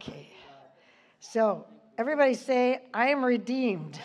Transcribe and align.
Okay. 0.00 0.28
So, 1.18 1.66
everybody 1.98 2.34
say, 2.34 2.82
I 2.94 3.08
am 3.08 3.24
redeemed. 3.24 3.98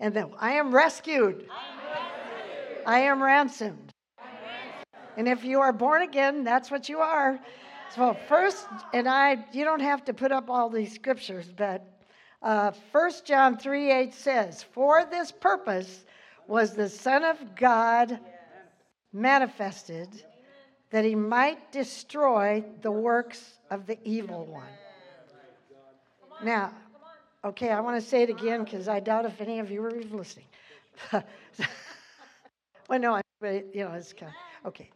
and 0.00 0.14
then, 0.14 0.30
I 0.38 0.52
am 0.52 0.74
rescued. 0.74 1.46
I 2.86 3.00
am 3.00 3.22
ransomed. 3.22 3.92
And 5.18 5.28
if 5.28 5.44
you 5.44 5.60
are 5.60 5.72
born 5.72 6.00
again, 6.00 6.44
that's 6.44 6.70
what 6.70 6.88
you 6.88 7.00
are. 7.00 7.38
So, 7.94 8.16
first, 8.26 8.66
and 8.94 9.06
I, 9.06 9.44
you 9.52 9.64
don't 9.64 9.80
have 9.80 10.02
to 10.06 10.14
put 10.14 10.32
up 10.32 10.48
all 10.48 10.70
these 10.70 10.94
scriptures, 10.94 11.52
but 11.54 11.86
uh, 12.40 12.72
1 12.92 13.10
John 13.26 13.58
3 13.58 13.90
8 13.92 14.14
says, 14.14 14.62
For 14.62 15.04
this 15.04 15.30
purpose 15.30 16.06
was 16.46 16.72
the 16.72 16.88
Son 16.88 17.22
of 17.22 17.54
God 17.54 18.18
manifested, 19.12 20.08
that 20.90 21.04
he 21.04 21.14
might 21.14 21.72
destroy 21.72 22.64
the 22.82 22.90
works 22.90 23.58
of 23.70 23.86
the 23.86 23.98
evil 24.04 24.46
one. 24.46 24.64
Now, 26.42 26.72
okay, 27.44 27.70
I 27.70 27.80
want 27.80 28.00
to 28.00 28.06
say 28.06 28.22
it 28.22 28.30
again 28.30 28.64
because 28.64 28.88
I 28.88 29.00
doubt 29.00 29.24
if 29.24 29.40
any 29.40 29.58
of 29.58 29.70
you 29.70 29.82
were 29.82 29.94
even 29.94 30.16
listening. 30.16 30.46
well, 31.12 32.98
no, 32.98 33.14
I 33.14 33.22
but 33.40 33.74
you 33.74 33.84
know, 33.84 33.92
it's 33.92 34.12
kind 34.12 34.32
of, 34.64 34.68
okay. 34.68 34.90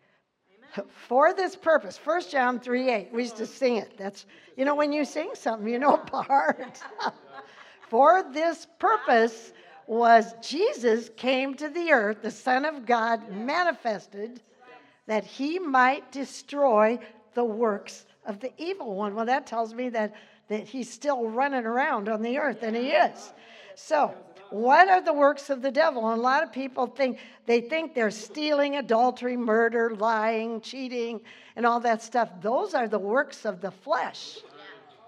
For 0.87 1.35
this 1.35 1.57
purpose, 1.57 1.99
1 2.03 2.23
John 2.31 2.61
3 2.61 2.91
8, 2.91 3.09
we 3.13 3.23
used 3.23 3.37
to 3.37 3.47
sing 3.47 3.77
it. 3.77 3.97
That's, 3.99 4.27
you 4.57 4.65
know, 4.65 4.75
when 4.75 4.93
you 4.93 5.05
sing 5.05 5.31
something, 5.35 5.69
you 5.69 5.79
know 5.79 5.97
part. 5.97 6.81
For 7.89 8.25
this 8.33 8.69
purpose 8.79 9.53
was 9.89 10.33
Jesus 10.41 11.11
came 11.17 11.55
to 11.55 11.69
the 11.69 11.91
earth, 11.91 12.23
the 12.23 12.31
Son 12.31 12.65
of 12.65 12.87
God 12.87 13.33
manifested, 13.33 14.41
that 15.11 15.25
he 15.25 15.59
might 15.59 16.13
destroy 16.13 16.97
the 17.35 17.43
works 17.43 18.07
of 18.27 18.39
the 18.39 18.53
evil 18.59 18.95
one. 18.95 19.13
Well, 19.13 19.27
that 19.27 19.45
tells 19.45 19.75
me 19.75 19.89
that, 19.89 20.15
that 20.47 20.69
he's 20.69 20.89
still 20.89 21.29
running 21.29 21.67
around 21.67 22.09
on 22.09 22.23
the 22.23 22.39
earth, 22.39 22.63
and 22.63 22.77
he 22.77 22.91
is. 22.91 23.33
So, 23.75 24.15
what 24.51 24.89
are 24.89 25.01
the 25.01 25.13
works 25.13 25.51
of 25.51 25.63
the 25.63 25.71
devil? 25.73 26.09
And 26.09 26.21
a 26.21 26.23
lot 26.23 26.45
of 26.45 26.53
people 26.53 26.87
think 26.87 27.19
they 27.45 27.61
think 27.61 27.93
they're 27.93 28.13
stealing, 28.13 28.77
adultery, 28.77 29.37
murder, 29.37 29.97
lying, 29.97 30.61
cheating, 30.61 31.23
and 31.57 31.67
all 31.67 31.81
that 31.81 32.03
stuff. 32.03 32.29
Those 32.41 32.75
are 32.75 32.87
the 32.87 33.01
works 33.01 33.45
of 33.45 33.61
the 33.61 33.73
flesh. 33.73 34.39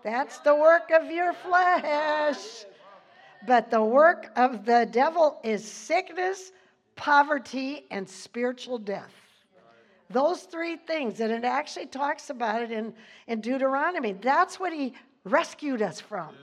That's 0.02 0.38
the 0.38 0.56
work 0.56 0.90
of 0.90 1.12
your 1.12 1.32
flesh. 1.32 2.64
But 3.46 3.70
the 3.70 3.84
work 3.84 4.32
of 4.34 4.64
the 4.66 4.88
devil 4.90 5.38
is 5.44 5.64
sickness, 5.64 6.50
poverty, 6.96 7.86
and 7.92 8.08
spiritual 8.08 8.78
death. 8.78 9.21
Those 10.12 10.42
three 10.42 10.76
things, 10.76 11.20
and 11.20 11.32
it 11.32 11.44
actually 11.44 11.86
talks 11.86 12.30
about 12.30 12.62
it 12.62 12.70
in, 12.70 12.92
in 13.26 13.40
Deuteronomy. 13.40 14.12
That's 14.12 14.60
what 14.60 14.72
he 14.72 14.94
rescued 15.24 15.82
us 15.82 16.00
from. 16.00 16.34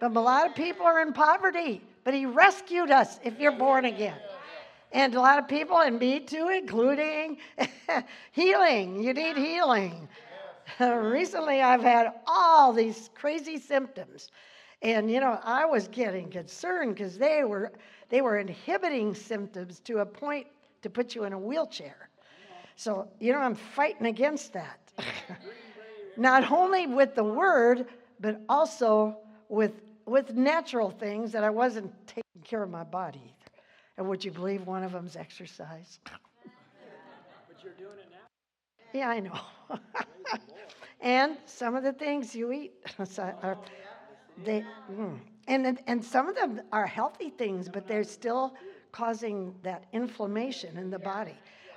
But 0.00 0.14
a 0.14 0.20
lot 0.20 0.46
of 0.46 0.54
people 0.54 0.84
are 0.84 1.00
in 1.00 1.12
poverty, 1.12 1.82
but 2.04 2.14
he 2.14 2.26
rescued 2.26 2.90
us 2.90 3.18
if 3.24 3.38
you're 3.38 3.52
born 3.52 3.86
again. 3.86 4.18
And 4.92 5.14
a 5.14 5.20
lot 5.20 5.38
of 5.38 5.48
people, 5.48 5.78
and 5.78 5.98
me 5.98 6.20
too, 6.20 6.48
including 6.48 7.38
healing. 8.32 9.02
You 9.02 9.12
need 9.12 9.36
healing. 9.36 10.08
Recently, 10.80 11.60
I've 11.60 11.82
had 11.82 12.12
all 12.26 12.72
these 12.72 13.10
crazy 13.14 13.58
symptoms. 13.58 14.30
And 14.82 15.10
you 15.10 15.20
know, 15.20 15.40
I 15.42 15.64
was 15.64 15.88
getting 15.88 16.30
concerned 16.30 16.94
because 16.94 17.18
they 17.18 17.44
were 17.44 17.72
they 18.08 18.20
were 18.20 18.38
inhibiting 18.38 19.14
symptoms 19.14 19.80
to 19.80 19.98
a 19.98 20.06
point 20.06 20.46
to 20.82 20.90
put 20.90 21.14
you 21.14 21.24
in 21.24 21.32
a 21.32 21.38
wheelchair. 21.38 22.08
So, 22.76 23.08
you 23.18 23.32
know, 23.32 23.38
I'm 23.38 23.54
fighting 23.54 24.06
against 24.06 24.52
that. 24.52 24.78
Not 26.16 26.50
only 26.52 26.86
with 26.86 27.14
the 27.14 27.24
word, 27.24 27.86
but 28.20 28.40
also 28.48 29.18
with 29.48 29.72
with 30.06 30.34
natural 30.34 30.90
things 30.90 31.32
that 31.32 31.42
I 31.42 31.50
wasn't 31.50 31.92
taking 32.06 32.42
care 32.44 32.62
of 32.62 32.70
my 32.70 32.84
body 32.84 33.18
either. 33.18 33.62
And 33.98 34.08
would 34.08 34.24
you 34.24 34.30
believe 34.30 34.66
one 34.66 34.84
of 34.84 34.92
them's 34.92 35.16
exercise? 35.16 35.98
but 36.04 37.64
you're 37.64 37.72
doing 37.72 37.98
it 37.98 38.08
now. 38.10 38.98
Yeah, 38.98 39.08
I 39.08 39.20
know. 39.20 39.40
and 41.00 41.36
some 41.44 41.74
of 41.74 41.82
the 41.82 41.92
things 41.92 42.34
you 42.34 42.52
eat 42.52 42.74
are, 43.18 43.58
they, 44.44 44.64
mm, 44.92 45.18
and, 45.48 45.78
and 45.86 46.04
some 46.04 46.28
of 46.28 46.36
them 46.36 46.60
are 46.72 46.86
healthy 46.86 47.30
things, 47.30 47.68
but 47.68 47.88
they're 47.88 48.04
still 48.04 48.54
causing 48.92 49.54
that 49.62 49.84
inflammation 49.92 50.76
in 50.76 50.90
the 50.90 50.98
body. 50.98 51.36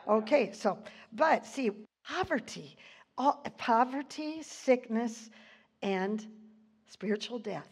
Okay, 0.09 0.51
so, 0.51 0.77
but 1.13 1.45
see, 1.45 1.69
poverty, 2.03 2.75
all, 3.17 3.45
poverty, 3.57 4.41
sickness, 4.41 5.29
and 5.83 6.25
spiritual 6.87 7.37
death. 7.37 7.69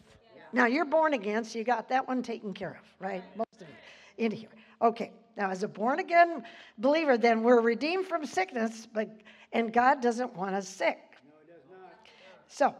Now 0.52 0.66
you're 0.66 0.84
born 0.84 1.14
again, 1.14 1.44
so 1.44 1.58
you 1.58 1.64
got 1.64 1.88
that 1.88 2.06
one 2.06 2.22
taken 2.22 2.54
care 2.54 2.80
of, 2.80 3.04
right? 3.04 3.24
Most 3.36 3.60
of 3.60 3.66
you 3.68 4.24
in 4.24 4.30
here. 4.30 4.48
Okay. 4.80 5.12
Now, 5.36 5.50
as 5.50 5.62
a 5.62 5.68
born 5.68 6.00
again 6.00 6.42
believer, 6.78 7.16
then 7.16 7.42
we're 7.42 7.60
redeemed 7.60 8.06
from 8.06 8.24
sickness, 8.24 8.88
but 8.92 9.08
and 9.52 9.72
God 9.72 10.00
doesn't 10.00 10.34
want 10.34 10.54
us 10.54 10.68
sick. 10.68 10.98
No, 11.24 11.30
He 11.44 11.52
does 11.52 11.62
not. 11.70 12.06
So, 12.48 12.74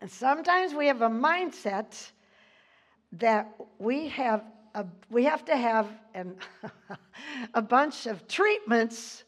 and 0.00 0.10
sometimes 0.10 0.74
we 0.74 0.86
have 0.86 1.02
a 1.02 1.08
mindset 1.08 2.10
that 3.12 3.52
we 3.78 4.08
have 4.08 4.44
a, 4.78 4.86
we 5.10 5.24
have 5.24 5.44
to 5.46 5.56
have 5.56 5.88
an, 6.14 6.36
a 7.54 7.60
bunch 7.62 8.06
of 8.06 8.26
treatments 8.28 9.24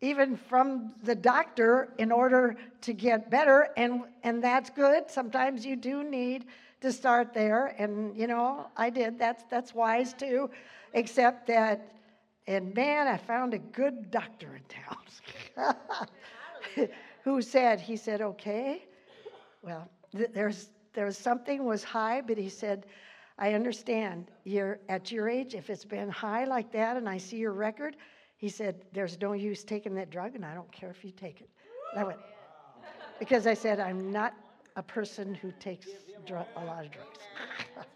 even 0.00 0.36
from 0.36 0.94
the 1.02 1.14
doctor 1.14 1.92
in 1.98 2.12
order 2.12 2.54
to 2.82 2.92
get 2.92 3.28
better 3.30 3.70
and 3.76 4.02
and 4.22 4.42
that's 4.42 4.70
good. 4.70 5.10
Sometimes 5.10 5.66
you 5.66 5.74
do 5.74 6.04
need 6.04 6.46
to 6.80 6.92
start 6.92 7.34
there 7.34 7.74
and 7.78 8.16
you 8.16 8.28
know 8.28 8.68
i 8.76 8.88
did. 8.88 9.18
That's 9.18 9.42
that's 9.50 9.74
wise 9.74 10.12
too 10.12 10.48
except 10.94 11.48
that 11.48 11.92
and 12.46 12.72
man 12.74 13.08
i 13.08 13.16
found 13.16 13.52
a 13.54 13.58
good 13.58 14.10
doctor 14.12 14.56
in 14.56 14.62
town. 14.68 16.08
Who 17.24 17.42
said 17.42 17.80
he 17.80 17.96
said 17.96 18.20
okay. 18.20 18.84
Well, 19.62 19.88
th- 20.16 20.30
there's 20.32 20.68
there's 20.98 21.16
something 21.16 21.64
was 21.64 21.84
high, 21.84 22.20
but 22.20 22.36
he 22.36 22.48
said, 22.48 22.86
I 23.38 23.54
understand. 23.54 24.30
You're 24.44 24.80
at 24.88 25.12
your 25.12 25.28
age, 25.28 25.54
if 25.54 25.70
it's 25.70 25.84
been 25.84 26.08
high 26.08 26.44
like 26.44 26.72
that 26.72 26.96
and 26.96 27.08
I 27.08 27.18
see 27.18 27.36
your 27.36 27.52
record, 27.52 27.96
he 28.36 28.48
said, 28.48 28.84
There's 28.92 29.20
no 29.20 29.32
use 29.32 29.64
taking 29.64 29.94
that 29.94 30.10
drug, 30.10 30.34
and 30.34 30.44
I 30.44 30.54
don't 30.54 30.70
care 30.72 30.90
if 30.90 31.04
you 31.04 31.10
take 31.10 31.40
it. 31.40 31.48
And 31.92 32.00
I 32.00 32.04
went, 32.04 32.18
because 33.18 33.46
I 33.46 33.54
said, 33.54 33.80
I'm 33.80 34.10
not 34.12 34.34
a 34.76 34.82
person 34.82 35.34
who 35.34 35.52
takes 35.60 35.88
dr- 36.26 36.46
a 36.56 36.64
lot 36.64 36.84
of 36.84 36.90
drugs. 36.90 37.18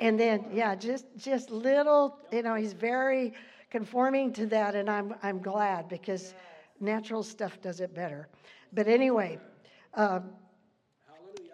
and 0.00 0.18
then, 0.18 0.44
yeah, 0.52 0.74
just 0.74 1.06
just 1.16 1.50
little, 1.50 2.18
you 2.30 2.42
know, 2.42 2.54
he's 2.54 2.72
very 2.72 3.34
conforming 3.70 4.32
to 4.34 4.46
that, 4.46 4.74
and 4.74 4.90
I'm 4.90 5.14
I'm 5.22 5.40
glad 5.40 5.88
because 5.88 6.34
natural 6.80 7.22
stuff 7.22 7.60
does 7.60 7.80
it 7.80 7.94
better. 7.94 8.28
But 8.72 8.88
anyway, 8.88 9.38
um, 9.94 10.30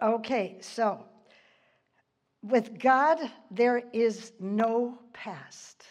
Okay, 0.01 0.55
so 0.61 1.03
with 2.41 2.79
God, 2.79 3.19
there 3.51 3.83
is 3.93 4.33
no 4.39 4.97
past. 5.13 5.85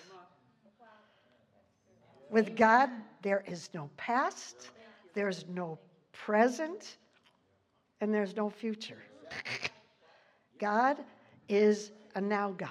With 2.31 2.57
God, 2.57 2.91
there 3.23 3.43
is 3.47 3.71
no 3.73 3.91
past, 3.97 4.71
there's 5.15 5.47
no 5.49 5.79
present, 6.13 6.99
and 8.01 8.13
there's 8.13 8.37
no 8.37 8.51
future. 8.51 9.03
God 10.59 10.99
is 11.49 11.93
a 12.15 12.21
now 12.21 12.51
God. 12.53 12.71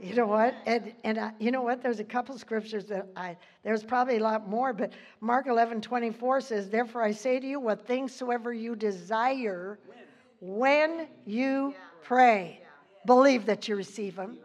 You 0.00 0.14
know 0.14 0.26
what? 0.26 0.54
And, 0.66 0.92
and 1.04 1.32
you 1.38 1.50
know 1.50 1.62
what? 1.62 1.82
There's 1.82 2.00
a 2.00 2.04
couple 2.04 2.36
scriptures 2.36 2.84
that 2.86 3.06
I, 3.16 3.36
there's 3.62 3.84
probably 3.84 4.16
a 4.16 4.22
lot 4.22 4.48
more, 4.48 4.72
but 4.72 4.92
Mark 5.20 5.46
11, 5.46 5.80
24 5.80 6.40
says, 6.40 6.68
Therefore 6.68 7.02
I 7.02 7.12
say 7.12 7.38
to 7.38 7.46
you, 7.46 7.60
what 7.60 7.86
things 7.86 8.12
soever 8.12 8.52
you 8.52 8.74
desire 8.74 9.78
when 10.40 11.06
you 11.24 11.74
pray, 12.04 12.60
believe 13.06 13.46
that 13.46 13.68
you 13.68 13.76
receive 13.76 14.16
them. 14.16 14.38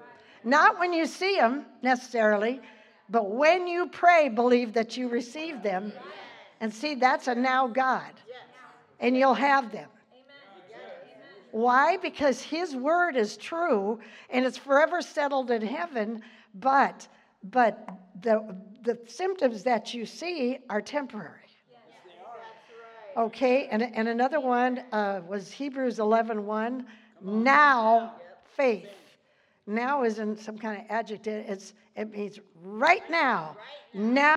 Not 0.43 0.79
when 0.79 0.93
you 0.93 1.05
see 1.05 1.35
them 1.35 1.65
necessarily, 1.81 2.61
but 3.09 3.29
when 3.29 3.67
you 3.67 3.87
pray, 3.87 4.29
believe 4.29 4.73
that 4.73 4.97
you 4.97 5.09
receive 5.09 5.61
them. 5.61 5.91
And 6.61 6.73
see, 6.73 6.95
that's 6.95 7.27
a 7.27 7.35
now 7.35 7.67
God. 7.67 8.11
And 8.99 9.15
you'll 9.15 9.33
have 9.33 9.71
them. 9.71 9.89
Why? 11.51 11.97
Because 11.97 12.41
His 12.41 12.75
word 12.75 13.15
is 13.15 13.35
true 13.35 13.99
and 14.29 14.45
it's 14.45 14.57
forever 14.57 15.01
settled 15.01 15.51
in 15.51 15.61
heaven, 15.61 16.21
but 16.53 17.07
but 17.43 17.89
the 18.21 18.55
the 18.83 18.99
symptoms 19.07 19.63
that 19.63 19.93
you 19.93 20.05
see 20.05 20.59
are 20.69 20.81
temporary. 20.81 21.35
Okay, 23.17 23.67
and, 23.67 23.81
and 23.81 24.07
another 24.07 24.39
one 24.39 24.83
uh, 24.91 25.21
was 25.27 25.51
Hebrews 25.51 25.99
11 25.99 26.45
1. 26.45 26.85
Now 27.21 28.13
faith. 28.55 28.89
Now 29.67 30.03
isn't 30.03 30.39
some 30.39 30.57
kind 30.57 30.81
of 30.81 30.85
adjective, 30.89 31.45
it's, 31.47 31.73
it 31.95 32.11
means 32.11 32.39
right 32.61 33.07
now. 33.09 33.55
Now 33.93 34.35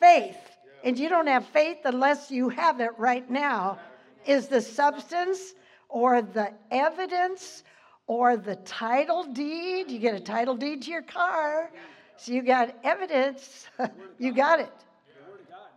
faith 0.00 0.36
And 0.84 0.98
you 0.98 1.08
don't 1.08 1.28
have 1.28 1.46
faith 1.46 1.78
unless 1.84 2.30
you 2.30 2.48
have 2.48 2.80
it 2.80 2.90
right 2.98 3.28
now, 3.30 3.78
is 4.26 4.48
the 4.48 4.60
substance 4.60 5.54
or 5.88 6.22
the 6.22 6.52
evidence 6.72 7.62
or 8.08 8.36
the 8.36 8.56
title 8.56 9.22
deed. 9.24 9.90
You 9.90 10.00
get 10.00 10.14
a 10.14 10.20
title 10.20 10.56
deed 10.56 10.82
to 10.82 10.90
your 10.90 11.02
car. 11.02 11.70
So 12.16 12.32
you 12.32 12.42
got 12.42 12.74
evidence. 12.82 13.68
you 14.18 14.32
got 14.32 14.58
it. 14.58 14.72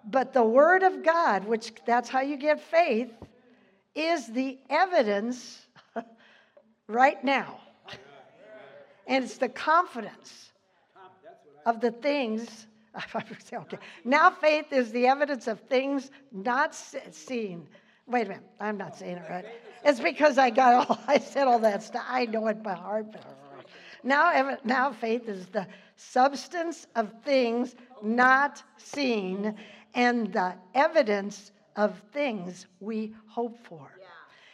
But 0.10 0.34
the 0.34 0.44
Word 0.44 0.82
of 0.82 1.04
God, 1.04 1.46
which 1.46 1.74
that's 1.86 2.10
how 2.10 2.22
you 2.22 2.38
get 2.38 2.60
faith, 2.60 3.12
is 3.94 4.28
the 4.28 4.58
evidence 4.70 5.65
right 6.88 7.24
now. 7.24 7.60
And 9.08 9.24
it's 9.24 9.38
the 9.38 9.50
confidence 9.50 10.52
of 11.66 11.82
the 11.82 11.92
things. 11.92 12.68
Okay. 13.54 13.78
Now 14.06 14.30
faith 14.30 14.72
is 14.72 14.90
the 14.94 15.06
evidence 15.08 15.48
of 15.48 15.60
things 15.60 16.12
not 16.32 16.74
seen. 16.74 17.68
Wait 18.08 18.28
a 18.28 18.30
minute, 18.30 18.44
I'm 18.62 18.78
not 18.78 18.96
saying 18.96 19.18
it 19.18 19.30
right. 19.30 19.46
It's 19.84 20.00
because 20.00 20.38
I 20.38 20.50
got 20.50 20.90
all 20.90 21.00
I 21.08 21.20
said 21.20 21.46
all 21.46 21.60
that 21.60 21.84
stuff. 21.84 22.06
I 22.08 22.26
know 22.26 22.48
it 22.48 22.64
by 22.64 22.74
heart. 22.74 23.08
Now, 24.02 24.58
now 24.64 24.94
faith 24.94 25.28
is 25.28 25.48
the 25.48 25.68
substance 25.98 26.88
of 26.96 27.12
things 27.26 27.76
not 28.04 28.64
seen 28.78 29.56
and 29.96 30.32
the 30.32 30.54
evidence 30.76 31.52
of 31.76 32.00
things 32.14 32.68
we 32.80 33.14
hope 33.28 33.58
for. 33.66 33.92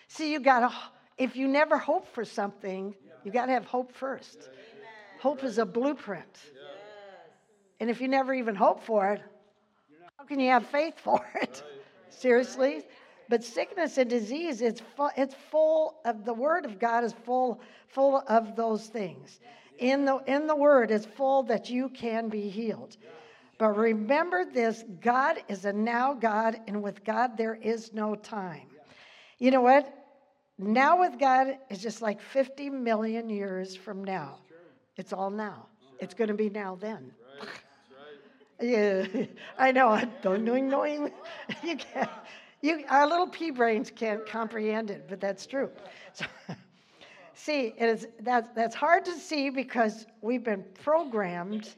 See, 0.07 0.31
you 0.31 0.39
got 0.39 0.61
to, 0.61 0.75
if 1.21 1.35
you 1.35 1.47
never 1.47 1.77
hope 1.77 2.07
for 2.07 2.25
something, 2.25 2.95
you 3.23 3.31
got 3.31 3.45
to 3.45 3.51
have 3.51 3.65
hope 3.65 3.91
first. 3.93 4.49
Hope 5.19 5.43
is 5.43 5.59
a 5.59 5.65
blueprint. 5.65 6.39
Yes. 6.45 6.53
And 7.79 7.91
if 7.91 8.01
you 8.01 8.07
never 8.07 8.33
even 8.33 8.55
hope 8.55 8.83
for 8.83 9.11
it, 9.13 9.21
how 10.17 10.25
can 10.25 10.39
you 10.39 10.49
have 10.49 10.65
faith 10.65 10.95
for 10.97 11.23
it? 11.39 11.63
Seriously? 12.09 12.81
But 13.29 13.43
sickness 13.43 13.99
and 13.99 14.09
disease, 14.09 14.61
it's 14.61 14.81
full, 14.95 15.11
it's 15.15 15.35
full 15.51 15.99
of 16.05 16.25
the 16.25 16.33
Word 16.33 16.65
of 16.65 16.79
God 16.79 17.03
is 17.03 17.13
full, 17.23 17.61
full 17.87 18.23
of 18.27 18.55
those 18.55 18.87
things. 18.87 19.39
In 19.77 20.05
the, 20.05 20.17
in 20.25 20.47
the 20.47 20.55
Word 20.55 20.89
is 20.89 21.05
full 21.05 21.43
that 21.43 21.69
you 21.69 21.89
can 21.89 22.29
be 22.29 22.49
healed. 22.49 22.97
But 23.59 23.77
remember 23.77 24.43
this 24.43 24.83
God 25.01 25.37
is 25.47 25.65
a 25.65 25.73
now 25.73 26.15
God, 26.15 26.59
and 26.67 26.81
with 26.81 27.03
God 27.03 27.37
there 27.37 27.53
is 27.53 27.93
no 27.93 28.15
time. 28.15 28.67
You 29.37 29.51
know 29.51 29.61
what? 29.61 30.00
Now 30.61 30.99
with 30.99 31.17
God 31.19 31.57
is 31.69 31.81
just 31.81 32.01
like 32.01 32.21
50 32.21 32.69
million 32.69 33.29
years 33.29 33.75
from 33.75 34.03
now. 34.03 34.37
It's 34.95 35.11
all 35.11 35.31
now. 35.31 35.65
It's 35.99 36.13
going 36.13 36.27
to 36.27 36.33
be 36.33 36.49
now 36.49 36.75
then. 36.79 37.11
Yeah, 38.63 39.07
I 39.57 39.71
know. 39.71 39.87
I 39.87 40.05
Don't 40.21 40.45
know. 40.45 40.55
knowing. 40.55 41.11
You 41.63 41.77
can't. 41.77 42.07
You, 42.61 42.83
our 42.89 43.07
little 43.07 43.25
pea 43.25 43.49
brains 43.49 43.89
can't 43.89 44.23
comprehend 44.23 44.91
it, 44.91 45.05
but 45.09 45.19
that's 45.19 45.47
true. 45.47 45.71
So, 46.13 46.25
see, 47.33 47.73
it 47.75 47.89
is, 47.89 48.07
that's, 48.19 48.47
that's 48.55 48.75
hard 48.75 49.03
to 49.05 49.13
see 49.13 49.49
because 49.49 50.05
we've 50.21 50.43
been 50.43 50.63
programmed 50.83 51.73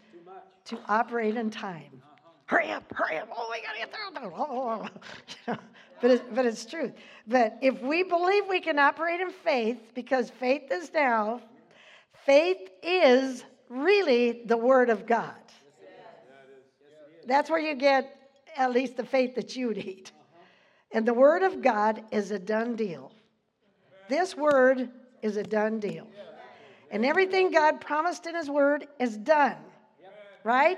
to 0.65 0.77
operate 0.89 1.37
in 1.37 1.49
time. 1.49 2.01
Hurry 2.47 2.71
up, 2.71 2.83
hurry 2.93 3.17
up. 3.17 3.29
Oh, 3.33 3.47
we 3.49 3.61
got 3.61 3.73
to 3.73 3.79
get 3.79 3.91
there. 3.91 4.31
Oh, 4.35 4.89
you 5.47 5.53
know, 5.53 5.59
but, 6.03 6.11
it's, 6.11 6.23
but 6.35 6.45
it's 6.45 6.65
truth. 6.65 6.91
But 7.25 7.57
if 7.61 7.81
we 7.81 8.03
believe 8.03 8.43
we 8.49 8.59
can 8.59 8.77
operate 8.77 9.21
in 9.21 9.31
faith, 9.31 9.77
because 9.95 10.29
faith 10.29 10.71
is 10.71 10.91
now, 10.93 11.41
faith 12.25 12.69
is 12.83 13.43
really 13.69 14.43
the 14.45 14.57
Word 14.57 14.89
of 14.89 15.05
God. 15.05 15.33
That's 17.25 17.49
where 17.49 17.59
you 17.59 17.73
get 17.73 18.19
at 18.57 18.71
least 18.71 18.97
the 18.97 19.05
faith 19.05 19.33
that 19.35 19.55
you 19.55 19.73
need. 19.73 20.11
And 20.91 21.07
the 21.07 21.13
Word 21.13 21.41
of 21.41 21.61
God 21.61 22.03
is 22.11 22.31
a 22.31 22.39
done 22.39 22.75
deal. 22.75 23.13
This 24.09 24.35
Word 24.35 24.89
is 25.21 25.37
a 25.37 25.43
done 25.43 25.79
deal. 25.79 26.07
And 26.91 27.05
everything 27.05 27.49
God 27.49 27.79
promised 27.79 28.27
in 28.27 28.35
His 28.35 28.49
Word 28.49 28.87
is 28.99 29.15
done 29.15 29.55
right? 30.43 30.77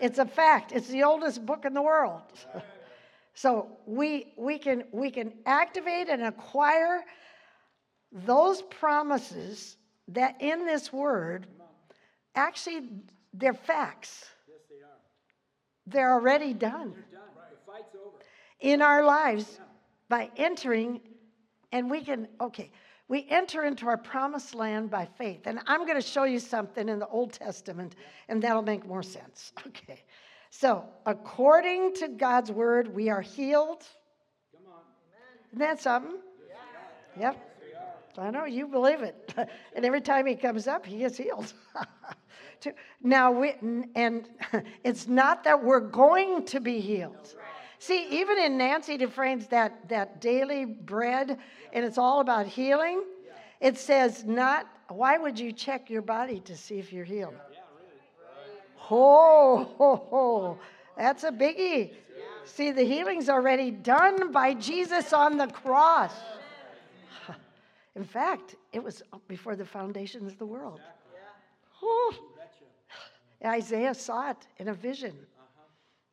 It's 0.00 0.18
a 0.18 0.26
fact. 0.26 0.72
It's 0.72 0.88
the 0.88 1.02
oldest 1.02 1.44
book 1.44 1.64
in 1.64 1.74
the 1.74 1.82
world. 1.82 2.22
so 3.34 3.78
we, 3.86 4.32
we, 4.36 4.58
can, 4.58 4.84
we 4.92 5.10
can 5.10 5.32
activate 5.46 6.08
and 6.08 6.22
acquire 6.22 7.04
those 8.12 8.62
promises 8.62 9.76
that 10.08 10.40
in 10.40 10.66
this 10.66 10.92
word, 10.92 11.46
actually, 12.34 12.88
they're 13.32 13.54
facts. 13.54 14.26
Yes, 14.48 14.58
they 14.68 14.84
are. 14.84 14.98
They're 15.86 16.12
already 16.12 16.52
done. 16.52 16.92
They're 16.92 17.20
done. 17.20 17.28
The 17.50 17.72
fight's 17.72 17.94
over. 17.94 18.18
In 18.60 18.82
our 18.82 19.04
lives 19.04 19.46
yeah. 19.58 19.64
by 20.08 20.30
entering, 20.36 21.00
and 21.72 21.90
we 21.90 22.02
can, 22.02 22.28
okay, 22.40 22.70
we 23.08 23.26
enter 23.30 23.64
into 23.64 23.86
our 23.86 23.96
promised 23.96 24.54
land 24.54 24.90
by 24.90 25.06
faith. 25.18 25.42
And 25.46 25.60
I'm 25.66 25.86
going 25.86 26.00
to 26.00 26.06
show 26.06 26.24
you 26.24 26.38
something 26.38 26.88
in 26.88 26.98
the 26.98 27.08
Old 27.08 27.32
Testament, 27.32 27.96
and 28.28 28.42
that'll 28.42 28.62
make 28.62 28.86
more 28.86 29.02
sense. 29.02 29.52
Okay. 29.66 30.04
So, 30.54 30.84
according 31.06 31.94
to 31.94 32.08
God's 32.08 32.52
word, 32.52 32.94
we 32.94 33.08
are 33.08 33.22
healed. 33.22 33.84
Come 34.52 34.70
on. 34.70 34.80
Isn't 35.48 35.58
that 35.58 35.80
something? 35.80 36.18
Yeah. 37.16 37.32
Yep. 37.32 37.48
I 38.18 38.30
know 38.30 38.44
you 38.44 38.68
believe 38.68 39.00
it. 39.00 39.34
and 39.74 39.84
every 39.84 40.02
time 40.02 40.26
he 40.26 40.36
comes 40.36 40.68
up, 40.68 40.84
he 40.84 40.98
gets 40.98 41.16
healed. 41.16 41.54
now, 43.02 43.32
we, 43.32 43.54
and 43.94 44.28
it's 44.84 45.08
not 45.08 45.42
that 45.44 45.64
we're 45.64 45.80
going 45.80 46.44
to 46.44 46.60
be 46.60 46.80
healed. 46.80 47.34
See, 47.78 48.06
even 48.10 48.38
in 48.38 48.58
Nancy 48.58 48.98
Dufresne's 48.98 49.46
that, 49.48 49.88
that 49.88 50.20
daily 50.20 50.66
bread, 50.66 51.38
and 51.72 51.82
it's 51.82 51.96
all 51.96 52.20
about 52.20 52.46
healing, 52.46 53.02
it 53.58 53.78
says 53.78 54.24
not, 54.24 54.66
why 54.88 55.16
would 55.16 55.40
you 55.40 55.50
check 55.50 55.88
your 55.88 56.02
body 56.02 56.40
to 56.40 56.54
see 56.54 56.78
if 56.78 56.92
you're 56.92 57.06
healed? 57.06 57.34
Oh, 58.94 59.72
ho, 59.78 60.06
ho. 60.10 60.58
that's 60.98 61.24
a 61.24 61.30
biggie. 61.30 61.92
See, 62.44 62.72
the 62.72 62.84
healing's 62.84 63.30
already 63.30 63.70
done 63.70 64.30
by 64.32 64.52
Jesus 64.52 65.14
on 65.14 65.38
the 65.38 65.46
cross. 65.46 66.12
In 67.96 68.04
fact, 68.04 68.56
it 68.70 68.84
was 68.84 69.02
before 69.28 69.56
the 69.56 69.64
foundations 69.64 70.30
of 70.30 70.38
the 70.38 70.44
world. 70.44 70.80
Oh. 71.82 72.14
Isaiah 73.44 73.94
saw 73.94 74.30
it 74.30 74.36
in 74.58 74.68
a 74.68 74.74
vision 74.74 75.16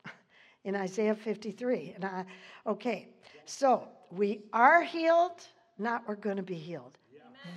in 0.63 0.75
Isaiah 0.75 1.15
53. 1.15 1.93
And 1.95 2.05
I, 2.05 2.25
okay, 2.65 3.09
so 3.45 3.89
we 4.09 4.39
are 4.53 4.83
healed, 4.83 5.45
not 5.77 6.07
we're 6.07 6.15
going 6.15 6.37
to 6.37 6.43
be 6.43 6.55
healed. 6.55 6.97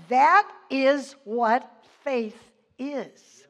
That 0.08 0.50
is 0.68 1.14
what 1.24 1.84
faith 2.02 2.36
is. 2.76 3.44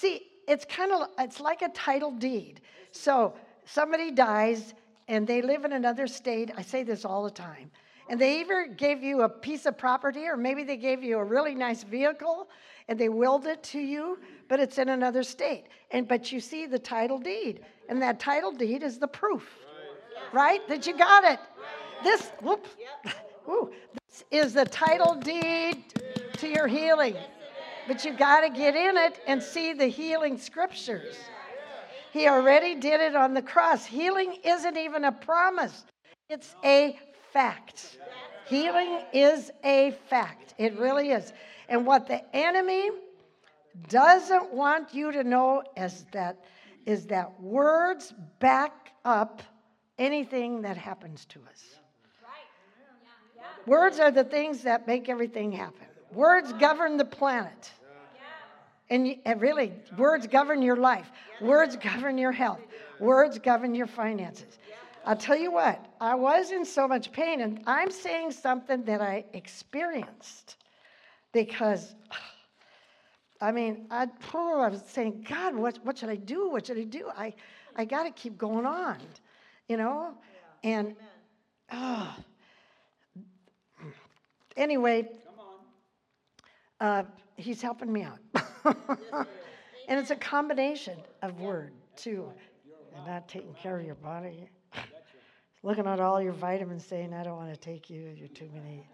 See, 0.00 0.22
it's 0.48 0.64
kind 0.64 0.92
of 0.92 1.08
it's 1.18 1.40
like 1.40 1.60
a 1.60 1.68
title 1.68 2.10
deed. 2.12 2.62
So 2.90 3.34
somebody 3.66 4.10
dies 4.10 4.72
and 5.08 5.26
they 5.26 5.42
live 5.42 5.66
in 5.66 5.72
another 5.72 6.06
state. 6.06 6.50
I 6.56 6.62
say 6.62 6.84
this 6.84 7.04
all 7.04 7.22
the 7.22 7.30
time. 7.30 7.70
And 8.08 8.18
they 8.18 8.40
either 8.40 8.66
gave 8.66 9.02
you 9.02 9.20
a 9.22 9.28
piece 9.28 9.66
of 9.66 9.76
property 9.76 10.24
or 10.26 10.38
maybe 10.38 10.64
they 10.64 10.78
gave 10.78 11.04
you 11.04 11.18
a 11.18 11.24
really 11.24 11.54
nice 11.54 11.82
vehicle 11.82 12.48
and 12.88 12.98
they 12.98 13.10
willed 13.10 13.46
it 13.46 13.62
to 13.64 13.78
you, 13.78 14.18
but 14.48 14.58
it's 14.58 14.78
in 14.78 14.88
another 14.88 15.22
state. 15.22 15.64
And 15.90 16.08
but 16.08 16.32
you 16.32 16.40
see 16.40 16.64
the 16.64 16.78
title 16.78 17.18
deed, 17.18 17.60
and 17.90 18.00
that 18.00 18.18
title 18.18 18.52
deed 18.52 18.82
is 18.82 18.98
the 18.98 19.06
proof, 19.06 19.46
right? 20.32 20.60
right? 20.60 20.68
That 20.68 20.86
you 20.86 20.96
got 20.96 21.24
it. 21.24 21.40
This, 22.02 22.32
whoop, 22.40 22.66
whoo, 23.46 23.70
this 24.08 24.24
is 24.30 24.54
the 24.54 24.64
title 24.64 25.14
deed 25.14 25.84
to 26.38 26.48
your 26.48 26.66
healing. 26.66 27.16
But 27.90 28.04
you 28.04 28.12
got 28.12 28.42
to 28.42 28.50
get 28.50 28.76
in 28.76 28.96
it 28.96 29.18
and 29.26 29.42
see 29.42 29.72
the 29.72 29.88
healing 29.88 30.38
scriptures. 30.38 31.16
He 32.12 32.28
already 32.28 32.76
did 32.76 33.00
it 33.00 33.16
on 33.16 33.34
the 33.34 33.42
cross. 33.42 33.84
Healing 33.84 34.36
isn't 34.44 34.76
even 34.76 35.02
a 35.06 35.10
promise, 35.10 35.86
it's 36.28 36.54
a 36.64 36.96
fact. 37.32 37.98
Healing 38.46 39.00
is 39.12 39.50
a 39.64 39.90
fact. 40.08 40.54
It 40.56 40.78
really 40.78 41.10
is. 41.10 41.32
And 41.68 41.84
what 41.84 42.06
the 42.06 42.22
enemy 42.32 42.90
doesn't 43.88 44.54
want 44.54 44.94
you 44.94 45.10
to 45.10 45.24
know 45.24 45.64
is 45.76 46.06
that 46.12 46.44
is 46.86 47.06
that 47.06 47.40
words 47.40 48.14
back 48.38 48.92
up 49.04 49.42
anything 49.98 50.62
that 50.62 50.76
happens 50.76 51.24
to 51.24 51.40
us. 51.50 51.80
Words 53.66 53.98
are 53.98 54.12
the 54.12 54.22
things 54.22 54.62
that 54.62 54.86
make 54.86 55.08
everything 55.08 55.50
happen. 55.50 55.86
Words 56.12 56.52
govern 56.52 56.96
the 56.96 57.04
planet. 57.04 57.72
And, 58.90 59.16
and 59.24 59.40
really, 59.40 59.72
words 59.96 60.26
govern 60.26 60.62
your 60.62 60.76
life. 60.76 61.10
Words 61.40 61.76
govern 61.76 62.18
your 62.18 62.32
health. 62.32 62.60
Words 62.98 63.38
govern 63.38 63.74
your 63.74 63.86
finances. 63.86 64.58
I'll 65.06 65.16
tell 65.16 65.36
you 65.36 65.50
what, 65.50 65.86
I 66.00 66.14
was 66.14 66.50
in 66.50 66.64
so 66.64 66.86
much 66.86 67.10
pain, 67.12 67.40
and 67.40 67.60
I'm 67.66 67.90
saying 67.90 68.32
something 68.32 68.84
that 68.84 69.00
I 69.00 69.24
experienced 69.32 70.56
because, 71.32 71.94
I 73.40 73.50
mean, 73.52 73.86
I, 73.90 74.08
oh, 74.34 74.60
I 74.60 74.68
was 74.68 74.82
saying, 74.86 75.26
God, 75.28 75.54
what, 75.54 75.78
what 75.84 75.96
should 75.96 76.10
I 76.10 76.16
do? 76.16 76.50
What 76.50 76.66
should 76.66 76.78
I 76.78 76.84
do? 76.84 77.10
I, 77.16 77.32
I 77.76 77.84
got 77.86 78.02
to 78.02 78.10
keep 78.10 78.36
going 78.36 78.66
on, 78.66 78.98
you 79.68 79.78
know? 79.78 80.14
And, 80.62 80.94
oh, 81.72 82.14
anyway, 84.56 85.08
uh, 86.80 87.04
he's 87.36 87.62
helping 87.62 87.90
me 87.90 88.02
out. 88.02 88.18
and 89.88 89.98
it's 89.98 90.10
a 90.10 90.16
combination 90.16 90.96
of 91.22 91.40
word, 91.40 91.72
too. 91.96 92.30
And 92.96 93.06
not 93.06 93.28
taking 93.28 93.54
care 93.54 93.78
of 93.78 93.84
your 93.86 93.94
body. 93.96 94.48
Looking 95.62 95.86
at 95.86 96.00
all 96.00 96.20
your 96.22 96.32
vitamins 96.32 96.84
saying, 96.84 97.12
I 97.12 97.22
don't 97.22 97.36
want 97.36 97.52
to 97.52 97.60
take 97.60 97.90
you, 97.90 98.12
you're 98.16 98.28
too 98.28 98.48
many, 98.54 98.86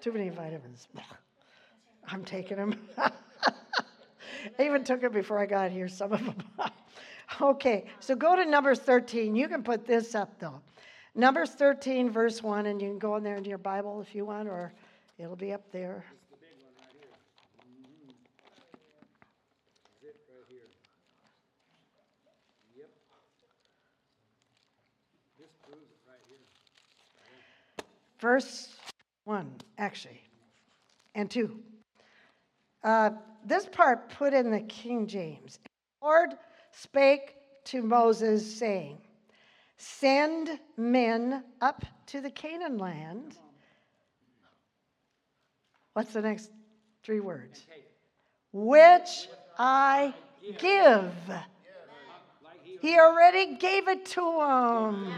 too 0.00 0.12
many 0.12 0.28
vitamins. 0.28 0.88
I'm 2.08 2.24
taking 2.24 2.56
them. 2.56 2.74
I 2.98 4.64
even 4.64 4.84
took 4.84 5.02
it 5.02 5.12
before 5.12 5.38
I 5.38 5.46
got 5.46 5.70
here, 5.70 5.88
some 5.88 6.12
of 6.12 6.24
them. 6.24 6.42
okay, 7.40 7.86
so 8.00 8.14
go 8.14 8.36
to 8.36 8.44
Numbers 8.44 8.78
13. 8.80 9.34
You 9.36 9.48
can 9.48 9.62
put 9.62 9.86
this 9.86 10.14
up, 10.14 10.38
though. 10.38 10.60
Numbers 11.14 11.50
13, 11.50 12.10
verse 12.10 12.42
1, 12.42 12.66
and 12.66 12.80
you 12.80 12.88
can 12.88 12.98
go 12.98 13.16
in 13.16 13.24
there 13.24 13.36
into 13.36 13.48
your 13.48 13.58
Bible 13.58 14.00
if 14.00 14.14
you 14.14 14.24
want, 14.24 14.48
or 14.48 14.72
it'll 15.18 15.36
be 15.36 15.52
up 15.52 15.70
there. 15.72 16.04
The 16.30 16.36
big 16.36 16.48
one 16.62 16.72
right 16.78 16.92
here. 16.92 17.10
Mhm. 17.68 18.14
Zip 20.00 20.19
right 20.30 20.46
here. 20.48 20.70
Yep. 22.76 22.90
This 25.38 25.50
proves 25.62 25.90
it 25.90 26.00
right 26.06 26.22
here. 26.28 26.38
verse 28.20 28.68
1, 29.24 29.50
actually, 29.78 30.22
and 31.14 31.30
2. 31.30 31.58
Uh, 32.82 33.10
this 33.44 33.66
part 33.66 34.10
put 34.10 34.32
in 34.32 34.50
the 34.50 34.60
King 34.60 35.06
James. 35.06 35.58
The 35.64 36.06
Lord 36.06 36.30
spake 36.72 37.34
to 37.64 37.82
Moses, 37.82 38.58
saying, 38.58 38.98
Send 39.76 40.60
men 40.76 41.42
up 41.60 41.84
to 42.06 42.20
the 42.20 42.30
Canaan 42.30 42.78
land. 42.78 43.36
What's 45.94 46.12
the 46.12 46.22
next 46.22 46.50
three 47.02 47.20
words? 47.20 47.66
Which 48.52 49.28
I 49.62 50.14
give. 50.58 51.12
He 52.80 52.98
already 52.98 53.56
gave 53.56 53.88
it 53.88 54.06
to 54.06 54.22
him. 54.22 55.12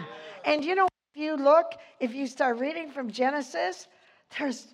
And 0.45 0.65
you 0.65 0.75
know, 0.75 0.89
if 1.15 1.23
you 1.23 1.37
look, 1.37 1.75
if 2.01 2.13
you 2.13 2.27
start 2.27 2.59
reading 2.59 2.91
from 2.91 3.09
Genesis, 3.09 3.87
there's 4.37 4.67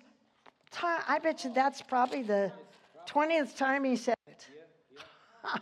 time, 0.71 1.03
I 1.07 1.19
bet 1.19 1.43
you 1.43 1.53
that's 1.53 1.83
probably 1.83 2.23
the 2.23 2.51
20th 3.07 3.55
time 3.57 3.83
he 3.83 3.95
said 3.95 4.15
it. 4.25 4.47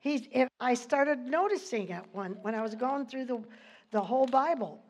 He's, 0.00 0.28
I 0.60 0.74
started 0.74 1.20
noticing 1.20 1.88
it 1.88 2.04
when, 2.12 2.32
when 2.42 2.54
I 2.54 2.60
was 2.60 2.74
going 2.74 3.06
through 3.06 3.24
the, 3.24 3.42
the 3.90 4.02
whole 4.02 4.26
Bible. 4.26 4.82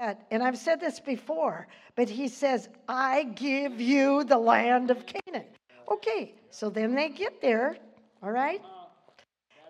And, 0.00 0.16
and 0.32 0.42
I've 0.42 0.58
said 0.58 0.80
this 0.80 0.98
before, 0.98 1.68
but 1.94 2.08
he 2.08 2.26
says, 2.26 2.68
I 2.88 3.22
give 3.22 3.80
you 3.80 4.24
the 4.24 4.38
land 4.38 4.90
of 4.90 5.06
Canaan. 5.06 5.46
Okay, 5.90 6.34
so 6.50 6.68
then 6.68 6.94
they 6.94 7.08
get 7.08 7.40
there, 7.40 7.76
all 8.22 8.30
right? 8.30 8.60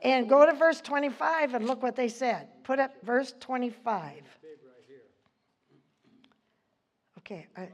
And 0.03 0.29
go 0.29 0.47
to 0.47 0.53
verse 0.53 0.81
25 0.81 1.55
and 1.55 1.67
look 1.67 1.83
what 1.83 1.97
they 1.97 2.09
said. 2.09 2.49
Put 2.65 2.79
up 2.79 2.93
verse 3.03 3.35
25. 3.41 4.15
Big 4.15 4.51
right 4.65 4.85
here. 4.87 4.97
Okay. 7.19 7.47
I, 7.57 7.69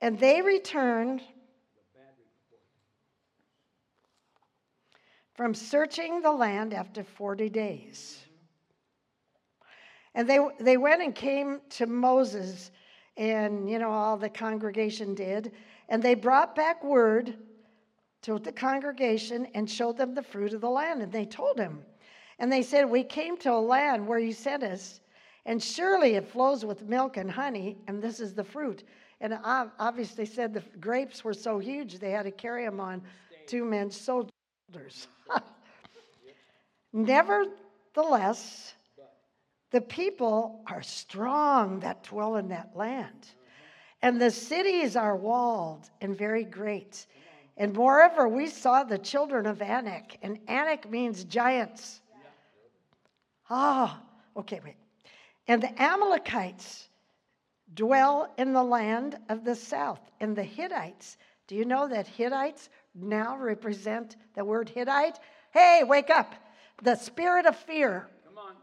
and 0.00 0.18
they 0.18 0.40
returned 0.40 1.22
from 5.34 5.54
searching 5.54 6.20
the 6.20 6.32
land 6.32 6.74
after 6.74 7.02
40 7.02 7.48
days. 7.48 8.18
And 10.14 10.28
they, 10.28 10.38
they 10.58 10.76
went 10.76 11.02
and 11.02 11.14
came 11.14 11.60
to 11.70 11.86
Moses, 11.86 12.70
and 13.16 13.70
you 13.70 13.78
know, 13.78 13.90
all 13.90 14.16
the 14.16 14.28
congregation 14.28 15.14
did. 15.14 15.52
And 15.90 16.02
they 16.02 16.14
brought 16.14 16.54
back 16.54 16.82
word 16.82 17.34
to 18.22 18.38
the 18.38 18.52
congregation 18.52 19.46
and 19.54 19.68
showed 19.68 19.96
them 19.96 20.14
the 20.14 20.22
fruit 20.22 20.54
of 20.54 20.60
the 20.60 20.70
land. 20.70 21.02
And 21.02 21.12
they 21.12 21.26
told 21.26 21.58
him. 21.58 21.82
And 22.38 22.50
they 22.50 22.62
said, 22.62 22.84
We 22.88 23.04
came 23.04 23.36
to 23.38 23.52
a 23.52 23.60
land 23.60 24.06
where 24.06 24.18
you 24.18 24.32
sent 24.32 24.62
us, 24.62 25.00
and 25.44 25.62
surely 25.62 26.14
it 26.14 26.26
flows 26.26 26.64
with 26.64 26.88
milk 26.88 27.16
and 27.16 27.30
honey, 27.30 27.76
and 27.86 28.00
this 28.00 28.20
is 28.20 28.34
the 28.34 28.44
fruit. 28.44 28.84
And 29.20 29.34
ob- 29.34 29.72
obviously, 29.78 30.24
said 30.24 30.54
the 30.54 30.62
grapes 30.80 31.22
were 31.22 31.34
so 31.34 31.58
huge 31.58 31.98
they 31.98 32.12
had 32.12 32.22
to 32.22 32.30
carry 32.30 32.64
them 32.64 32.80
on 32.80 33.02
two 33.46 33.64
men's 33.64 34.00
shoulders. 34.00 35.08
Nevertheless, 36.92 38.74
the 39.70 39.80
people 39.80 40.62
are 40.66 40.82
strong 40.82 41.80
that 41.80 42.04
dwell 42.04 42.36
in 42.36 42.48
that 42.48 42.70
land. 42.74 43.28
And 44.02 44.20
the 44.20 44.30
cities 44.30 44.96
are 44.96 45.16
walled 45.16 45.90
and 46.00 46.16
very 46.16 46.44
great. 46.44 47.06
And 47.56 47.74
moreover, 47.74 48.26
we 48.28 48.46
saw 48.46 48.84
the 48.84 48.98
children 48.98 49.44
of 49.46 49.60
Anak, 49.60 50.16
and 50.22 50.38
Anak 50.48 50.90
means 50.90 51.24
giants. 51.24 52.00
Ah, 53.50 54.00
okay, 54.36 54.60
wait. 54.64 54.76
And 55.46 55.62
the 55.62 55.82
Amalekites 55.82 56.88
dwell 57.74 58.32
in 58.38 58.52
the 58.52 58.62
land 58.62 59.18
of 59.28 59.44
the 59.44 59.54
south. 59.54 60.00
And 60.20 60.34
the 60.34 60.42
Hittites, 60.42 61.18
do 61.48 61.54
you 61.54 61.64
know 61.64 61.88
that 61.88 62.06
Hittites 62.06 62.70
now 62.94 63.36
represent 63.36 64.16
the 64.34 64.44
word 64.44 64.68
Hittite? 64.68 65.18
Hey, 65.52 65.82
wake 65.84 66.08
up. 66.08 66.34
The 66.82 66.94
spirit 66.94 67.44
of 67.44 67.56
fear. 67.56 68.08
Come 68.24 68.38
on. 68.38 68.54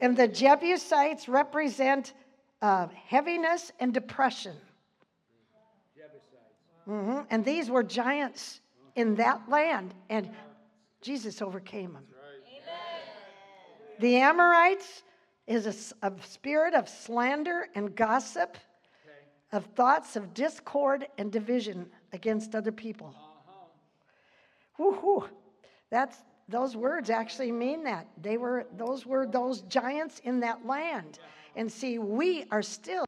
And 0.00 0.16
the 0.16 0.28
Jebusites 0.28 1.28
represent 1.28 2.14
uh, 2.62 2.88
heaviness 3.06 3.72
and 3.80 3.92
depression. 3.92 4.56
Jebusites. 5.94 6.26
hmm 6.84 7.20
And 7.30 7.44
these 7.44 7.70
were 7.70 7.82
giants 7.82 8.60
in 8.94 9.14
that 9.16 9.48
land, 9.48 9.94
and 10.08 10.30
Jesus 11.00 11.42
overcame 11.42 11.92
them. 11.92 12.04
The 13.98 14.16
Amorites 14.16 15.02
is 15.46 15.66
a 15.66 16.12
spirit 16.22 16.74
of 16.74 16.88
slander 16.88 17.68
and 17.74 17.94
gossip, 17.94 18.58
Okay. 19.04 19.16
of 19.52 19.64
thoughts 19.74 20.16
of 20.16 20.34
discord 20.34 21.06
and 21.18 21.32
division 21.32 21.90
against 22.12 22.54
other 22.54 22.72
people. 22.72 23.14
Uh-huh. 23.16 23.66
Woo-hoo. 24.78 25.28
That's 25.90 26.18
those 26.48 26.76
words 26.76 27.10
actually 27.10 27.52
mean 27.52 27.84
that. 27.84 28.06
They 28.20 28.36
were 28.36 28.66
those 28.76 29.06
were 29.06 29.26
those 29.26 29.62
giants 29.62 30.20
in 30.24 30.40
that 30.40 30.66
land. 30.66 31.18
And 31.56 31.72
see, 31.72 31.98
we 31.98 32.44
are 32.50 32.62
still 32.62 33.06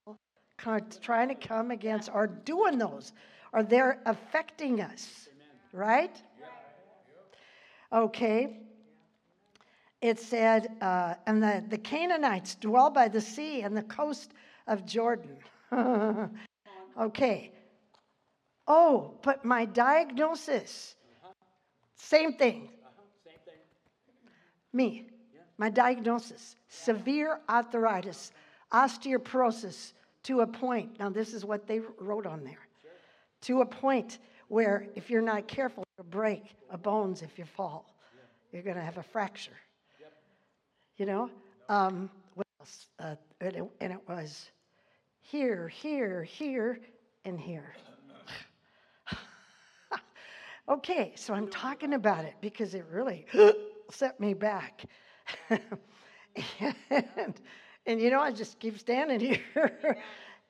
kind 0.56 0.82
of 0.82 1.00
trying 1.00 1.28
to 1.28 1.34
come 1.34 1.70
against 1.70 2.10
or 2.12 2.26
doing 2.26 2.78
those, 2.78 3.12
or 3.52 3.62
they're 3.62 4.00
affecting 4.06 4.80
us. 4.80 5.28
Right? 5.72 6.16
Okay. 7.92 8.56
It 10.00 10.18
said, 10.18 10.76
uh, 10.80 11.14
and 11.26 11.42
the, 11.42 11.62
the 11.68 11.78
Canaanites 11.78 12.54
dwell 12.54 12.90
by 12.90 13.08
the 13.08 13.20
sea 13.20 13.62
and 13.62 13.76
the 13.76 13.82
coast 13.82 14.32
of 14.66 14.86
Jordan. 14.86 15.36
okay. 17.00 17.50
Oh, 18.66 19.14
but 19.22 19.44
my 19.44 19.64
diagnosis, 19.64 20.94
same 21.96 22.34
thing. 22.34 22.68
Uh-huh. 22.84 23.02
Same 23.24 23.40
thing. 23.44 23.60
Me, 24.72 25.06
my 25.58 25.68
diagnosis 25.68 26.56
severe 26.68 27.40
arthritis, 27.48 28.32
osteoporosis 28.72 29.92
to 30.22 30.40
a 30.40 30.46
point. 30.46 30.98
Now, 30.98 31.10
this 31.10 31.34
is 31.34 31.44
what 31.44 31.66
they 31.66 31.80
wrote 31.98 32.26
on 32.26 32.44
there 32.44 32.68
to 33.42 33.60
a 33.60 33.66
point 33.66 34.18
where 34.48 34.86
if 34.94 35.10
you're 35.10 35.22
not 35.22 35.46
careful, 35.46 35.84
you'll 35.96 36.06
break 36.06 36.42
a 36.70 36.78
bones 36.78 37.22
if 37.22 37.38
you 37.38 37.44
fall. 37.44 37.94
You're 38.52 38.62
going 38.62 38.76
to 38.76 38.82
have 38.82 38.98
a 38.98 39.02
fracture. 39.02 39.56
You 40.96 41.06
know? 41.06 41.30
Um, 41.68 42.10
what 42.34 42.46
else? 42.60 42.86
Uh, 42.98 43.14
and, 43.40 43.56
it, 43.56 43.64
and 43.80 43.92
it 43.92 44.00
was 44.08 44.50
here, 45.20 45.68
here, 45.68 46.24
here, 46.24 46.80
and 47.24 47.38
here. 47.38 47.74
okay, 50.68 51.12
so 51.14 51.34
I'm 51.34 51.48
talking 51.48 51.92
about 51.92 52.24
it 52.24 52.34
because 52.40 52.74
it 52.74 52.86
really 52.90 53.26
set 53.90 54.18
me 54.18 54.34
back. 54.34 54.84
and, 56.90 57.34
and 57.86 58.00
you 58.00 58.10
know, 58.10 58.20
I 58.20 58.32
just 58.32 58.58
keep 58.58 58.78
standing 58.78 59.20
here. 59.54 59.98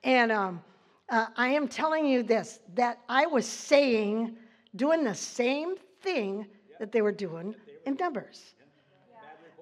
and 0.03 0.31
um, 0.31 0.61
uh, 1.09 1.27
I 1.35 1.49
am 1.49 1.67
telling 1.67 2.05
you 2.05 2.23
this 2.23 2.59
that 2.75 2.99
I 3.09 3.25
was 3.25 3.45
saying, 3.45 4.35
doing 4.75 5.03
the 5.03 5.15
same 5.15 5.75
thing 6.01 6.45
that 6.79 6.91
they 6.91 7.01
were 7.01 7.11
doing 7.11 7.55
in 7.85 7.95
Numbers. 7.95 8.53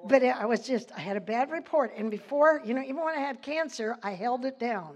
But 0.06 0.24
I 0.24 0.46
was 0.46 0.66
just, 0.66 0.92
I 0.96 1.00
had 1.00 1.18
a 1.18 1.22
bad 1.22 1.52
report. 1.52 1.92
And 1.98 2.12
before, 2.12 2.62
you 2.64 2.74
know, 2.74 2.82
even 2.82 2.98
when 2.98 3.16
I 3.16 3.20
had 3.20 3.42
cancer, 3.42 3.98
I 4.04 4.12
held 4.12 4.46
it 4.46 4.60
down 4.60 4.96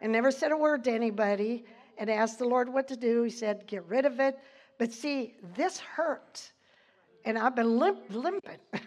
and 0.00 0.12
never 0.12 0.30
said 0.30 0.52
a 0.52 0.56
word 0.56 0.84
to 0.84 0.92
anybody 0.92 1.64
and 1.98 2.08
asked 2.08 2.38
the 2.38 2.46
Lord 2.46 2.72
what 2.72 2.88
to 2.88 2.96
do. 2.96 3.22
He 3.24 3.30
said, 3.30 3.66
get 3.66 3.84
rid 3.86 4.06
of 4.06 4.20
it. 4.20 4.38
But 4.78 4.92
see, 4.92 5.34
this 5.56 5.78
hurt. 5.78 6.52
and 7.24 7.36
I've 7.36 7.56
been 7.56 7.78
limp, 7.78 8.00
limping. 8.10 8.58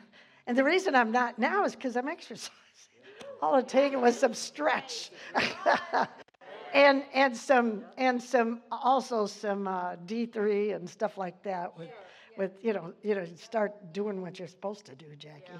And 0.47 0.57
the 0.57 0.63
reason 0.63 0.95
I'm 0.95 1.11
not 1.11 1.39
now 1.39 1.63
is 1.63 1.75
because 1.75 1.95
I'm 1.95 2.07
exercising. 2.07 2.53
All 3.41 3.55
it 3.57 3.67
taken 3.67 4.01
was 4.01 4.17
some 4.17 4.33
stretch, 4.33 5.11
and 6.73 7.03
and 7.13 7.35
some 7.35 7.83
and 7.97 8.21
some 8.21 8.61
also 8.71 9.25
some 9.25 9.67
uh, 9.67 9.95
D3 10.05 10.75
and 10.75 10.89
stuff 10.89 11.17
like 11.17 11.43
that 11.43 11.77
with 11.77 11.89
with 12.37 12.51
you 12.61 12.71
know 12.73 12.93
you 13.03 13.15
know 13.15 13.25
start 13.35 13.93
doing 13.93 14.21
what 14.21 14.39
you're 14.39 14.47
supposed 14.47 14.85
to 14.85 14.95
do, 14.95 15.07
Jackie. 15.17 15.51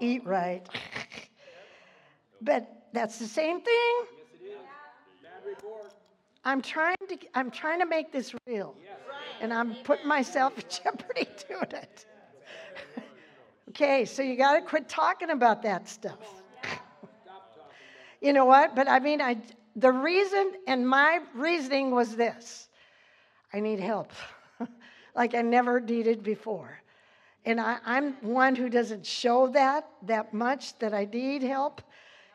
Eat 0.00 0.24
right. 0.24 0.66
but 2.40 2.88
that's 2.92 3.18
the 3.18 3.26
same 3.26 3.60
thing. 3.60 3.94
I'm 6.44 6.62
trying 6.62 6.96
to 7.08 7.18
I'm 7.34 7.50
trying 7.50 7.80
to 7.80 7.86
make 7.86 8.12
this 8.12 8.34
real, 8.46 8.74
and 9.40 9.52
I'm 9.52 9.74
putting 9.84 10.06
myself 10.06 10.56
in 10.56 10.64
jeopardy 10.68 11.28
doing 11.48 11.82
it. 11.82 12.06
Okay, 13.76 14.06
so 14.06 14.22
you 14.22 14.36
got 14.36 14.54
to 14.54 14.62
quit 14.62 14.88
talking 14.88 15.30
about 15.30 15.62
that 15.62 15.86
stuff. 15.86 16.18
you 18.22 18.32
know 18.32 18.46
what? 18.46 18.74
But 18.74 18.88
I 18.88 19.00
mean, 19.00 19.20
I 19.20 19.36
the 19.76 19.92
reason 19.92 20.52
and 20.66 20.88
my 20.88 21.20
reasoning 21.34 21.90
was 21.90 22.16
this: 22.16 22.68
I 23.52 23.60
need 23.60 23.78
help, 23.78 24.12
like 25.14 25.34
I 25.34 25.42
never 25.42 25.78
needed 25.80 26.22
before. 26.22 26.80
And 27.44 27.60
I, 27.60 27.78
I'm 27.84 28.14
one 28.22 28.56
who 28.56 28.70
doesn't 28.70 29.04
show 29.04 29.48
that 29.48 29.86
that 30.04 30.32
much 30.32 30.78
that 30.78 30.94
I 30.94 31.04
need 31.04 31.42
help 31.42 31.82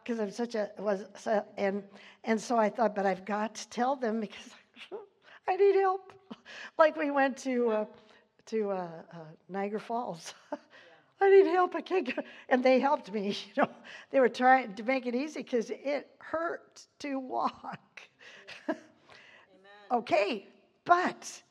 because 0.03 0.19
I'm 0.19 0.31
such 0.31 0.53
a 0.53 0.69
was 0.77 1.05
so, 1.15 1.43
and 1.57 1.83
and 2.23 2.39
so 2.39 2.55
I 2.57 2.69
thought, 2.69 2.93
but 2.93 3.07
I've 3.07 3.25
got 3.25 3.55
to 3.55 3.69
tell 3.69 3.95
them 3.95 4.21
because 4.21 4.49
I 5.47 5.55
need 5.55 5.75
help. 5.75 6.13
like 6.77 6.95
we 6.95 7.09
went 7.09 7.35
to 7.37 7.71
uh, 7.71 7.85
to 8.45 8.69
uh, 8.69 8.87
uh, 9.11 9.17
Niagara 9.49 9.79
Falls. 9.79 10.35
I 11.21 11.29
need 11.29 11.45
help. 11.45 11.75
I 11.75 11.81
can't 11.81 12.15
go. 12.15 12.21
And 12.49 12.63
they 12.63 12.79
helped 12.79 13.11
me. 13.11 13.37
You 13.55 13.63
know, 13.63 13.69
they 14.09 14.19
were 14.19 14.29
trying 14.29 14.73
to 14.75 14.83
make 14.83 15.05
it 15.05 15.15
easy 15.15 15.43
because 15.43 15.69
it 15.69 16.09
hurt 16.19 16.85
to 16.99 17.19
walk. 17.19 18.01
okay, 19.91 20.47
but 20.85 21.41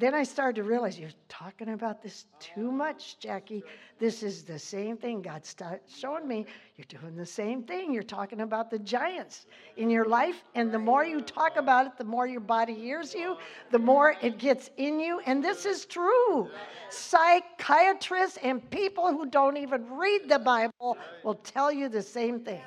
then 0.00 0.14
I 0.14 0.22
started 0.22 0.56
to 0.56 0.62
realize 0.62 0.98
you're 0.98 1.10
talking 1.28 1.70
about 1.70 2.02
this 2.02 2.26
too 2.38 2.72
much, 2.72 3.18
Jackie. 3.18 3.62
This 3.98 4.22
is 4.22 4.42
the 4.42 4.58
same 4.58 4.96
thing 4.96 5.20
God 5.20 5.44
started 5.44 5.80
showing 5.88 6.26
me. 6.26 6.46
You're 6.76 7.00
doing 7.00 7.16
the 7.16 7.26
same 7.26 7.62
thing. 7.62 7.92
You're 7.92 8.02
talking 8.02 8.40
about 8.40 8.70
the 8.70 8.78
giants 8.78 9.46
in 9.76 9.90
your 9.90 10.06
life, 10.06 10.42
and 10.54 10.72
the 10.72 10.78
more 10.78 11.04
you 11.04 11.20
talk 11.20 11.56
about 11.56 11.86
it, 11.86 11.98
the 11.98 12.04
more 12.04 12.26
your 12.26 12.40
body 12.40 12.74
hears 12.74 13.14
you, 13.14 13.36
the 13.70 13.78
more 13.78 14.16
it 14.22 14.38
gets 14.38 14.70
in 14.78 14.98
you. 14.98 15.20
And 15.26 15.44
this 15.44 15.66
is 15.66 15.84
true. 15.84 16.48
Psychiatrists 16.88 18.38
and 18.42 18.68
people 18.70 19.12
who 19.12 19.26
don't 19.26 19.56
even 19.56 19.86
read 19.90 20.28
the 20.28 20.38
Bible 20.38 20.96
will 21.22 21.34
tell 21.34 21.70
you 21.70 21.88
the 21.88 22.02
same 22.02 22.40
thing. 22.40 22.62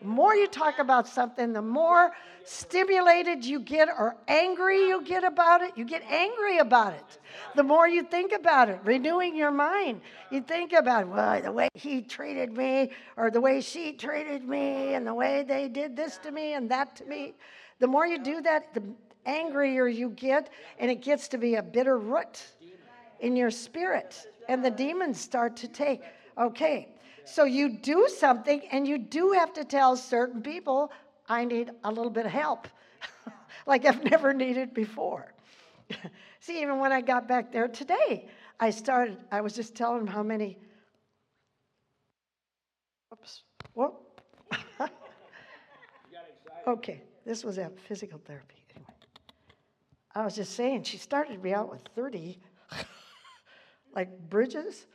The 0.00 0.06
more 0.06 0.34
you 0.34 0.46
talk 0.46 0.78
about 0.78 1.08
something, 1.08 1.52
the 1.52 1.62
more 1.62 2.12
stimulated 2.44 3.44
you 3.44 3.60
get 3.60 3.88
or 3.88 4.16
angry 4.28 4.86
you 4.86 5.02
get 5.02 5.24
about 5.24 5.60
it. 5.60 5.72
You 5.76 5.84
get 5.84 6.02
angry 6.04 6.58
about 6.58 6.94
it. 6.94 7.18
The 7.56 7.64
more 7.64 7.88
you 7.88 8.04
think 8.04 8.32
about 8.32 8.68
it, 8.68 8.78
renewing 8.84 9.36
your 9.36 9.50
mind, 9.50 10.00
you 10.30 10.40
think 10.40 10.72
about, 10.72 11.08
well, 11.08 11.42
the 11.42 11.50
way 11.50 11.68
he 11.74 12.00
treated 12.00 12.56
me, 12.56 12.92
or 13.16 13.30
the 13.30 13.40
way 13.40 13.60
she 13.60 13.92
treated 13.92 14.44
me, 14.44 14.94
and 14.94 15.06
the 15.06 15.14
way 15.14 15.42
they 15.42 15.68
did 15.68 15.96
this 15.96 16.16
to 16.18 16.30
me 16.30 16.54
and 16.54 16.70
that 16.70 16.94
to 16.96 17.04
me. 17.04 17.34
The 17.80 17.88
more 17.88 18.06
you 18.06 18.22
do 18.22 18.40
that, 18.42 18.72
the 18.74 18.82
angrier 19.26 19.88
you 19.88 20.10
get, 20.10 20.50
and 20.78 20.90
it 20.90 21.02
gets 21.02 21.28
to 21.28 21.38
be 21.38 21.56
a 21.56 21.62
bitter 21.62 21.98
root 21.98 22.46
in 23.20 23.36
your 23.36 23.50
spirit, 23.50 24.26
and 24.48 24.64
the 24.64 24.70
demons 24.70 25.20
start 25.20 25.56
to 25.56 25.68
take. 25.68 26.02
Okay, 26.38 26.88
so 27.28 27.44
you 27.44 27.68
do 27.68 28.08
something, 28.08 28.62
and 28.72 28.86
you 28.86 28.98
do 28.98 29.32
have 29.32 29.52
to 29.54 29.64
tell 29.64 29.96
certain 29.96 30.42
people, 30.42 30.90
I 31.28 31.44
need 31.44 31.70
a 31.84 31.90
little 31.90 32.10
bit 32.10 32.26
of 32.26 32.32
help, 32.32 32.68
like 33.66 33.84
I've 33.84 34.02
never 34.04 34.32
needed 34.32 34.72
before. 34.72 35.32
See, 36.40 36.62
even 36.62 36.78
when 36.78 36.92
I 36.92 37.00
got 37.00 37.28
back 37.28 37.52
there 37.52 37.68
today, 37.68 38.28
I 38.60 38.70
started, 38.70 39.18
I 39.30 39.40
was 39.40 39.54
just 39.54 39.74
telling 39.74 39.98
them 39.98 40.06
how 40.06 40.22
many. 40.22 40.58
Oops. 43.12 43.42
Whoop. 43.74 44.22
okay, 46.66 47.02
this 47.24 47.44
was 47.44 47.58
at 47.58 47.78
physical 47.78 48.20
therapy. 48.24 48.64
Anyway, 48.74 48.94
I 50.14 50.24
was 50.24 50.34
just 50.34 50.54
saying, 50.54 50.84
she 50.84 50.96
started 50.96 51.42
me 51.42 51.52
out 51.52 51.70
with 51.70 51.82
30, 51.94 52.38
like 53.94 54.08
bridges. 54.30 54.86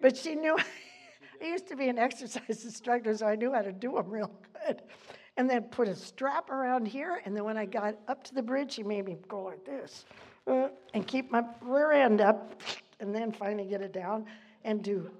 But 0.00 0.16
she 0.16 0.34
knew, 0.34 0.56
I 1.42 1.44
used 1.44 1.68
to 1.68 1.76
be 1.76 1.88
an 1.88 1.98
exercise 1.98 2.64
instructor, 2.64 3.16
so 3.16 3.26
I 3.26 3.36
knew 3.36 3.52
how 3.52 3.62
to 3.62 3.72
do 3.72 3.92
them 3.92 4.08
real 4.10 4.30
good. 4.66 4.82
And 5.36 5.48
then 5.48 5.64
put 5.64 5.86
a 5.86 5.94
strap 5.94 6.50
around 6.50 6.86
here, 6.86 7.22
and 7.24 7.36
then 7.36 7.44
when 7.44 7.56
I 7.56 7.64
got 7.64 7.96
up 8.08 8.24
to 8.24 8.34
the 8.34 8.42
bridge, 8.42 8.72
she 8.72 8.82
made 8.82 9.04
me 9.04 9.16
go 9.28 9.44
like 9.44 9.64
this 9.64 10.04
uh, 10.48 10.68
and 10.94 11.06
keep 11.06 11.30
my 11.30 11.44
rear 11.60 11.92
end 11.92 12.20
up, 12.20 12.60
and 13.00 13.14
then 13.14 13.30
finally 13.30 13.68
get 13.68 13.80
it 13.82 13.92
down 13.92 14.26
and 14.64 14.82
do. 14.82 15.10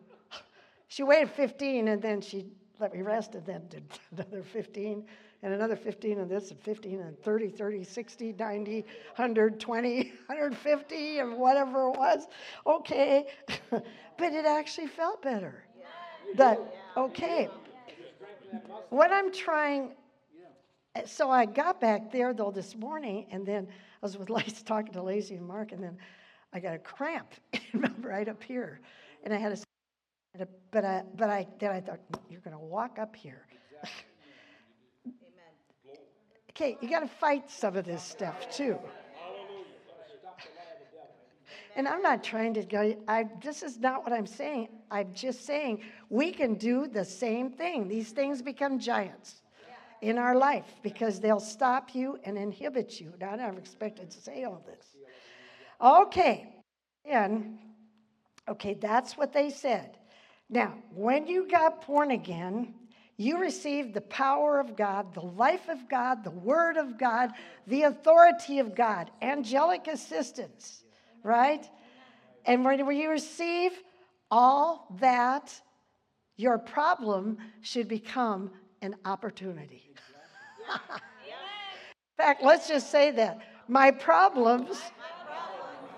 She 0.89 1.03
weighed 1.03 1.31
15, 1.31 1.89
and 1.89 2.03
then 2.03 2.21
she 2.21 2.47
let 2.81 2.95
me 2.95 3.03
rest, 3.03 3.35
and 3.35 3.45
then 3.45 3.63
did 3.69 3.85
another 4.13 4.43
15, 4.43 5.05
and 5.43 5.55
another 5.55 5.77
15, 5.77 6.19
and 6.19 6.31
this, 6.31 6.51
and 6.51 6.61
15, 6.61 7.01
and 7.01 7.23
30, 7.23 7.49
30, 7.49 7.85
60, 7.85 8.35
90, 8.39 8.81
120, 9.17 9.97
150, 10.27 11.19
and 11.19 11.37
whatever 11.37 11.89
it 11.89 11.99
was. 11.99 12.27
Okay. 12.67 13.27
but 13.71 14.33
it 14.33 14.45
actually 14.45 14.89
felt 14.89 15.23
better. 15.23 15.65
That, 16.37 16.59
okay. 16.97 17.49
What 18.91 19.13
I'm 19.13 19.33
trying, 19.33 19.93
so 21.07 21.31
I 21.31 21.47
got 21.47 21.81
back 21.81 22.11
there 22.13 22.35
though 22.35 22.51
this 22.51 22.75
morning, 22.75 23.27
and 23.31 23.47
then 23.47 23.69
I 23.71 24.07
was 24.07 24.19
with 24.19 24.31
Lacey 24.31 24.65
talking 24.65 24.93
to 24.93 25.03
Lacey 25.03 25.37
and 25.37 25.47
Mark, 25.47 25.73
and 25.73 25.83
then 25.83 25.97
I 26.53 26.61
got 26.61 26.75
a 26.75 26.79
cramp 26.79 27.35
right 28.01 28.29
up 28.29 28.43
here, 28.43 28.81
and 29.25 29.33
I 29.33 29.39
had 29.39 29.53
a, 29.53 30.49
but 30.71 30.85
I, 30.85 31.03
but 31.17 31.31
I, 31.31 31.47
then 31.59 31.71
I 31.71 31.81
thought 31.81 32.01
you're 32.29 32.41
going 32.41 32.57
to 32.57 32.63
walk 32.63 32.99
up 32.99 33.15
here. 33.15 33.47
Okay, 36.59 36.77
you 36.81 36.89
got 36.89 37.01
to 37.01 37.07
fight 37.07 37.49
some 37.49 37.77
of 37.77 37.85
this 37.85 38.03
stuff 38.03 38.51
too. 38.51 38.79
And 41.77 41.87
I'm 41.87 42.03
not 42.03 42.25
trying 42.25 42.55
to 42.55 42.65
go, 42.65 42.97
I, 43.07 43.27
this 43.41 43.63
is 43.63 43.79
not 43.79 44.03
what 44.03 44.13
I'm 44.13 44.27
saying. 44.27 44.69
I'm 44.91 45.15
just 45.15 45.47
saying 45.47 45.83
we 46.09 46.33
can 46.33 46.55
do 46.55 46.89
the 46.89 47.05
same 47.05 47.51
thing. 47.53 47.87
These 47.87 48.11
things 48.11 48.43
become 48.43 48.81
giants 48.81 49.43
in 50.03 50.19
our 50.19 50.35
life 50.35 50.65
because 50.83 51.21
they'll 51.21 51.39
stop 51.39 51.95
you 51.95 52.19
and 52.25 52.37
inhibit 52.37 53.01
you. 53.01 53.13
Now, 53.21 53.31
I 53.31 53.37
never 53.37 53.59
expected 53.59 54.11
to 54.11 54.21
say 54.21 54.43
all 54.43 54.61
this. 54.67 54.87
Okay, 55.81 56.53
and 57.05 57.59
okay, 58.49 58.75
that's 58.75 59.17
what 59.17 59.33
they 59.33 59.49
said. 59.49 59.99
Now, 60.51 60.75
when 60.93 61.29
you 61.29 61.47
got 61.49 61.87
born 61.87 62.11
again, 62.11 62.75
you 63.19 63.39
received 63.39 63.93
the 63.93 64.01
power 64.01 64.59
of 64.59 64.77
God, 64.77 65.13
the 65.13 65.21
life 65.21 65.69
of 65.69 65.89
God, 65.91 66.25
the 66.25 66.31
word 66.31 66.79
of 66.79 66.99
God, 66.99 67.33
the 67.67 67.83
authority 67.83 68.59
of 68.59 68.75
God, 68.75 69.11
angelic 69.21 69.87
assistance 69.87 70.85
right? 71.23 71.69
And 72.45 72.65
when 72.65 72.97
you 72.97 73.11
receive 73.11 73.73
all 74.31 74.87
that, 75.01 75.61
your 76.37 76.59
problem 76.59 77.39
should 77.61 77.89
become 77.89 78.51
an 78.81 78.95
opportunity. 79.05 79.91
In 80.71 82.25
fact, 82.25 82.43
let's 82.43 82.69
just 82.69 82.91
say 82.91 83.11
that. 83.13 83.41
My 83.69 83.91
problems 83.91 84.81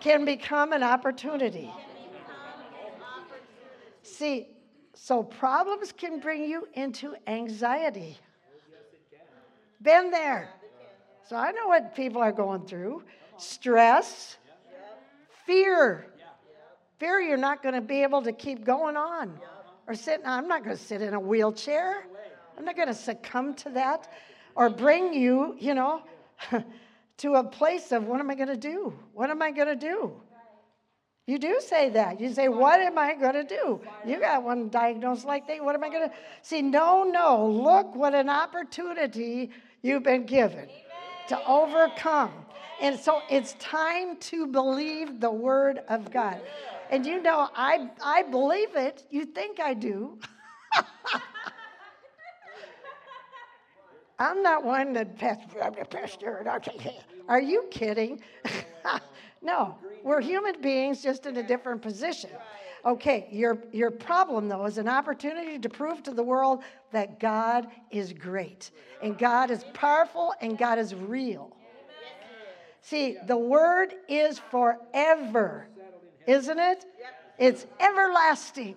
can 0.00 0.24
become 0.24 0.72
an 0.72 0.82
opportunity. 0.82 1.72
See, 4.02 4.48
so 4.94 5.22
problems 5.22 5.92
can 5.92 6.20
bring 6.20 6.44
you 6.44 6.68
into 6.74 7.14
anxiety. 7.26 8.18
Been 9.82 10.10
there. 10.10 10.50
So 11.28 11.36
I 11.36 11.52
know 11.52 11.68
what 11.68 11.94
people 11.94 12.20
are 12.20 12.32
going 12.32 12.66
through 12.66 13.02
stress, 13.38 14.36
Fear. 15.50 16.06
Fear 17.00 17.20
you're 17.22 17.36
not 17.36 17.60
going 17.60 17.74
to 17.74 17.80
be 17.80 18.04
able 18.04 18.22
to 18.22 18.30
keep 18.30 18.64
going 18.64 18.96
on 18.96 19.36
or 19.88 19.94
sit. 19.94 20.20
I'm 20.24 20.46
not 20.46 20.62
going 20.62 20.76
to 20.76 20.80
sit 20.80 21.02
in 21.02 21.14
a 21.14 21.18
wheelchair. 21.18 22.04
I'm 22.56 22.64
not 22.64 22.76
going 22.76 22.86
to 22.86 22.94
succumb 22.94 23.54
to 23.54 23.70
that 23.70 24.12
or 24.54 24.70
bring 24.70 25.12
you, 25.12 25.56
you 25.58 25.74
know, 25.74 26.02
to 27.16 27.34
a 27.34 27.42
place 27.42 27.90
of 27.90 28.04
what 28.04 28.20
am 28.20 28.30
I 28.30 28.36
going 28.36 28.48
to 28.48 28.56
do? 28.56 28.96
What 29.12 29.28
am 29.28 29.42
I 29.42 29.50
going 29.50 29.66
to 29.66 29.74
do? 29.74 30.12
You 31.26 31.38
do 31.38 31.60
say 31.60 31.90
that. 31.90 32.20
You 32.20 32.32
say, 32.32 32.48
What 32.48 32.80
am 32.80 32.98
I 32.98 33.14
going 33.14 33.34
to 33.34 33.44
do? 33.44 33.80
You 34.04 34.18
got 34.18 34.42
one 34.42 34.68
diagnosed 34.68 35.24
like 35.24 35.46
that. 35.46 35.62
What 35.62 35.74
am 35.74 35.84
I 35.84 35.88
going 35.88 36.08
to 36.08 36.14
see? 36.42 36.62
No, 36.62 37.04
no. 37.04 37.46
Look 37.46 37.94
what 37.94 38.14
an 38.14 38.28
opportunity 38.28 39.50
you've 39.82 40.02
been 40.02 40.26
given 40.26 40.68
to 41.28 41.46
overcome 41.46 42.32
And 42.80 42.98
so 42.98 43.22
it's 43.30 43.52
time 43.54 44.16
to 44.16 44.46
believe 44.46 45.20
the 45.20 45.30
word 45.30 45.80
of 45.88 46.10
God. 46.10 46.40
And 46.90 47.06
you 47.06 47.22
know, 47.22 47.48
I, 47.54 47.88
I 48.04 48.22
believe 48.24 48.74
it. 48.74 49.04
You 49.10 49.24
think 49.26 49.60
I 49.60 49.74
do. 49.74 50.18
I'm 54.18 54.42
not 54.42 54.64
one 54.64 54.92
that 54.94 55.16
pastor, 55.16 55.62
I'm 55.62 55.78
a 55.78 55.84
pastor. 55.84 56.44
Are 57.28 57.40
you 57.40 57.66
kidding? 57.70 58.20
no, 59.42 59.76
we're 60.04 60.20
human 60.20 60.60
beings 60.60 61.02
just 61.02 61.26
in 61.26 61.36
a 61.36 61.42
different 61.42 61.82
position. 61.82 62.30
Okay, 62.84 63.28
your, 63.30 63.58
your 63.72 63.90
problem 63.90 64.48
though 64.48 64.64
is 64.64 64.78
an 64.78 64.88
opportunity 64.88 65.58
to 65.58 65.68
prove 65.68 66.02
to 66.04 66.12
the 66.12 66.22
world 66.22 66.62
that 66.92 67.20
God 67.20 67.68
is 67.90 68.12
great 68.12 68.70
and 69.02 69.18
God 69.18 69.50
is 69.50 69.64
powerful 69.74 70.34
and 70.40 70.56
God 70.58 70.78
is 70.78 70.94
real. 70.94 71.56
See, 72.82 73.16
the 73.26 73.36
word 73.36 73.94
is 74.08 74.38
forever, 74.50 75.68
isn't 76.26 76.58
it? 76.58 76.84
It's 77.38 77.66
everlasting. 77.78 78.76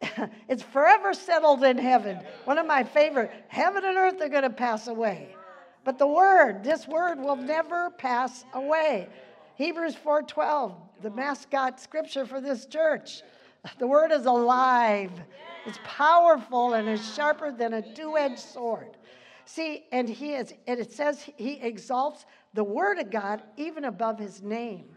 it's 0.48 0.62
forever 0.62 1.14
settled 1.14 1.64
in 1.64 1.78
heaven. 1.78 2.20
One 2.44 2.58
of 2.58 2.66
my 2.66 2.84
favorite. 2.84 3.30
Heaven 3.48 3.84
and 3.84 3.96
earth 3.96 4.20
are 4.20 4.28
going 4.28 4.42
to 4.42 4.50
pass 4.50 4.86
away. 4.86 5.34
But 5.84 5.98
the 5.98 6.06
word, 6.06 6.62
this 6.62 6.86
word 6.86 7.18
will 7.18 7.36
never 7.36 7.90
pass 7.90 8.44
away. 8.52 9.08
Hebrews 9.58 9.96
4:12, 9.96 10.76
the 11.02 11.10
mascot 11.10 11.80
scripture 11.80 12.24
for 12.24 12.40
this 12.40 12.64
church. 12.64 13.22
The 13.80 13.88
word 13.88 14.12
is 14.12 14.24
alive. 14.24 15.10
It's 15.66 15.80
powerful 15.82 16.74
and 16.74 16.88
is 16.88 17.14
sharper 17.14 17.50
than 17.50 17.74
a 17.74 17.82
two-edged 17.82 18.38
sword. 18.38 18.96
See, 19.46 19.84
and 19.90 20.08
he 20.08 20.34
is, 20.34 20.54
and 20.68 20.78
it 20.78 20.92
says 20.92 21.28
he 21.36 21.54
exalts 21.54 22.24
the 22.54 22.62
word 22.62 23.00
of 23.00 23.10
God 23.10 23.42
even 23.56 23.84
above 23.84 24.20
his 24.20 24.40
name. 24.40 24.96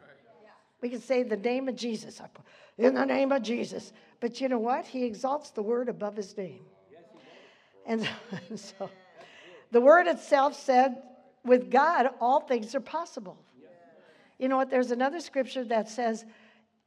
We 0.79 0.89
can 0.89 1.01
say 1.01 1.23
the 1.23 1.37
name 1.37 1.67
of 1.67 1.75
Jesus. 1.75 2.21
In 2.77 2.93
the 2.93 3.05
name 3.05 3.31
of 3.31 3.41
Jesus. 3.41 3.93
But 4.19 4.39
you 4.39 4.47
know 4.47 4.59
what? 4.59 4.85
He 4.85 5.05
exalts 5.05 5.49
the 5.49 5.63
word 5.63 5.89
above 5.89 6.15
his 6.15 6.37
name. 6.37 6.61
And 7.87 8.07
so 8.55 8.91
the 9.71 9.81
word 9.81 10.05
itself 10.05 10.55
said, 10.55 11.01
with 11.43 11.71
God, 11.71 12.09
all 12.19 12.41
things 12.41 12.75
are 12.75 12.79
possible. 12.81 13.37
You 14.41 14.47
know 14.47 14.57
what? 14.57 14.71
There's 14.71 14.89
another 14.89 15.19
scripture 15.19 15.63
that 15.65 15.87
says, 15.87 16.25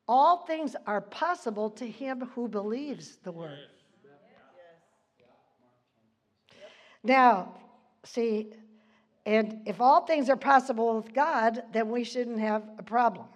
all 0.09 0.39
things 0.39 0.75
are 0.89 1.01
possible 1.01 1.71
to 1.71 1.87
him 1.87 2.29
who 2.35 2.49
believes 2.49 3.17
the 3.23 3.31
word. 3.31 3.69
Now, 7.05 7.55
see, 8.03 8.49
and 9.25 9.61
if 9.67 9.81
all 9.81 10.05
things 10.05 10.29
are 10.29 10.37
possible 10.37 10.97
with 10.97 11.15
God, 11.15 11.63
then 11.73 11.91
we 11.91 12.03
shouldn't 12.03 12.41
have 12.41 12.65
a 12.77 12.83
problem. 12.83 13.27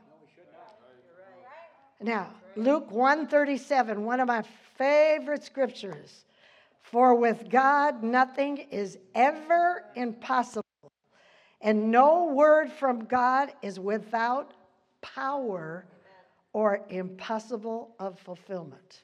Now, 2.00 2.30
Luke 2.56 2.90
137, 2.90 4.04
one 4.04 4.18
of 4.18 4.26
my 4.26 4.42
favorite 4.76 5.44
scriptures. 5.44 6.24
For 6.82 7.14
with 7.14 7.48
God 7.50 8.02
nothing 8.02 8.56
is 8.56 8.98
ever 9.14 9.84
impossible, 9.94 10.64
and 11.60 11.90
no 11.90 12.26
word 12.26 12.70
from 12.72 13.04
God 13.04 13.52
is 13.62 13.80
without 13.80 14.52
power 15.00 15.86
or 16.52 16.80
impossible 16.88 17.94
of 17.98 18.18
fulfillment. 18.20 19.02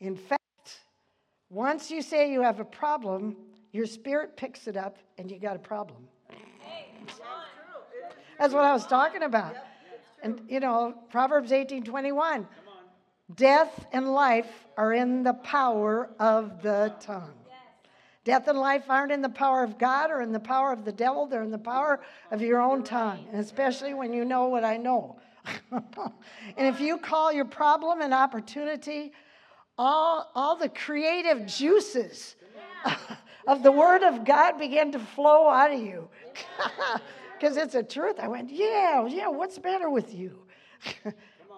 In 0.00 0.16
fact, 0.16 0.40
once 1.50 1.90
you 1.90 2.02
say 2.02 2.32
you 2.32 2.42
have 2.42 2.60
a 2.60 2.64
problem, 2.64 3.36
your 3.72 3.86
spirit 3.86 4.36
picks 4.36 4.66
it 4.66 4.76
up 4.76 4.98
and 5.18 5.30
you 5.30 5.38
got 5.38 5.56
a 5.56 5.60
problem. 5.60 6.08
That's 8.38 8.52
what 8.52 8.64
I 8.64 8.72
was 8.72 8.86
talking 8.86 9.22
about. 9.22 9.54
And 10.22 10.40
you 10.48 10.60
know, 10.60 10.94
Proverbs 11.10 11.52
18 11.52 11.84
21. 11.84 12.46
Death 13.36 13.86
and 13.92 14.12
life 14.12 14.66
are 14.76 14.92
in 14.92 15.22
the 15.22 15.34
power 15.34 16.10
of 16.18 16.60
the 16.62 16.94
tongue. 17.00 17.43
Death 18.24 18.48
and 18.48 18.58
life 18.58 18.84
aren't 18.88 19.12
in 19.12 19.20
the 19.20 19.28
power 19.28 19.62
of 19.62 19.78
God 19.78 20.10
or 20.10 20.22
in 20.22 20.32
the 20.32 20.40
power 20.40 20.72
of 20.72 20.84
the 20.84 20.92
devil, 20.92 21.26
they're 21.26 21.42
in 21.42 21.50
the 21.50 21.58
power 21.58 22.00
of 22.30 22.40
your 22.40 22.60
own 22.60 22.82
tongue, 22.82 23.26
and 23.30 23.40
especially 23.40 23.92
when 23.92 24.12
you 24.12 24.24
know 24.24 24.48
what 24.48 24.64
I 24.64 24.78
know. 24.78 25.16
and 25.70 26.12
if 26.56 26.80
you 26.80 26.96
call 26.96 27.32
your 27.32 27.44
problem 27.44 28.00
an 28.00 28.14
opportunity, 28.14 29.12
all, 29.76 30.30
all 30.34 30.56
the 30.56 30.70
creative 30.70 31.46
juices 31.46 32.36
of 33.46 33.62
the 33.62 33.72
Word 33.72 34.02
of 34.02 34.24
God 34.24 34.58
begin 34.58 34.92
to 34.92 34.98
flow 34.98 35.48
out 35.48 35.70
of 35.70 35.80
you. 35.80 36.08
because 37.38 37.58
it's 37.58 37.74
a 37.74 37.82
truth. 37.82 38.16
I 38.18 38.28
went, 38.28 38.50
yeah, 38.50 39.06
yeah, 39.06 39.28
what's 39.28 39.58
better 39.58 39.90
with 39.90 40.14
you? 40.14 40.38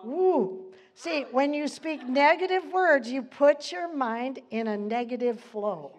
Woo. 0.04 0.64
See, 0.94 1.26
when 1.30 1.54
you 1.54 1.68
speak 1.68 2.08
negative 2.08 2.64
words, 2.72 3.08
you 3.10 3.22
put 3.22 3.70
your 3.70 3.94
mind 3.94 4.40
in 4.50 4.66
a 4.66 4.76
negative 4.76 5.38
flow. 5.38 5.92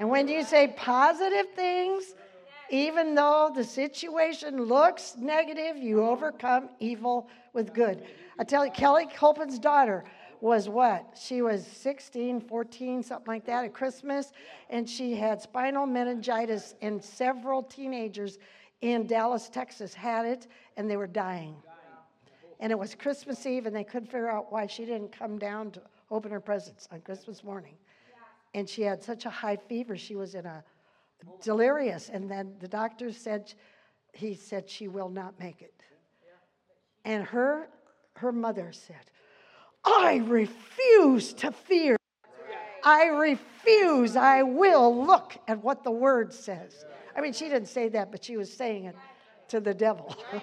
And 0.00 0.08
when 0.08 0.28
you 0.28 0.42
say 0.44 0.66
positive 0.66 1.52
things, 1.54 2.14
even 2.70 3.14
though 3.14 3.52
the 3.54 3.62
situation 3.62 4.64
looks 4.64 5.14
negative, 5.18 5.76
you 5.76 6.02
overcome 6.02 6.70
evil 6.78 7.28
with 7.52 7.74
good. 7.74 8.02
I 8.38 8.44
tell 8.44 8.64
you, 8.64 8.72
Kelly 8.72 9.06
Copeland's 9.14 9.58
daughter, 9.58 10.04
was 10.40 10.70
what? 10.70 11.18
She 11.20 11.42
was 11.42 11.66
16, 11.66 12.40
14, 12.40 13.02
something 13.02 13.26
like 13.26 13.44
that 13.44 13.66
at 13.66 13.74
Christmas, 13.74 14.32
and 14.70 14.88
she 14.88 15.14
had 15.14 15.42
spinal 15.42 15.84
meningitis, 15.84 16.74
and 16.80 17.04
several 17.04 17.62
teenagers 17.62 18.38
in 18.80 19.06
Dallas, 19.06 19.50
Texas 19.50 19.92
had 19.92 20.24
it, 20.24 20.46
and 20.78 20.90
they 20.90 20.96
were 20.96 21.06
dying. 21.06 21.54
And 22.58 22.72
it 22.72 22.78
was 22.78 22.94
Christmas 22.94 23.44
Eve, 23.44 23.66
and 23.66 23.76
they 23.76 23.84
couldn't 23.84 24.06
figure 24.06 24.30
out 24.30 24.50
why 24.50 24.66
she 24.66 24.86
didn't 24.86 25.12
come 25.12 25.38
down 25.38 25.72
to 25.72 25.82
open 26.10 26.30
her 26.30 26.40
presents 26.40 26.88
on 26.90 27.02
Christmas 27.02 27.44
morning. 27.44 27.74
And 28.54 28.68
she 28.68 28.82
had 28.82 29.02
such 29.02 29.26
a 29.26 29.30
high 29.30 29.56
fever, 29.56 29.96
she 29.96 30.16
was 30.16 30.34
in 30.34 30.46
a 30.46 30.64
delirious. 31.42 32.08
And 32.08 32.30
then 32.30 32.54
the 32.58 32.68
doctor 32.68 33.12
said, 33.12 33.52
he 34.12 34.34
said 34.34 34.68
she 34.68 34.88
will 34.88 35.08
not 35.08 35.38
make 35.38 35.62
it. 35.62 35.74
And 37.04 37.24
her, 37.24 37.68
her 38.16 38.32
mother 38.32 38.72
said, 38.72 39.10
I 39.84 40.16
refuse 40.26 41.32
to 41.34 41.52
fear. 41.52 41.96
I 42.84 43.06
refuse. 43.06 44.16
I 44.16 44.42
will 44.42 45.04
look 45.06 45.36
at 45.48 45.62
what 45.62 45.84
the 45.84 45.90
word 45.90 46.32
says. 46.32 46.84
I 47.16 47.20
mean, 47.20 47.32
she 47.32 47.48
didn't 47.48 47.68
say 47.68 47.88
that, 47.90 48.10
but 48.10 48.24
she 48.24 48.36
was 48.36 48.52
saying 48.52 48.84
it 48.84 48.96
to 49.48 49.60
the 49.60 49.74
devil. 49.74 50.16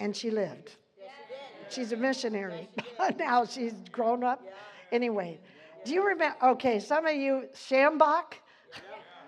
and 0.00 0.16
she 0.16 0.30
lived. 0.30 0.76
She's 1.68 1.92
a 1.92 1.96
missionary. 1.96 2.68
now 3.18 3.44
she's 3.44 3.74
grown 3.90 4.22
up. 4.22 4.44
Anyway, 4.92 5.40
do 5.86 5.94
you 5.94 6.04
remember? 6.04 6.36
Okay, 6.42 6.80
some 6.80 7.06
of 7.06 7.14
you, 7.14 7.44
Schambach. 7.54 8.34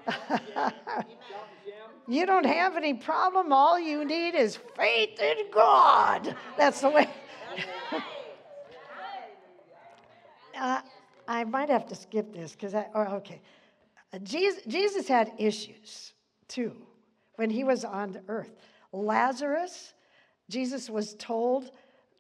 you 2.08 2.26
don't 2.26 2.46
have 2.46 2.76
any 2.76 2.94
problem. 2.94 3.52
All 3.52 3.78
you 3.78 4.04
need 4.04 4.34
is 4.34 4.58
faith 4.76 5.20
in 5.20 5.50
God. 5.52 6.34
That's 6.56 6.80
the 6.80 6.90
way. 6.90 7.08
uh, 10.58 10.80
I 11.28 11.44
might 11.44 11.68
have 11.68 11.86
to 11.86 11.94
skip 11.94 12.34
this 12.34 12.52
because 12.52 12.74
I, 12.74 12.86
oh, 12.94 13.16
okay. 13.16 13.40
Jesus, 14.24 14.62
Jesus 14.66 15.06
had 15.06 15.30
issues 15.38 16.14
too 16.48 16.74
when 17.36 17.50
he 17.50 17.62
was 17.62 17.84
on 17.84 18.10
the 18.10 18.22
earth. 18.26 18.50
Lazarus, 18.92 19.94
Jesus 20.48 20.90
was 20.90 21.14
told, 21.14 21.70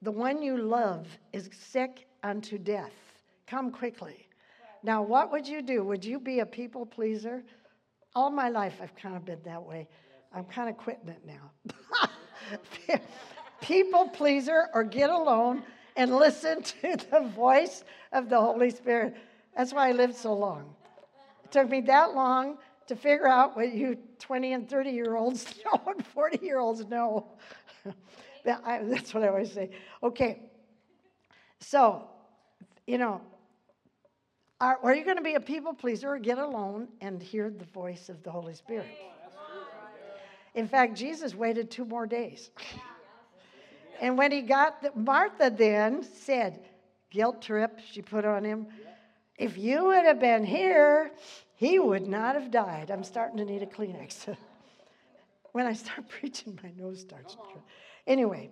the 0.02 0.12
one 0.12 0.42
you 0.42 0.56
love 0.56 1.08
is 1.32 1.50
sick 1.52 2.06
unto 2.22 2.56
death. 2.56 2.92
Come 3.48 3.72
quickly. 3.72 4.27
Now, 4.82 5.02
what 5.02 5.32
would 5.32 5.46
you 5.46 5.62
do? 5.62 5.84
Would 5.84 6.04
you 6.04 6.20
be 6.20 6.40
a 6.40 6.46
people 6.46 6.86
pleaser? 6.86 7.44
All 8.14 8.30
my 8.30 8.48
life, 8.48 8.78
I've 8.82 8.94
kind 8.94 9.16
of 9.16 9.24
been 9.24 9.40
that 9.44 9.62
way. 9.62 9.88
I'm 10.32 10.44
kind 10.44 10.68
of 10.68 10.76
quitting 10.76 11.08
it 11.08 11.22
now. 11.26 11.50
people 13.60 14.08
pleaser 14.08 14.68
or 14.74 14.84
get 14.84 15.10
alone 15.10 15.62
and 15.96 16.14
listen 16.16 16.62
to 16.62 16.96
the 17.10 17.20
voice 17.34 17.84
of 18.12 18.28
the 18.28 18.40
Holy 18.40 18.70
Spirit. 18.70 19.16
That's 19.56 19.72
why 19.72 19.88
I 19.88 19.92
lived 19.92 20.14
so 20.14 20.34
long. 20.34 20.74
It 21.44 21.52
took 21.52 21.68
me 21.68 21.80
that 21.82 22.14
long 22.14 22.58
to 22.86 22.96
figure 22.96 23.28
out 23.28 23.56
what 23.56 23.72
you 23.72 23.98
20 24.18 24.52
and 24.52 24.68
30 24.68 24.90
year 24.90 25.16
olds 25.16 25.54
know 25.64 25.80
and 25.86 26.04
40 26.06 26.44
year 26.44 26.58
olds 26.58 26.84
know. 26.86 27.26
that's 28.44 29.12
what 29.12 29.22
I 29.22 29.28
always 29.28 29.52
say. 29.52 29.70
Okay, 30.02 30.40
so, 31.60 32.08
you 32.86 32.98
know, 32.98 33.20
are, 34.60 34.78
are 34.82 34.94
you 34.94 35.04
going 35.04 35.16
to 35.16 35.22
be 35.22 35.34
a 35.34 35.40
people 35.40 35.72
pleaser 35.74 36.08
or 36.08 36.18
get 36.18 36.38
alone 36.38 36.88
and 37.00 37.22
hear 37.22 37.50
the 37.50 37.64
voice 37.66 38.08
of 38.08 38.22
the 38.22 38.30
Holy 38.30 38.54
Spirit? 38.54 38.86
In 40.54 40.66
fact, 40.66 40.96
Jesus 40.96 41.34
waited 41.34 41.70
two 41.70 41.84
more 41.84 42.06
days. 42.06 42.50
And 44.00 44.16
when 44.16 44.30
he 44.30 44.42
got, 44.42 44.80
the, 44.82 44.92
Martha 44.94 45.50
then 45.50 46.02
said, 46.04 46.60
guilt 47.10 47.42
trip 47.42 47.80
she 47.90 48.02
put 48.02 48.24
on 48.24 48.44
him, 48.44 48.68
if 49.36 49.58
you 49.58 49.86
would 49.86 50.04
have 50.04 50.20
been 50.20 50.44
here, 50.44 51.10
he 51.56 51.78
would 51.78 52.06
not 52.06 52.34
have 52.34 52.50
died. 52.50 52.90
I'm 52.90 53.04
starting 53.04 53.38
to 53.38 53.44
need 53.44 53.62
a 53.62 53.66
Kleenex. 53.66 54.36
when 55.52 55.66
I 55.66 55.72
start 55.72 56.08
preaching, 56.20 56.58
my 56.62 56.70
nose 56.76 57.00
starts. 57.00 57.34
to- 57.34 57.40
Anyway, 58.06 58.50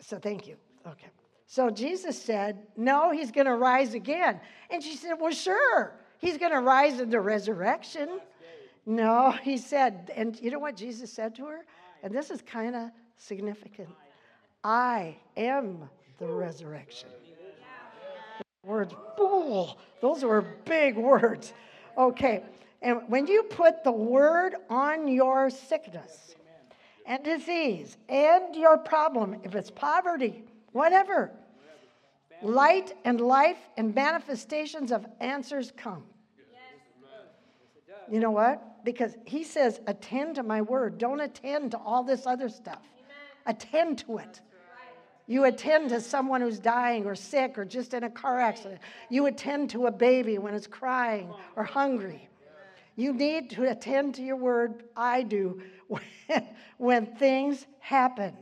so 0.00 0.18
thank 0.18 0.46
you. 0.46 0.56
Okay. 0.86 1.08
So 1.54 1.70
Jesus 1.70 2.20
said, 2.20 2.66
No, 2.76 3.12
he's 3.12 3.30
going 3.30 3.46
to 3.46 3.54
rise 3.54 3.94
again. 3.94 4.40
And 4.70 4.82
she 4.82 4.96
said, 4.96 5.12
Well, 5.20 5.30
sure. 5.30 5.92
He's 6.18 6.36
going 6.36 6.50
to 6.50 6.58
rise 6.58 6.98
in 6.98 7.10
the 7.10 7.20
resurrection. 7.20 8.18
No, 8.86 9.30
he 9.30 9.56
said, 9.56 10.10
and 10.16 10.36
you 10.40 10.50
know 10.50 10.58
what 10.58 10.76
Jesus 10.76 11.12
said 11.12 11.32
to 11.36 11.44
her? 11.44 11.64
And 12.02 12.12
this 12.12 12.32
is 12.32 12.42
kind 12.42 12.74
of 12.74 12.90
significant 13.18 13.88
I 14.64 15.16
am 15.36 15.88
the 16.18 16.26
resurrection. 16.26 17.10
Words, 18.64 18.92
bull. 19.16 19.78
Those 20.00 20.24
were 20.24 20.42
big 20.64 20.96
words. 20.96 21.52
Okay. 21.96 22.42
And 22.82 23.02
when 23.06 23.28
you 23.28 23.44
put 23.44 23.84
the 23.84 23.92
word 23.92 24.56
on 24.68 25.06
your 25.06 25.50
sickness 25.50 26.34
and 27.06 27.22
disease 27.22 27.96
and 28.08 28.56
your 28.56 28.76
problem, 28.76 29.36
if 29.44 29.54
it's 29.54 29.70
poverty, 29.70 30.42
whatever, 30.72 31.30
light 32.44 32.94
and 33.04 33.20
life 33.20 33.58
and 33.76 33.94
manifestations 33.94 34.92
of 34.92 35.06
answers 35.20 35.72
come. 35.76 36.04
You 38.10 38.20
know 38.20 38.30
what? 38.30 38.84
Because 38.84 39.16
he 39.24 39.44
says, 39.44 39.80
attend 39.86 40.34
to 40.36 40.42
my 40.42 40.60
word. 40.60 40.98
Don't 40.98 41.20
attend 41.20 41.70
to 41.70 41.78
all 41.78 42.02
this 42.02 42.26
other 42.26 42.48
stuff. 42.48 42.82
Attend 43.46 43.98
to 44.00 44.18
it. 44.18 44.40
You 45.26 45.44
attend 45.44 45.88
to 45.88 46.00
someone 46.00 46.42
who's 46.42 46.58
dying 46.58 47.06
or 47.06 47.14
sick 47.14 47.56
or 47.56 47.64
just 47.64 47.94
in 47.94 48.04
a 48.04 48.10
car 48.10 48.38
accident. 48.38 48.80
You 49.08 49.26
attend 49.26 49.70
to 49.70 49.86
a 49.86 49.90
baby 49.90 50.36
when 50.36 50.52
it's 50.52 50.66
crying 50.66 51.32
or 51.56 51.64
hungry. 51.64 52.28
You 52.96 53.12
need 53.12 53.50
to 53.50 53.70
attend 53.70 54.14
to 54.16 54.22
your 54.22 54.36
word. 54.36 54.84
I 54.96 55.22
do 55.22 55.62
when, 55.88 56.02
when 56.76 57.06
things 57.06 57.66
happen. 57.80 58.36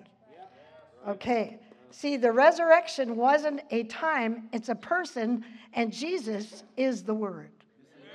Okay. 1.07 1.59
See, 1.93 2.17
the 2.17 2.33
resurrection 2.33 3.17
wasn't 3.17 3.61
a 3.71 3.85
time, 3.85 4.49
it's 4.53 4.71
a 4.71 4.75
person, 4.75 5.45
and 5.75 5.93
Jesus 5.93 6.65
is 6.77 7.03
the 7.03 7.15
word. 7.15 7.51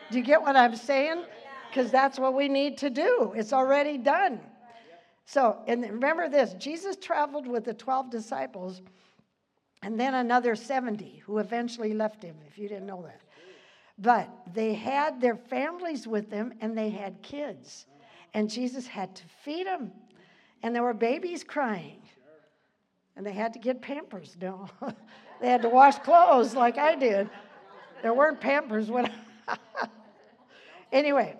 Do 0.09 0.17
you 0.17 0.23
get 0.23 0.41
what 0.41 0.55
I'm 0.55 0.75
saying? 0.75 1.23
Because 1.69 1.91
that's 1.91 2.17
what 2.17 2.33
we 2.33 2.49
need 2.49 2.77
to 2.79 2.89
do. 2.89 3.33
It's 3.35 3.53
already 3.53 3.97
done. 3.97 4.39
So, 5.25 5.57
and 5.67 5.83
remember 5.83 6.27
this 6.27 6.53
Jesus 6.53 6.95
traveled 6.95 7.47
with 7.47 7.65
the 7.65 7.73
12 7.73 8.09
disciples 8.09 8.81
and 9.83 9.99
then 9.99 10.15
another 10.15 10.55
70 10.55 11.21
who 11.25 11.37
eventually 11.37 11.93
left 11.93 12.23
him, 12.23 12.35
if 12.47 12.57
you 12.57 12.67
didn't 12.67 12.87
know 12.87 13.03
that. 13.03 13.21
But 13.99 14.29
they 14.53 14.73
had 14.73 15.21
their 15.21 15.35
families 15.35 16.07
with 16.07 16.29
them 16.29 16.53
and 16.61 16.75
they 16.77 16.89
had 16.89 17.21
kids. 17.21 17.85
And 18.33 18.49
Jesus 18.49 18.87
had 18.87 19.15
to 19.15 19.23
feed 19.43 19.67
them. 19.67 19.91
And 20.63 20.73
there 20.73 20.83
were 20.83 20.93
babies 20.93 21.43
crying. 21.43 22.01
And 23.17 23.25
they 23.25 23.33
had 23.33 23.51
to 23.53 23.59
get 23.59 23.81
pampers. 23.81 24.37
No, 24.39 24.69
they 25.41 25.49
had 25.49 25.63
to 25.63 25.69
wash 25.69 25.97
clothes 25.97 26.53
like 26.53 26.77
I 26.77 26.95
did. 26.95 27.29
There 28.03 28.13
weren't 28.13 28.39
pampers 28.39 28.91
when. 28.91 29.11
anyway, 30.91 31.35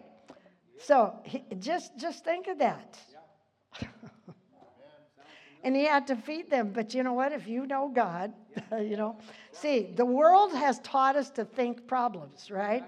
so 0.80 1.20
he, 1.24 1.44
just 1.60 1.96
just 1.96 2.26
think 2.26 2.48
of 2.48 2.58
that. 2.58 2.98
and 5.64 5.76
he 5.76 5.86
had 5.86 6.08
to 6.08 6.16
feed 6.16 6.50
them. 6.50 6.72
But 6.74 6.96
you 6.96 7.04
know 7.04 7.14
what? 7.14 7.32
If 7.32 7.48
you 7.48 7.68
know 7.68 7.92
God, 7.94 8.34
you 8.72 8.98
know, 8.98 9.20
see, 9.52 9.94
the 9.96 10.06
world 10.06 10.54
has 10.54 10.80
taught 10.80 11.16
us 11.16 11.30
to 11.32 11.46
think 11.46 11.88
problems, 11.88 12.50
right? 12.50 12.84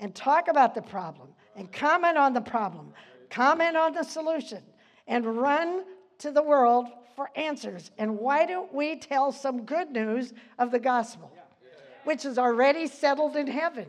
And 0.00 0.14
talk 0.14 0.48
about 0.48 0.74
the 0.74 0.82
problem 0.82 1.28
and 1.54 1.70
comment 1.70 2.16
on 2.16 2.32
the 2.32 2.40
problem, 2.40 2.94
comment 3.28 3.76
on 3.76 3.92
the 3.92 4.04
solution, 4.04 4.62
and 5.06 5.26
run 5.26 5.84
to 6.18 6.30
the 6.30 6.42
world 6.42 6.88
for 7.16 7.30
answers. 7.34 7.90
And 7.98 8.18
why 8.18 8.46
don't 8.46 8.72
we 8.72 8.96
tell 8.96 9.32
some 9.32 9.62
good 9.62 9.90
news 9.90 10.34
of 10.58 10.70
the 10.70 10.78
gospel, 10.78 11.32
which 12.04 12.24
is 12.24 12.38
already 12.38 12.86
settled 12.86 13.34
in 13.34 13.46
heaven? 13.46 13.86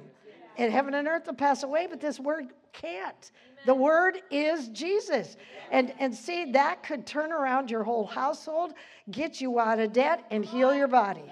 And 0.57 0.71
heaven 0.71 0.95
and 0.95 1.07
earth 1.07 1.27
will 1.27 1.35
pass 1.35 1.61
away, 1.61 1.85
but 1.87 2.01
this 2.01 2.19
word 2.19 2.47
can't. 2.73 3.31
The 3.65 3.75
word 3.75 4.21
is 4.31 4.69
Jesus. 4.69 5.35
And, 5.71 5.93
and 5.99 6.15
see, 6.15 6.51
that 6.53 6.81
could 6.83 7.05
turn 7.05 7.31
around 7.31 7.69
your 7.69 7.83
whole 7.83 8.07
household, 8.07 8.73
get 9.11 9.41
you 9.41 9.59
out 9.59 9.79
of 9.79 9.93
debt, 9.93 10.25
and 10.31 10.43
heal 10.43 10.73
your 10.73 10.87
body. 10.87 11.25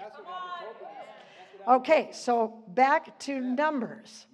Okay, 1.66 2.10
so 2.12 2.62
back 2.68 3.18
to 3.20 3.40
Numbers 3.40 4.26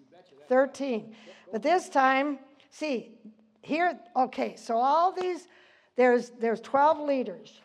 13. 0.49 1.15
But 1.51 1.63
this 1.63 1.89
time, 1.89 2.39
see, 2.71 3.13
here, 3.63 3.99
okay, 4.17 4.57
so 4.57 4.77
all 4.77 5.13
these, 5.13 5.47
there's, 5.97 6.31
there's 6.41 6.61
12 6.61 7.07
leaders. 7.07 7.61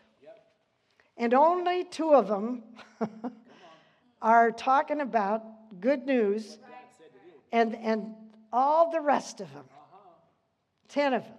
And 1.16 1.34
only 1.34 1.84
two 1.84 2.14
of 2.14 2.28
them 2.28 2.62
are 4.22 4.52
talking 4.52 5.00
about 5.00 5.42
good 5.80 6.06
news, 6.06 6.58
and, 7.52 7.74
and 7.76 8.14
all 8.52 8.90
the 8.90 9.00
rest 9.00 9.40
of 9.40 9.52
them, 9.52 9.64
10 10.88 11.14
of 11.14 11.24
them, 11.24 11.32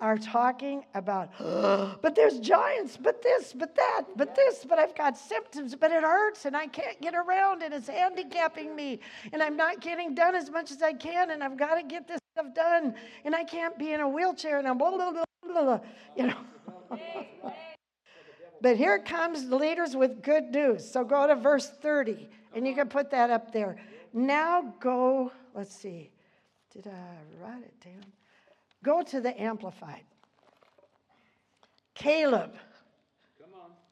are 0.00 0.16
talking 0.16 0.84
about, 0.94 1.30
but 1.38 2.14
there's 2.14 2.38
giants, 2.38 2.96
but 2.96 3.22
this, 3.22 3.52
but 3.52 3.74
that, 3.74 4.02
but 4.16 4.34
this, 4.34 4.64
but 4.68 4.78
I've 4.78 4.96
got 4.96 5.16
symptoms, 5.16 5.74
but 5.74 5.90
it 5.90 6.02
hurts 6.02 6.44
and 6.44 6.56
I 6.56 6.66
can't 6.66 7.00
get 7.00 7.14
around 7.14 7.62
and 7.62 7.74
it's 7.74 7.88
handicapping 7.88 8.74
me 8.74 9.00
and 9.32 9.42
I'm 9.42 9.56
not 9.56 9.80
getting 9.80 10.14
done 10.14 10.34
as 10.34 10.50
much 10.50 10.70
as 10.70 10.82
I 10.82 10.92
can 10.92 11.30
and 11.30 11.42
I've 11.42 11.56
got 11.56 11.74
to 11.76 11.82
get 11.82 12.06
this 12.06 12.20
stuff 12.34 12.54
done 12.54 12.94
and 13.24 13.34
I 13.34 13.44
can't 13.44 13.76
be 13.78 13.92
in 13.92 14.00
a 14.00 14.08
wheelchair 14.08 14.58
and 14.58 14.68
I'm 14.68 14.78
blah, 14.78 14.90
blah, 14.90 15.10
blah, 15.10 15.24
blah, 15.48 15.64
blah, 15.64 15.80
you 16.16 16.26
know. 16.26 16.36
but 18.60 18.76
here 18.76 18.98
comes 18.98 19.48
the 19.48 19.56
leaders 19.56 19.96
with 19.96 20.22
good 20.22 20.50
news. 20.50 20.88
So 20.88 21.04
go 21.04 21.26
to 21.26 21.34
verse 21.34 21.70
30 21.82 22.28
and 22.54 22.66
you 22.66 22.74
can 22.74 22.88
put 22.88 23.10
that 23.10 23.30
up 23.30 23.52
there. 23.52 23.76
Now 24.12 24.74
go, 24.80 25.32
let's 25.54 25.74
see, 25.74 26.10
did 26.72 26.86
I 26.86 27.42
write 27.42 27.62
it 27.62 27.80
down? 27.80 28.04
Go 28.82 29.02
to 29.02 29.20
the 29.20 29.40
Amplified. 29.40 30.04
Caleb. 31.94 32.54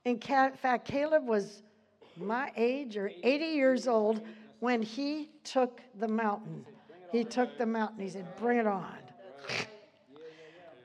In 0.04 0.18
fact, 0.20 0.86
Caleb 0.86 1.26
was 1.26 1.62
my 2.16 2.52
age 2.56 2.96
or 2.96 3.10
80 3.22 3.44
years 3.46 3.88
old 3.88 4.22
when 4.60 4.80
he 4.80 5.30
took 5.42 5.80
the 5.98 6.08
mountain. 6.08 6.64
He 7.10 7.24
took 7.24 7.58
the 7.58 7.66
mountain. 7.66 8.00
He 8.00 8.08
said, 8.08 8.26
Bring 8.36 8.58
it 8.58 8.66
on. 8.66 8.96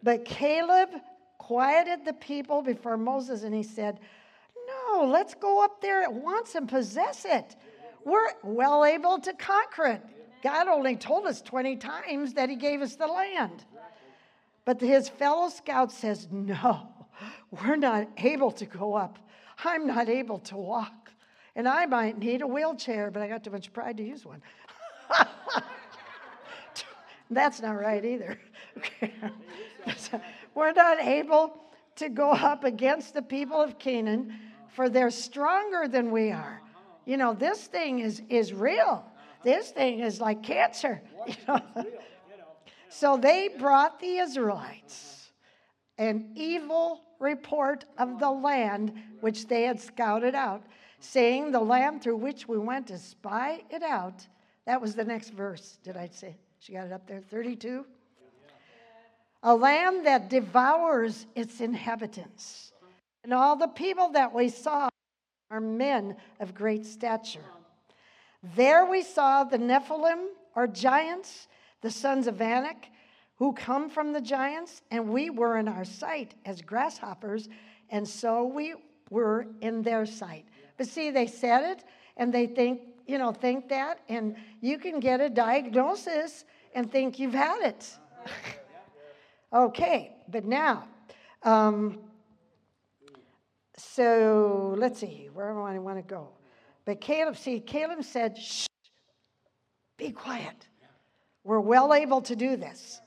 But 0.04 0.26
Caleb 0.26 0.90
quieted 1.38 2.06
the 2.06 2.14
people 2.14 2.62
before 2.62 2.98
Moses 2.98 3.44
and 3.44 3.54
he 3.54 3.64
said, 3.64 4.00
No, 4.68 5.06
let's 5.06 5.34
go 5.36 5.64
up 5.64 5.82
there 5.82 6.02
at 6.02 6.14
once 6.14 6.56
and 6.56 6.68
possess 6.68 7.26
it. 7.26 7.56
We're 8.06 8.30
well 8.44 8.86
able 8.86 9.20
to 9.20 9.34
conquer 9.34 9.86
it. 9.88 10.02
God 10.44 10.68
only 10.68 10.96
told 10.96 11.28
us 11.28 11.42
20 11.42 11.76
times 11.78 12.34
that 12.34 12.50
he 12.50 12.56
gave 12.56 12.82
us 12.82 12.96
the 12.96 13.08
land. 13.08 13.64
But 14.66 14.82
his 14.82 15.10
fellow 15.10 15.50
scout 15.50 15.92
says, 15.92 16.28
No, 16.32 16.88
we're 17.52 17.76
not 17.76 18.08
able 18.18 18.52
to 18.52 18.66
go 18.66 18.96
up. 18.96 19.20
I'm 19.64 19.86
not 19.86 20.10
able 20.10 20.40
to 20.40 20.58
walk. 20.58 21.12
And 21.56 21.68
I 21.68 21.86
might 21.86 22.18
need 22.18 22.42
a 22.42 22.48
wheelchair, 22.48 23.12
but 23.12 23.22
I 23.22 23.28
got 23.28 23.44
too 23.44 23.52
much 23.52 23.74
pride 23.74 23.98
to 23.98 24.04
use 24.04 24.26
one. 24.26 24.42
That's 27.30 27.62
not 27.62 27.74
right 27.74 28.04
either. 28.04 28.40
We're 30.56 30.74
not 30.74 31.00
able 31.00 31.58
to 31.98 32.10
go 32.10 32.32
up 32.32 32.64
against 32.64 33.14
the 33.14 33.22
people 33.22 33.62
of 33.62 33.78
Canaan, 33.80 34.34
for 34.70 34.90
they're 34.90 35.12
stronger 35.12 35.88
than 35.88 36.12
we 36.12 36.32
are. 36.32 36.62
You 37.06 37.18
know, 37.18 37.34
this 37.34 37.68
thing 37.68 38.00
is, 38.00 38.22
is 38.30 38.54
real. 38.54 39.06
This 39.44 39.72
thing 39.72 40.00
is 40.00 40.22
like 40.22 40.44
cancer. 40.44 41.02
You 41.28 41.36
know? 41.48 41.62
So 42.90 43.16
they 43.16 43.48
brought 43.48 44.00
the 44.00 44.18
Israelites 44.18 45.30
an 45.98 46.32
evil 46.36 47.04
report 47.20 47.86
of 47.98 48.20
the 48.20 48.30
land 48.30 48.92
which 49.22 49.48
they 49.48 49.64
had 49.64 49.80
scouted 49.80 50.34
out, 50.34 50.64
saying, 51.00 51.52
The 51.52 51.60
land 51.60 52.02
through 52.02 52.18
which 52.18 52.48
we 52.48 52.58
went 52.58 52.88
to 52.88 52.98
spy 52.98 53.64
it 53.70 53.84
out. 53.84 54.28
That 54.66 54.82
was 54.82 54.96
the 54.96 55.06
next 55.06 55.30
verse, 55.30 55.78
did 55.84 55.96
I 55.96 56.08
say? 56.08 56.38
She 56.60 56.74
got 56.74 56.88
it 56.88 56.92
up 56.92 57.08
there, 57.08 57.22
32. 57.22 57.86
A 59.44 59.56
land 59.56 60.06
that 60.06 60.30
devours 60.30 61.26
its 61.36 61.62
inhabitants. 61.62 62.72
And 63.24 63.34
all 63.34 63.56
the 63.56 63.68
people 63.68 64.10
that 64.10 64.34
we 64.34 64.50
saw 64.50 64.90
are 65.50 65.60
men 65.60 66.16
of 66.40 66.54
great 66.54 66.86
stature. 66.86 67.44
There 68.56 68.86
we 68.86 69.04
saw 69.04 69.44
the 69.44 69.58
Nephilim, 69.58 70.28
or 70.56 70.68
giants, 70.68 71.48
the 71.82 71.92
sons 71.92 72.28
of 72.28 72.42
Anak, 72.42 72.88
who 73.36 73.54
come 73.54 73.90
from 73.90 74.14
the 74.14 74.22
giants, 74.22 74.82
and 74.92 75.10
we 75.10 75.30
were 75.30 75.58
in 75.58 75.68
our 75.68 75.86
sight 75.86 76.36
as 76.46 76.62
grasshoppers, 76.62 77.50
and 77.90 78.08
so 78.08 78.46
we 78.46 78.76
were 79.10 79.48
in 79.62 79.82
their 79.82 80.06
sight. 80.06 80.46
But 80.78 80.88
see, 80.88 81.12
they 81.12 81.28
said 81.28 81.72
it, 81.72 81.84
and 82.18 82.34
they 82.34 82.48
think, 82.48 82.82
you 83.08 83.18
know, 83.18 83.32
think 83.32 83.70
that, 83.70 84.00
and 84.10 84.36
you 84.62 84.78
can 84.78 85.00
get 85.00 85.22
a 85.22 85.30
diagnosis 85.30 86.46
and 86.74 86.92
think 86.92 87.20
you've 87.20 87.34
had 87.34 87.62
it. 87.62 87.90
Okay, 89.54 90.16
but 90.30 90.46
now, 90.46 90.86
um, 91.44 92.00
so 93.78 94.74
let's 94.78 95.00
see, 95.00 95.30
where 95.34 95.52
do 95.54 95.60
I 95.60 95.78
want 95.78 95.98
to 95.98 96.04
go? 96.04 96.30
But 96.86 97.02
Caleb, 97.02 97.36
see, 97.36 97.60
Caleb 97.60 98.04
said, 98.04 98.38
shh, 98.38 98.68
be 99.98 100.12
quiet. 100.12 100.68
We're 101.44 101.60
well 101.60 101.94
able 101.94 102.22
to 102.22 102.36
do 102.36 102.56
this. 102.56 103.02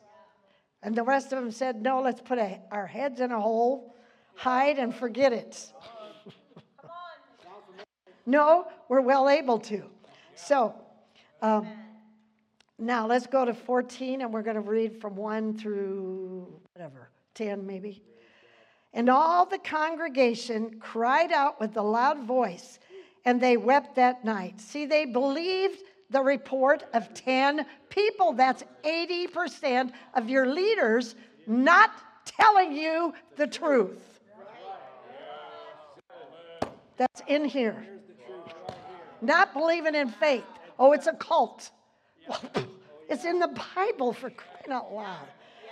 And 0.83 0.95
the 0.95 1.03
rest 1.03 1.33
of 1.33 1.41
them 1.41 1.51
said, 1.51 1.81
no, 1.81 2.03
let's 2.03 2.21
put 2.21 2.39
a, 2.39 2.61
our 2.71 2.87
heads 2.87 3.21
in 3.21 3.33
a 3.33 3.41
hole, 3.41 3.95
hide, 4.35 4.79
and 4.79 4.95
forget 4.95 5.33
it. 5.33 5.73
no, 8.27 8.67
we're 8.91 9.01
well 9.01 9.31
able 9.31 9.59
to. 9.61 9.85
So, 10.35 10.75
um, 11.41 11.67
now 12.87 13.07
let's 13.07 13.27
go 13.27 13.45
to 13.45 13.55
14 13.55 14.23
and 14.23 14.33
we're 14.33 14.43
going 14.43 14.57
to 14.57 14.61
read 14.61 15.01
from 15.01 15.17
1 15.17 15.59
through 15.59 16.47
whatever, 16.75 17.11
10 17.35 17.67
maybe. 17.67 18.03
And 18.93 19.09
all 19.09 19.45
the 19.45 19.59
congregation 19.59 20.79
cried 20.79 21.33
out 21.33 21.61
with 21.61 21.77
a 21.77 21.83
loud 21.83 22.21
voice, 22.21 22.79
and 23.25 23.41
they 23.41 23.57
wept 23.57 23.97
that 23.97 24.25
night. 24.25 24.61
See, 24.61 24.87
they 24.87 25.05
believed 25.05 25.83
the 26.11 26.23
report 26.23 26.85
of 26.93 27.13
10 27.13 27.67
people. 27.89 28.33
That's 28.33 28.63
80% 28.85 29.93
of 30.15 30.29
your 30.29 30.47
leaders 30.47 31.17
not 31.47 31.91
telling 32.25 32.73
you 32.73 33.13
the 33.37 33.47
truth. 33.47 34.21
That's 36.97 37.23
in 37.27 37.45
here. 37.45 37.85
Not 39.21 39.53
believing 39.55 39.95
in 39.95 40.09
faith. 40.09 40.45
Oh, 40.79 40.93
it's 40.93 41.09
a 41.09 41.15
cult. 41.15 41.71
It's 43.15 43.25
in 43.25 43.39
the 43.39 43.55
Bible 43.77 44.13
for 44.13 44.31
crying 44.31 44.73
out 44.73 44.93
loud. 44.93 45.29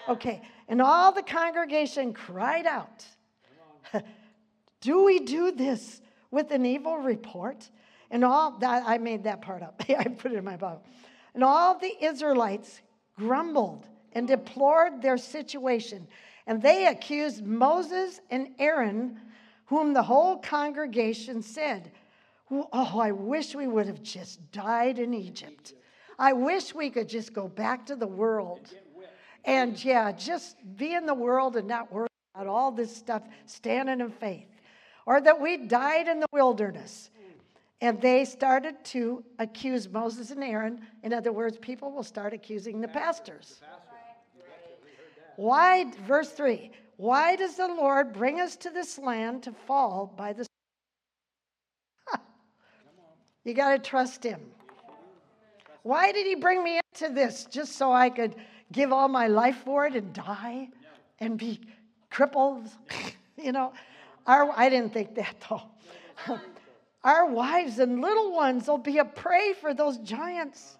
Okay, 0.09 0.43
and 0.69 0.81
all 0.81 1.13
the 1.13 1.23
congregation 1.23 2.13
cried 2.13 2.67
out, 2.67 3.05
Do 4.81 5.05
we 5.05 5.21
do 5.21 5.53
this 5.53 6.01
with 6.31 6.51
an 6.51 6.65
evil 6.67 6.99
report? 6.99 7.69
And 8.11 8.25
all 8.25 8.59
that, 8.59 8.83
I 8.87 8.99
made 8.99 9.25
that 9.25 9.43
part 9.43 9.63
up. 9.63 9.83
I 9.89 10.05
put 10.05 10.33
it 10.33 10.39
in 10.39 10.45
my 10.45 10.57
Bible. 10.57 10.83
And 11.35 11.43
all 11.43 11.79
the 11.79 12.05
Israelites 12.05 12.81
grumbled 13.17 13.87
and 14.13 14.27
deplored 14.27 15.01
their 15.01 15.17
situation. 15.17 16.07
And 16.47 16.61
they 16.61 16.89
accused 16.89 17.45
Moses 17.45 18.21
and 18.31 18.49
Aaron, 18.59 19.21
whom 19.67 19.95
the 19.95 20.03
whole 20.03 20.39
congregation 20.39 21.43
said, 21.43 21.93
Oh, 22.51 23.01
I 23.01 23.13
wish 23.13 23.55
we 23.55 23.67
would 23.67 23.87
have 23.87 24.03
just 24.03 24.53
died 24.53 24.99
in 24.99 25.15
Egypt. 25.15 25.73
I 26.23 26.33
wish 26.35 26.73
we 26.73 26.89
could 26.89 27.09
just 27.09 27.33
go 27.33 27.49
back 27.49 27.85
to 27.87 27.97
the 27.97 28.07
world. 28.07 28.73
And 29.45 29.85
yeah, 29.85 30.13
just 30.13 30.57
be 30.77 30.95
in 30.95 31.05
the 31.05 31.15
world 31.15 31.57
and 31.57 31.67
not 31.67 31.93
worry 31.93 32.07
about 32.37 32.47
all 32.47 32.71
this 32.71 32.97
stuff, 32.97 33.25
standing 33.47 34.01
in 34.01 34.09
faith. 34.09 34.47
Or 35.05 35.21
that 35.21 35.41
we 35.41 35.57
died 35.57 36.07
in 36.07 36.21
the 36.21 36.29
wilderness. 36.33 37.11
And 37.81 38.01
they 38.01 38.25
started 38.25 38.77
to 38.85 39.25
accuse 39.41 39.89
Moses 39.89 40.31
and 40.31 40.45
Aaron. 40.45 40.87
In 41.03 41.13
other 41.13 41.33
words, 41.33 41.59
people 41.59 41.91
will 41.91 42.05
start 42.05 42.33
accusing 42.33 42.81
the 42.81 42.87
pastors. 42.87 43.61
Why, 45.35 45.91
verse 46.07 46.31
3, 46.31 46.71
why 46.99 47.35
does 47.35 47.57
the 47.57 47.67
Lord 47.67 48.13
bring 48.13 48.41
us 48.41 48.55
to 48.59 48.71
this 48.71 48.97
land 48.97 49.43
to 49.43 49.53
fall 49.67 50.15
by 50.17 50.35
the 50.35 50.47
You 53.43 53.55
got 53.55 53.73
to 53.73 53.79
trust 53.81 54.23
him. 54.23 54.41
Why 55.83 56.13
did 56.13 56.27
he 56.27 56.35
bring 56.35 56.63
me 56.63 56.81
into 56.93 57.13
this? 57.13 57.45
Just 57.45 57.77
so 57.77 57.93
I 57.93 58.11
could 58.11 58.35
give 58.71 58.93
all 58.93 59.09
my 59.09 59.27
life 59.29 59.57
for 59.65 59.87
it 59.87 59.95
and 59.95 60.13
die 60.13 60.69
and 61.19 61.39
be 61.39 61.61
crippled? 62.11 62.69
you 63.37 63.53
know, 63.53 63.73
our, 64.27 64.51
I 64.57 64.69
didn't 64.69 64.93
think 64.93 65.15
that 65.17 65.37
though. 65.49 65.63
our 67.05 67.27
wives 67.27 67.79
and 67.79 68.01
little 68.01 68.33
ones 68.33 68.69
will 68.69 68.79
be 68.79 68.99
a 68.99 69.05
prey 69.05 69.55
for 69.61 69.75
those 69.75 69.99
giants. 69.99 70.79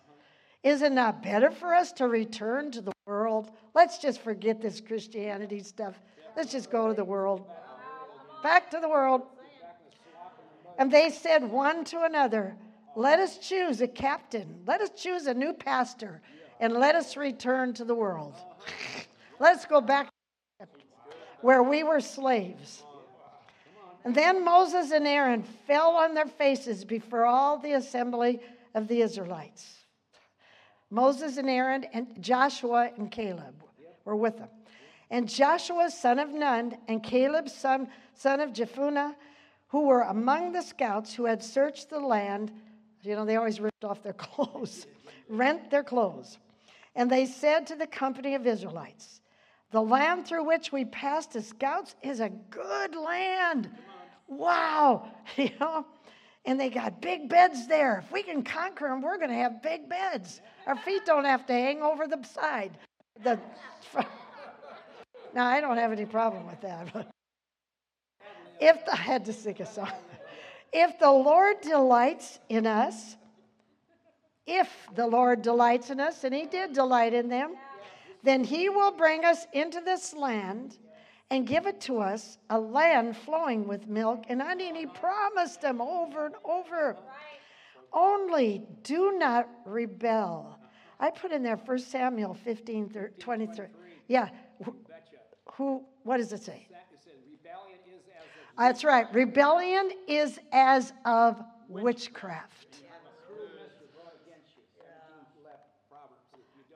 Is 0.63 0.83
it 0.83 0.93
not 0.93 1.23
better 1.23 1.51
for 1.51 1.75
us 1.75 1.93
to 1.95 2.07
return 2.07 2.71
to 2.73 2.81
the 2.81 2.93
world? 3.07 3.51
Let's 3.75 3.99
just 3.99 4.21
forget 4.21 4.61
this 4.61 4.81
Christianity 4.81 5.61
stuff. 5.61 5.99
Let's 6.37 6.53
just 6.53 6.71
go 6.71 6.89
to 6.89 6.95
the 6.95 7.05
world. 7.05 7.45
Back 8.43 8.71
to 8.71 8.79
the 8.79 8.89
world. 8.89 9.23
And 10.79 10.91
they 10.91 11.11
said 11.11 11.45
one 11.45 11.85
to 11.87 12.05
another, 12.05 12.57
Let 12.95 13.19
us 13.19 13.39
choose 13.39 13.81
a 13.81 13.89
captain, 13.89 14.63
let 14.67 14.81
us 14.81 14.91
choose 14.91 15.27
a 15.27 15.35
new 15.35 15.53
pastor, 15.53 16.21
and 16.61 16.75
let 16.75 16.95
us 16.95 17.17
return 17.17 17.73
to 17.75 17.85
the 17.85 17.95
world. 17.95 18.35
Let's 19.41 19.65
go 19.65 19.81
back 19.81 20.09
where 21.41 21.63
we 21.63 21.83
were 21.83 22.01
slaves. 22.01 22.83
And 24.05 24.15
then 24.15 24.45
Moses 24.45 24.91
and 24.91 25.07
Aaron 25.07 25.43
fell 25.67 25.91
on 25.91 26.15
their 26.15 26.27
faces 26.27 26.85
before 26.85 27.25
all 27.25 27.59
the 27.59 27.73
assembly 27.73 28.41
of 28.75 28.89
the 28.89 29.01
Israelites. 29.01 29.83
Moses 30.91 31.37
and 31.39 31.49
Aaron 31.49 31.85
and 31.93 32.21
Joshua 32.21 32.91
and 32.97 33.11
Caleb 33.11 33.63
were 34.05 34.17
with 34.17 34.39
them. 34.39 34.49
And 35.11 35.29
Joshua, 35.29 35.91
son 35.91 36.19
of 36.19 36.31
Nun, 36.31 36.77
and 36.89 37.03
Caleb, 37.03 37.49
son, 37.49 37.89
son 38.15 38.41
of 38.41 38.53
Jephunneh, 38.53 39.15
who 39.69 39.87
were 39.87 40.03
among 40.03 40.53
the 40.53 40.63
scouts 40.63 41.15
who 41.15 41.25
had 41.25 41.43
searched 41.43 41.91
the 41.91 41.99
land. 41.99 42.53
You 43.03 43.17
know, 43.17 43.25
they 43.25 43.37
always 43.37 43.61
ripped 43.61 43.85
off 43.85 44.03
their 44.03 44.13
clothes, 44.13 44.87
rent 45.29 45.71
their 45.71 45.83
clothes. 45.83 46.39
And 46.95 47.11
they 47.11 47.27
said 47.27 47.67
to 47.69 47.77
the 47.77 47.87
company 47.87 48.35
of 48.35 48.47
Israelites, 48.47 49.21
The 49.71 49.83
land 49.83 50.27
through 50.27 50.45
which 50.45 50.73
we 50.73 50.85
passed 50.85 51.35
as 51.37 51.49
scouts 51.49 51.95
is 52.03 52.21
a 52.21 52.29
good 52.29 52.95
land. 52.95 53.71
Wow. 54.29 55.09
You 55.37 55.51
know, 55.61 55.87
and 56.45 56.61
they 56.61 56.69
got 56.69 57.01
big 57.01 57.29
beds 57.29 57.69
there. 57.69 58.03
If 58.05 58.13
we 58.13 58.23
can 58.23 58.43
conquer 58.43 58.89
them, 58.89 59.01
we're 59.01 59.17
going 59.17 59.31
to 59.31 59.37
have 59.37 59.63
big 59.63 59.89
beds. 59.89 60.41
Our 60.67 60.77
feet 60.77 61.07
don't 61.07 61.25
have 61.25 61.47
to 61.47 61.53
hang 61.53 61.83
over 61.83 62.07
the 62.07 62.23
side. 62.25 62.77
The, 63.23 63.39
now, 65.35 65.47
I 65.47 65.61
don't 65.61 65.77
have 65.77 65.93
any 65.93 66.05
problem 66.05 66.47
with 66.47 66.61
that. 66.63 67.07
if 68.61 68.85
the, 68.85 68.93
I 68.93 68.97
had 68.97 69.25
to 69.27 69.33
sing 69.33 69.57
a 69.61 69.67
song. 69.67 69.93
If 70.73 70.99
the 70.99 71.11
Lord 71.11 71.61
delights 71.61 72.39
in 72.49 72.67
us, 72.67 73.17
if 74.47 74.69
the 74.95 75.07
Lord 75.07 75.43
delights 75.43 75.91
in 75.91 76.01
us, 76.01 76.25
and 76.25 76.35
He 76.35 76.47
did 76.47 76.73
delight 76.73 77.13
in 77.15 77.29
them, 77.29 77.55
then 78.23 78.43
He 78.43 78.69
will 78.69 78.93
bring 78.93 79.25
us 79.25 79.47
into 79.53 79.81
this 79.81 80.15
land 80.15 80.79
and 81.31 81.47
give 81.47 81.67
it 81.67 81.81
to 81.83 81.99
us, 81.99 82.39
a 82.51 82.59
land 82.59 83.17
flowing 83.17 83.67
with 83.67 83.87
milk 83.87 84.25
and 84.29 84.41
honey. 84.41 84.69
And 84.69 84.77
He 84.77 84.87
promised 84.87 85.61
them 85.61 85.81
over 85.81 86.27
and 86.27 86.35
over. 86.45 86.97
Only 87.93 88.63
do 88.83 89.19
not 89.19 89.49
rebel. 89.65 90.59
I 90.99 91.11
put 91.11 91.33
in 91.33 91.43
there 91.43 91.57
1 91.57 91.79
Samuel 91.79 92.35
15, 92.35 93.11
23. 93.19 93.67
Yeah. 94.09 94.29
Who, 95.55 95.85
what 96.05 96.17
does 96.19 96.33
it 96.33 96.43
say? 96.43 96.69
That's 98.59 98.85
right. 98.85 99.13
Rebellion 99.15 99.91
is 100.07 100.39
as 100.53 100.93
of 101.05 101.43
witchcraft. 101.69 102.79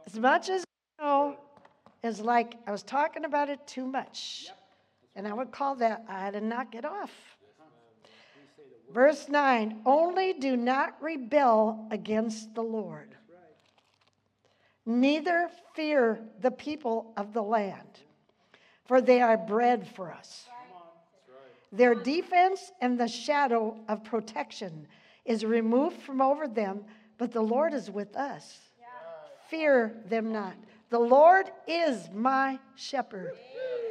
As 0.07 0.19
much 0.19 0.49
as 0.49 0.65
you 0.99 1.05
know, 1.05 1.37
is 2.03 2.21
like 2.21 2.55
I 2.67 2.71
was 2.71 2.83
talking 2.83 3.25
about 3.25 3.49
it 3.49 3.67
too 3.67 3.87
much. 3.87 4.49
And 5.15 5.27
I 5.27 5.33
would 5.33 5.51
call 5.51 5.75
that 5.77 6.05
I 6.09 6.21
had 6.21 6.35
to 6.35 6.41
knock 6.41 6.75
it 6.75 6.85
off. 6.85 7.11
Verse 8.93 9.29
9 9.29 9.83
Only 9.85 10.33
do 10.35 10.57
not 10.57 10.97
rebel 11.03 11.87
against 11.91 12.55
the 12.55 12.63
Lord, 12.63 13.15
neither 14.85 15.51
fear 15.75 16.21
the 16.41 16.51
people 16.51 17.13
of 17.17 17.33
the 17.33 17.43
land, 17.43 18.01
for 18.87 19.01
they 19.01 19.21
are 19.21 19.37
bread 19.37 19.87
for 19.87 20.13
us. 20.13 20.47
Their 21.73 21.95
defense 21.95 22.73
and 22.81 22.99
the 22.99 23.09
shadow 23.09 23.77
of 23.89 24.05
protection 24.05 24.87
is 25.25 25.45
removed 25.45 26.01
from 26.03 26.21
over 26.21 26.47
them, 26.47 26.85
but 27.19 27.33
the 27.33 27.43
Lord 27.43 27.75
is 27.75 27.91
with 27.91 28.17
us. 28.17 28.59
Fear 29.49 29.95
them 30.09 30.33
not. 30.33 30.55
The 30.91 30.99
Lord 30.99 31.51
is 31.67 32.09
my 32.13 32.59
shepherd. 32.77 33.33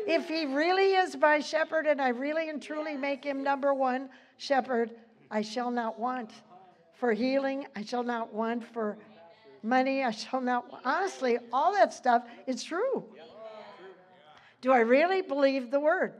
If 0.07 0.27
he 0.27 0.45
really 0.45 0.93
is 0.93 1.17
my 1.17 1.39
shepherd 1.39 1.87
and 1.87 2.01
I 2.01 2.09
really 2.09 2.49
and 2.49 2.61
truly 2.61 2.95
make 2.95 3.23
him 3.23 3.43
number 3.43 3.73
one 3.73 4.09
shepherd, 4.37 4.91
I 5.31 5.41
shall 5.41 5.71
not 5.71 5.99
want 5.99 6.31
for 6.93 7.11
healing. 7.11 7.65
I 7.75 7.83
shall 7.83 8.03
not 8.03 8.33
want 8.33 8.63
for 8.63 8.97
money. 9.63 10.03
I 10.03 10.11
shall 10.11 10.41
not, 10.41 10.81
honestly, 10.85 11.37
all 11.51 11.73
that 11.73 11.93
stuff 11.93 12.23
is 12.47 12.63
true. 12.63 13.05
Do 14.61 14.71
I 14.71 14.79
really 14.79 15.21
believe 15.21 15.71
the 15.71 15.79
word? 15.79 16.13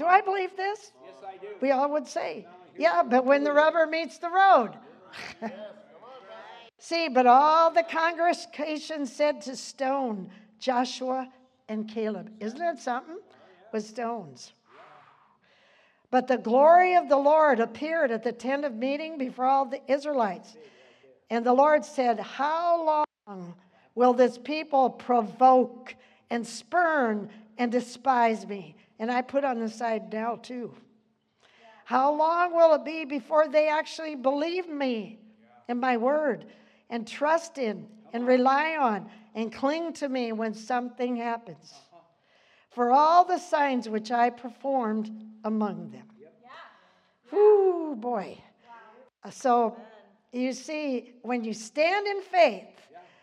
Do 0.00 0.06
I 0.06 0.22
believe 0.22 0.56
this? 0.56 0.92
Yes, 1.04 1.14
I 1.28 1.36
do. 1.36 1.48
We 1.60 1.72
all 1.72 1.90
would 1.90 2.08
say, 2.08 2.46
yeah, 2.78 3.02
but 3.02 3.26
when 3.26 3.44
the 3.44 3.52
rubber 3.52 3.86
meets 3.86 4.16
the 4.16 4.30
road. 4.30 4.70
See, 6.78 7.10
but 7.10 7.26
all 7.26 7.70
the 7.70 7.82
congregation 7.82 9.04
said 9.04 9.42
to 9.42 9.54
stone 9.54 10.30
Joshua 10.58 11.28
and 11.68 11.86
Caleb. 11.86 12.32
Isn't 12.40 12.60
that 12.60 12.78
something? 12.78 13.18
With 13.74 13.84
stones. 13.84 14.54
But 16.10 16.28
the 16.28 16.38
glory 16.38 16.94
of 16.96 17.10
the 17.10 17.18
Lord 17.18 17.60
appeared 17.60 18.10
at 18.10 18.22
the 18.22 18.32
tent 18.32 18.64
of 18.64 18.74
meeting 18.74 19.18
before 19.18 19.44
all 19.44 19.66
the 19.66 19.82
Israelites. 19.86 20.56
And 21.28 21.44
the 21.44 21.52
Lord 21.52 21.84
said, 21.84 22.18
How 22.20 23.04
long 23.26 23.54
will 23.94 24.14
this 24.14 24.38
people 24.38 24.88
provoke 24.88 25.94
and 26.30 26.46
spurn 26.46 27.28
and 27.58 27.70
despise 27.70 28.46
me? 28.46 28.76
And 29.00 29.10
I 29.10 29.22
put 29.22 29.44
on 29.44 29.58
the 29.58 29.68
side 29.68 30.12
now 30.12 30.36
too. 30.36 30.74
How 31.86 32.14
long 32.14 32.54
will 32.54 32.74
it 32.74 32.84
be 32.84 33.06
before 33.06 33.48
they 33.48 33.68
actually 33.68 34.14
believe 34.14 34.68
me 34.68 35.18
and 35.68 35.80
my 35.80 35.96
word 35.96 36.44
and 36.90 37.08
trust 37.08 37.56
in 37.56 37.88
and 38.12 38.26
rely 38.26 38.76
on 38.76 39.10
and 39.34 39.52
cling 39.52 39.94
to 39.94 40.08
me 40.08 40.32
when 40.32 40.52
something 40.52 41.16
happens? 41.16 41.72
For 42.70 42.92
all 42.92 43.24
the 43.24 43.38
signs 43.38 43.88
which 43.88 44.12
I 44.12 44.28
performed 44.28 45.10
among 45.44 45.90
them. 45.90 46.06
Whoo, 47.32 47.96
boy. 47.96 48.38
So 49.30 49.76
you 50.30 50.52
see, 50.52 51.14
when 51.22 51.42
you 51.42 51.54
stand 51.54 52.06
in 52.06 52.20
faith, 52.20 52.68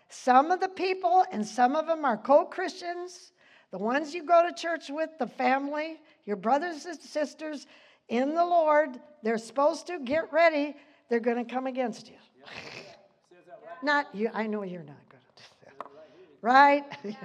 some 0.09 0.49
of 0.49 0.59
the 0.59 0.69
people 0.69 1.23
and 1.31 1.45
some 1.45 1.75
of 1.75 1.85
them 1.85 2.03
are 2.03 2.17
co 2.17 2.45
Christians, 2.45 3.31
the 3.77 3.83
ones 3.83 4.15
you 4.15 4.23
go 4.23 4.43
to 4.47 4.55
church 4.59 4.89
with, 4.89 5.11
the 5.19 5.27
family, 5.27 5.99
your 6.25 6.35
brothers 6.35 6.85
and 6.85 6.99
sisters 6.99 7.67
in 8.09 8.33
the 8.33 8.43
Lord, 8.43 8.99
they're 9.21 9.37
supposed 9.37 9.85
to 9.87 9.99
get 9.99 10.33
ready. 10.33 10.75
They're 11.09 11.19
going 11.19 11.45
to 11.45 11.53
come 11.53 11.67
against 11.67 12.09
you. 12.09 12.15
Not 13.83 14.07
you, 14.15 14.31
I 14.33 14.47
know 14.47 14.63
you're 14.63 14.81
not 14.81 14.97
going 15.09 15.21
to 15.35 15.43
do 15.43 15.49
that. 15.65 15.87
Right? 16.41 16.83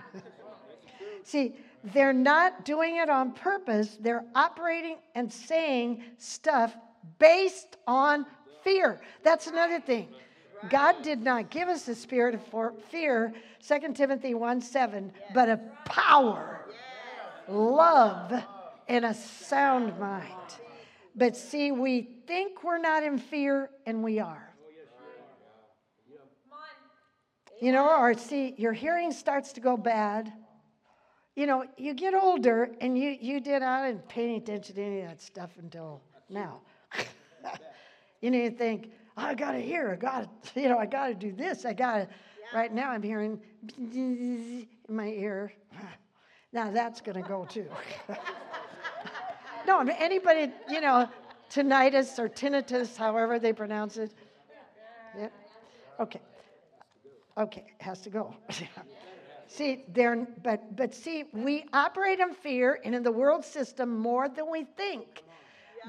See, 1.23 1.55
they're 1.83 2.13
not 2.13 2.67
doing 2.67 2.97
it 2.97 3.09
on 3.09 3.33
purpose. 3.33 3.97
They're 3.99 4.27
operating 4.35 4.99
and 5.15 5.33
saying 5.33 6.03
stuff 6.19 6.77
based 7.19 7.79
on 7.87 8.27
fear. 8.63 9.01
That's 9.23 9.47
another 9.47 9.81
thing. 9.81 10.09
God 10.69 11.03
did 11.03 11.23
not 11.23 11.51
give 11.51 11.69
us 11.69 11.83
the 11.85 11.95
spirit 11.95 12.35
of 12.35 12.43
fear, 12.91 13.33
2 13.67 13.93
Timothy 13.95 14.35
1 14.35 14.61
7, 14.61 15.13
but 15.35 15.49
a 15.49 15.61
power, 15.85 16.67
love, 17.49 18.33
and 18.89 19.05
a 19.05 19.15
sound 19.15 19.99
mind. 19.99 20.27
But 21.15 21.37
see, 21.37 21.73
we 21.73 22.09
think 22.27 22.65
we're 22.65 22.79
not 22.79 23.03
in 23.03 23.19
fear, 23.19 23.71
and 23.87 24.03
we 24.03 24.19
are. 24.19 24.49
You 27.61 27.71
know, 27.71 27.97
or 27.97 28.15
see, 28.15 28.55
your 28.59 28.73
hearing 28.73 29.13
starts 29.13 29.53
to 29.53 29.61
go 29.61 29.77
bad 29.77 30.33
you 31.35 31.47
know, 31.47 31.65
you 31.79 31.95
get 31.95 32.15
older 32.15 32.71
and 32.81 32.99
you, 32.99 33.17
you 33.19 33.41
did 33.41 33.61
not 33.61 33.89
and 33.89 34.07
paying 34.07 34.37
attention 34.37 34.75
to 34.75 34.83
any 34.83 35.01
of 35.01 35.09
that 35.09 35.23
stuff 35.23 35.51
until 35.59 36.03
now. 36.29 36.61
you 38.21 38.31
know, 38.31 38.39
you 38.39 38.51
think, 38.51 38.91
I 39.17 39.35
got 39.35 39.53
to 39.53 39.59
hear, 39.59 39.91
I 39.91 39.97
got 39.97 40.45
to, 40.55 40.61
you 40.61 40.69
know, 40.69 40.79
I 40.79 40.87
got 40.87 41.09
to 41.09 41.15
do 41.15 41.33
this, 41.33 41.65
I 41.65 41.73
got 41.73 41.95
to. 41.95 42.01
Yeah. 42.01 42.59
Right 42.59 42.73
now 42.73 42.91
I'm 42.91 43.03
hearing 43.03 43.41
in 43.79 44.67
my 44.89 45.09
ear. 45.09 45.53
Now 46.55 46.71
that's 46.71 47.01
going 47.01 47.15
to 47.15 47.27
go 47.27 47.47
too. 47.47 47.65
no, 49.67 49.81
anybody, 49.81 50.53
you 50.69 50.83
know, 50.83 51.09
tinnitus 51.49 52.19
or 52.19 52.29
tinnitus, 52.29 52.95
however 52.95 53.39
they 53.39 53.55
pronounce 53.55 53.97
it. 53.97 54.13
Yeah. 55.17 55.29
Okay. 55.99 56.21
Okay, 57.39 57.65
has 57.81 58.03
to 58.03 58.11
go. 58.11 58.37
See, 59.47 59.85
there, 59.89 60.27
but 60.43 60.77
but 60.77 60.95
see, 60.95 61.25
we 61.33 61.65
operate 61.73 62.21
in 62.21 62.35
fear 62.35 62.81
and 62.85 62.95
in 62.95 63.03
the 63.03 63.13
world 63.13 63.45
system 63.45 63.99
more 63.99 64.29
than 64.29 64.51
we 64.51 64.65
think 64.65 65.23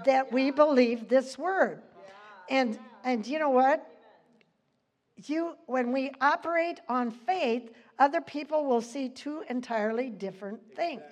that 0.05 0.31
we 0.31 0.51
believe 0.51 1.07
this 1.07 1.37
word. 1.37 1.81
And 2.49 2.79
and 3.03 3.25
you 3.25 3.39
know 3.39 3.49
what? 3.49 3.87
You 5.15 5.55
when 5.65 5.91
we 5.91 6.11
operate 6.21 6.79
on 6.89 7.11
faith, 7.11 7.71
other 7.99 8.21
people 8.21 8.65
will 8.65 8.81
see 8.81 9.09
two 9.09 9.43
entirely 9.49 10.09
different 10.09 10.59
things. 10.75 11.03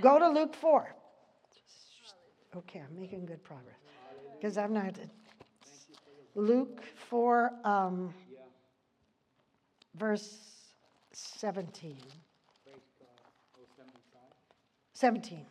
Go 0.00 0.18
to 0.18 0.28
Luke 0.28 0.54
4. 0.54 0.94
Okay, 2.56 2.80
I'm 2.80 3.00
making 3.00 3.26
good 3.26 3.42
progress. 3.44 3.76
Because 4.38 4.58
I'm 4.58 4.72
not. 4.72 4.98
Luke 6.34 6.82
4, 7.08 7.52
um, 7.64 8.14
verse 9.94 10.38
17. 11.12 11.96
17. 14.94 15.46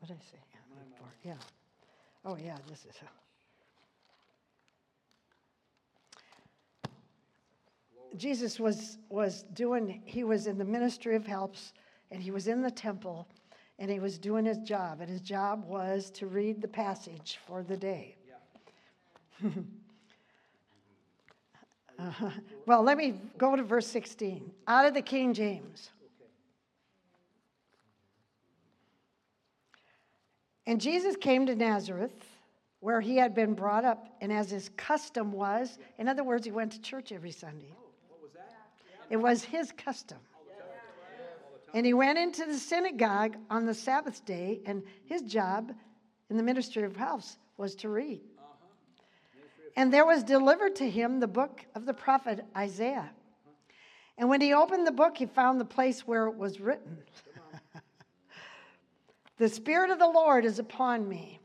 What 0.00 0.08
did 0.08 0.16
I 0.16 0.30
say? 0.32 0.38
Yeah. 1.22 1.34
Oh, 2.24 2.36
yeah, 2.36 2.56
this 2.68 2.86
is. 2.86 2.96
Jesus 8.16 8.58
was, 8.58 8.98
was 9.08 9.44
doing, 9.54 10.02
he 10.04 10.24
was 10.24 10.46
in 10.46 10.58
the 10.58 10.64
ministry 10.64 11.14
of 11.14 11.26
helps, 11.26 11.72
and 12.10 12.22
he 12.22 12.30
was 12.30 12.48
in 12.48 12.62
the 12.62 12.70
temple, 12.70 13.28
and 13.78 13.90
he 13.90 14.00
was 14.00 14.18
doing 14.18 14.44
his 14.44 14.58
job. 14.58 15.00
And 15.00 15.08
his 15.08 15.20
job 15.20 15.64
was 15.66 16.10
to 16.12 16.26
read 16.26 16.60
the 16.60 16.68
passage 16.68 17.38
for 17.46 17.62
the 17.62 17.76
day. 17.76 18.16
Uh, 21.98 22.30
well, 22.64 22.82
let 22.82 22.96
me 22.96 23.12
go 23.36 23.54
to 23.54 23.62
verse 23.62 23.86
16 23.86 24.50
out 24.66 24.86
of 24.86 24.94
the 24.94 25.02
King 25.02 25.34
James. 25.34 25.90
And 30.70 30.80
Jesus 30.80 31.16
came 31.16 31.46
to 31.46 31.56
Nazareth, 31.56 32.12
where 32.78 33.00
he 33.00 33.16
had 33.16 33.34
been 33.34 33.54
brought 33.54 33.84
up, 33.84 34.06
and 34.20 34.32
as 34.32 34.52
his 34.52 34.68
custom 34.76 35.32
was, 35.32 35.80
in 35.98 36.06
other 36.06 36.22
words, 36.22 36.44
he 36.44 36.52
went 36.52 36.70
to 36.70 36.80
church 36.80 37.10
every 37.10 37.32
Sunday. 37.32 37.74
It 39.10 39.16
was 39.16 39.42
his 39.42 39.72
custom. 39.72 40.18
And 41.74 41.84
he 41.84 41.92
went 41.92 42.18
into 42.18 42.46
the 42.46 42.54
synagogue 42.54 43.36
on 43.50 43.66
the 43.66 43.74
Sabbath 43.74 44.24
day, 44.24 44.60
and 44.64 44.84
his 45.06 45.22
job 45.22 45.72
in 46.30 46.36
the 46.36 46.42
ministry 46.44 46.84
of 46.84 46.94
house 46.94 47.36
was 47.56 47.74
to 47.74 47.88
read. 47.88 48.20
And 49.74 49.92
there 49.92 50.06
was 50.06 50.22
delivered 50.22 50.76
to 50.76 50.88
him 50.88 51.18
the 51.18 51.26
book 51.26 51.66
of 51.74 51.84
the 51.84 51.94
prophet 51.94 52.44
Isaiah. 52.56 53.10
And 54.16 54.28
when 54.28 54.40
he 54.40 54.54
opened 54.54 54.86
the 54.86 54.92
book, 54.92 55.16
he 55.16 55.26
found 55.26 55.60
the 55.60 55.64
place 55.64 56.06
where 56.06 56.28
it 56.28 56.36
was 56.36 56.60
written 56.60 57.02
The 59.40 59.48
Spirit 59.48 59.88
of 59.88 59.98
the 59.98 60.06
Lord 60.06 60.44
is 60.44 60.58
upon 60.58 61.08
me, 61.08 61.40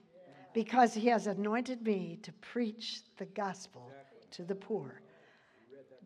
because 0.53 0.93
he 0.93 1.07
has 1.07 1.27
anointed 1.27 1.81
me 1.81 2.19
to 2.23 2.33
preach 2.33 3.03
the 3.15 3.23
gospel 3.23 3.89
to 4.31 4.43
the 4.43 4.53
poor. 4.53 4.99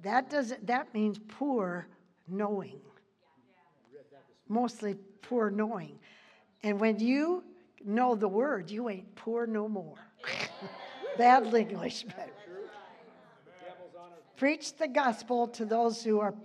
That, 0.03 0.29
does, 0.29 0.53
that 0.65 0.93
means 0.93 1.19
poor 1.27 1.87
knowing, 2.27 2.79
mostly 4.47 4.97
poor 5.23 5.49
knowing. 5.49 5.97
And 6.61 6.79
when 6.79 6.99
you 6.99 7.43
know 7.83 8.13
the 8.13 8.27
word, 8.27 8.69
you 8.69 8.87
ain't 8.87 9.15
poor 9.15 9.47
no 9.47 9.67
more. 9.67 9.97
bad 11.17 11.51
English, 11.51 12.03
but 12.03 12.29
preach 14.37 14.75
the 14.75 14.87
gospel 14.87 15.47
to 15.47 15.65
those 15.65 16.03
who 16.03 16.19
are 16.19 16.35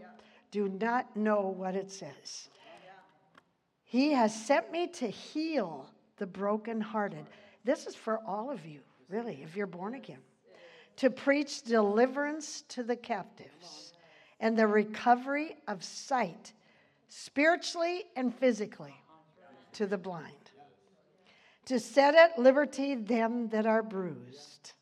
do 0.50 0.70
not 0.80 1.14
know 1.14 1.54
what 1.54 1.74
it 1.74 1.90
says. 1.90 2.48
He 3.84 4.12
has 4.12 4.34
sent 4.34 4.72
me 4.72 4.88
to 4.88 5.08
heal 5.08 5.88
the 6.16 6.26
brokenhearted. 6.26 7.26
This 7.64 7.86
is 7.86 7.94
for 7.94 8.20
all 8.26 8.50
of 8.50 8.66
you, 8.66 8.80
really, 9.08 9.40
if 9.42 9.56
you're 9.56 9.66
born 9.66 9.94
again. 9.94 10.20
To 10.96 11.10
preach 11.10 11.62
deliverance 11.62 12.62
to 12.68 12.82
the 12.82 12.96
captives 12.96 13.92
and 14.40 14.58
the 14.58 14.66
recovery 14.66 15.56
of 15.68 15.82
sight, 15.82 16.52
spiritually 17.08 18.04
and 18.16 18.34
physically, 18.34 18.94
to 19.72 19.86
the 19.86 19.98
blind 19.98 20.44
to 21.66 21.80
set 21.80 22.14
at 22.14 22.38
liberty 22.38 22.94
them 22.94 23.48
that 23.48 23.66
are 23.66 23.82
bruised, 23.82 24.72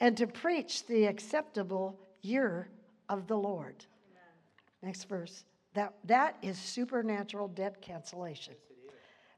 and 0.00 0.16
to 0.16 0.26
preach 0.26 0.86
the 0.86 1.06
acceptable 1.06 1.98
year 2.20 2.68
of 3.08 3.26
the 3.26 3.36
Lord. 3.36 3.84
Next 4.82 5.04
verse. 5.04 5.44
That, 5.74 5.94
that 6.04 6.36
is 6.42 6.58
supernatural 6.58 7.48
debt 7.48 7.80
cancellation. 7.80 8.54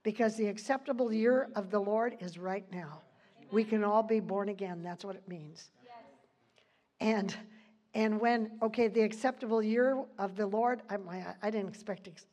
Because 0.02 0.36
the 0.36 0.46
acceptable 0.46 1.12
year 1.12 1.48
of 1.54 1.70
the 1.70 1.78
Lord 1.78 2.16
is 2.20 2.38
right 2.38 2.64
now. 2.72 3.00
We 3.50 3.64
can 3.64 3.84
all 3.84 4.02
be 4.02 4.20
born 4.20 4.48
again. 4.48 4.82
That's 4.82 5.04
what 5.04 5.16
it 5.16 5.28
means. 5.28 5.70
And 7.00 7.34
and 7.94 8.20
when 8.20 8.50
okay, 8.60 8.88
the 8.88 9.02
acceptable 9.02 9.62
year 9.62 10.02
of 10.18 10.36
the 10.36 10.46
Lord, 10.46 10.82
I, 10.90 10.96
I 11.42 11.50
didn't 11.50 11.68
expect 11.68 12.08
it 12.08 12.24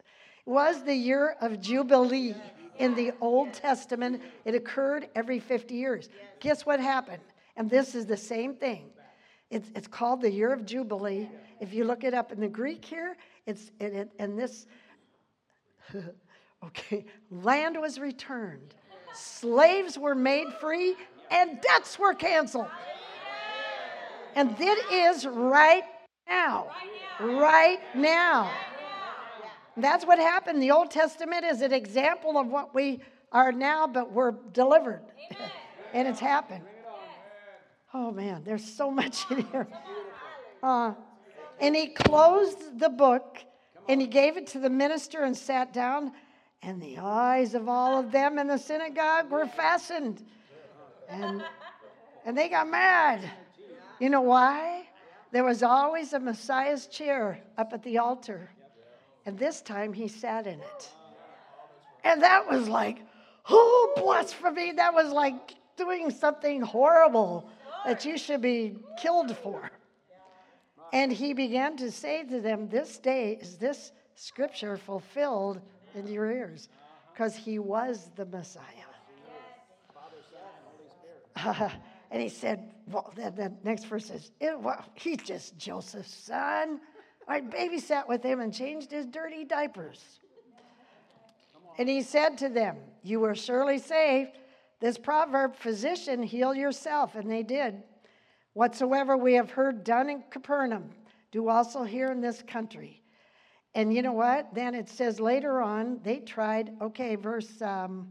was 0.45 0.83
the 0.83 0.95
year 0.95 1.35
of 1.41 1.61
jubilee 1.61 2.35
in 2.77 2.95
the 2.95 3.11
Old 3.21 3.53
Testament. 3.53 4.21
It 4.45 4.55
occurred 4.55 5.07
every 5.15 5.39
50 5.39 5.75
years. 5.75 6.09
Guess 6.39 6.65
what 6.65 6.79
happened? 6.79 7.21
And 7.55 7.69
this 7.69 7.95
is 7.95 8.05
the 8.05 8.17
same 8.17 8.55
thing. 8.55 8.89
It's, 9.49 9.69
it's 9.75 9.87
called 9.87 10.21
the 10.21 10.31
year 10.31 10.53
of 10.53 10.65
Jubilee. 10.65 11.29
If 11.59 11.73
you 11.73 11.83
look 11.83 12.03
it 12.03 12.13
up 12.13 12.31
in 12.31 12.39
the 12.39 12.47
Greek 12.47 12.83
here, 12.83 13.17
it's 13.45 13.71
it, 13.79 13.93
it 13.93 14.11
and 14.19 14.37
this 14.37 14.65
okay, 16.65 17.05
land 17.29 17.79
was 17.79 17.99
returned. 17.99 18.75
Slaves 19.13 19.97
were 19.97 20.15
made 20.15 20.47
free 20.59 20.95
and 21.29 21.61
debts 21.61 21.97
were 21.99 22.13
canceled. 22.13 22.67
And 24.35 24.57
that 24.57 24.87
is 24.91 25.25
right 25.25 25.83
now. 26.27 26.67
Right 27.19 27.79
now. 27.93 28.51
That's 29.77 30.05
what 30.05 30.19
happened. 30.19 30.61
The 30.61 30.71
Old 30.71 30.91
Testament 30.91 31.43
is 31.45 31.61
an 31.61 31.73
example 31.73 32.37
of 32.37 32.47
what 32.47 32.73
we 32.73 33.01
are 33.31 33.51
now, 33.51 33.87
but 33.87 34.11
we're 34.11 34.33
delivered. 34.53 35.03
and 35.93 36.07
it's 36.07 36.19
happened. 36.19 36.63
Oh 37.93 38.11
man, 38.11 38.43
there's 38.45 38.63
so 38.63 38.89
much 38.89 39.29
in 39.29 39.45
here. 39.47 39.67
Uh, 40.63 40.93
and 41.61 41.75
he 41.75 41.87
closed 41.87 42.79
the 42.79 42.89
book 42.89 43.37
and 43.87 44.01
he 44.01 44.07
gave 44.07 44.35
it 44.37 44.47
to 44.47 44.59
the 44.59 44.69
minister 44.69 45.23
and 45.23 45.35
sat 45.35 45.73
down, 45.73 46.11
and 46.61 46.81
the 46.81 46.97
eyes 46.99 47.55
of 47.55 47.67
all 47.67 47.99
of 47.99 48.11
them 48.11 48.37
in 48.37 48.47
the 48.47 48.57
synagogue 48.57 49.31
were 49.31 49.47
fastened. 49.47 50.23
And, 51.09 51.43
and 52.25 52.37
they 52.37 52.47
got 52.49 52.69
mad. 52.69 53.29
You 53.99 54.09
know 54.09 54.21
why? 54.21 54.87
There 55.31 55.43
was 55.43 55.63
always 55.63 56.13
a 56.13 56.19
Messiah's 56.19 56.87
chair 56.87 57.39
up 57.57 57.73
at 57.73 57.83
the 57.83 57.97
altar, 57.97 58.49
and 59.25 59.37
this 59.37 59.61
time 59.61 59.93
he 59.93 60.07
sat 60.07 60.45
in 60.45 60.59
it. 60.59 60.89
And 62.03 62.21
that 62.21 62.49
was 62.49 62.67
like, 62.67 62.99
who 63.43 63.57
oh, 63.57 63.93
blasphemy. 63.97 64.73
That 64.73 64.93
was 64.93 65.11
like 65.11 65.55
doing 65.77 66.11
something 66.11 66.61
horrible 66.61 67.49
that 67.85 68.05
you 68.05 68.17
should 68.17 68.41
be 68.41 68.75
killed 68.99 69.35
for. 69.37 69.71
And 70.93 71.11
he 71.11 71.33
began 71.33 71.77
to 71.77 71.91
say 71.91 72.23
to 72.25 72.41
them, 72.41 72.67
This 72.67 72.97
day 72.97 73.37
is 73.41 73.57
this 73.57 73.91
scripture 74.15 74.77
fulfilled 74.77 75.61
in 75.95 76.07
your 76.07 76.29
ears, 76.31 76.69
because 77.13 77.35
he 77.35 77.59
was 77.59 78.11
the 78.15 78.25
Messiah. 78.25 78.63
Uh, 81.35 81.69
and 82.11 82.21
he 82.21 82.29
said, 82.29 82.71
Well, 82.87 83.13
the, 83.15 83.31
the 83.31 83.53
next 83.63 83.85
verse 83.85 84.07
says, 84.07 84.31
well, 84.41 84.85
He's 84.95 85.17
just 85.17 85.57
Joseph's 85.57 86.13
son. 86.13 86.81
I 87.27 87.39
babysat 87.39 88.07
with 88.07 88.23
him 88.23 88.41
and 88.41 88.53
changed 88.53 88.91
his 88.91 89.05
dirty 89.05 89.45
diapers. 89.45 90.19
And 91.77 91.87
he 91.87 92.01
said 92.01 92.37
to 92.39 92.49
them, 92.49 92.77
You 93.03 93.21
were 93.21 93.35
surely 93.35 93.77
saved. 93.77 94.31
This 94.81 94.97
proverb, 94.97 95.55
physician, 95.55 96.23
heal 96.23 96.53
yourself. 96.53 97.15
And 97.15 97.29
they 97.29 97.43
did. 97.43 97.83
Whatsoever 98.53 99.15
we 99.15 99.33
have 99.33 99.51
heard 99.51 99.83
done 99.83 100.09
in 100.09 100.23
Capernaum, 100.29 100.89
do 101.31 101.47
also 101.47 101.83
here 101.83 102.11
in 102.11 102.21
this 102.21 102.41
country. 102.41 103.01
And 103.73 103.93
you 103.93 104.01
know 104.01 104.11
what? 104.11 104.53
Then 104.53 104.75
it 104.75 104.89
says 104.89 105.19
later 105.19 105.61
on, 105.61 105.99
they 106.03 106.19
tried, 106.19 106.71
okay, 106.81 107.15
verse 107.15 107.61
um, 107.61 108.09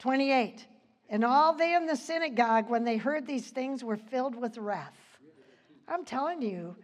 28. 0.00 0.66
And 1.08 1.24
all 1.24 1.54
they 1.54 1.74
in 1.74 1.86
the 1.86 1.96
synagogue, 1.96 2.68
when 2.68 2.82
they 2.82 2.96
heard 2.96 3.26
these 3.26 3.50
things, 3.50 3.84
were 3.84 3.96
filled 3.96 4.34
with 4.34 4.58
wrath. 4.58 4.98
I'm 5.86 6.04
telling 6.04 6.42
you, 6.42 6.74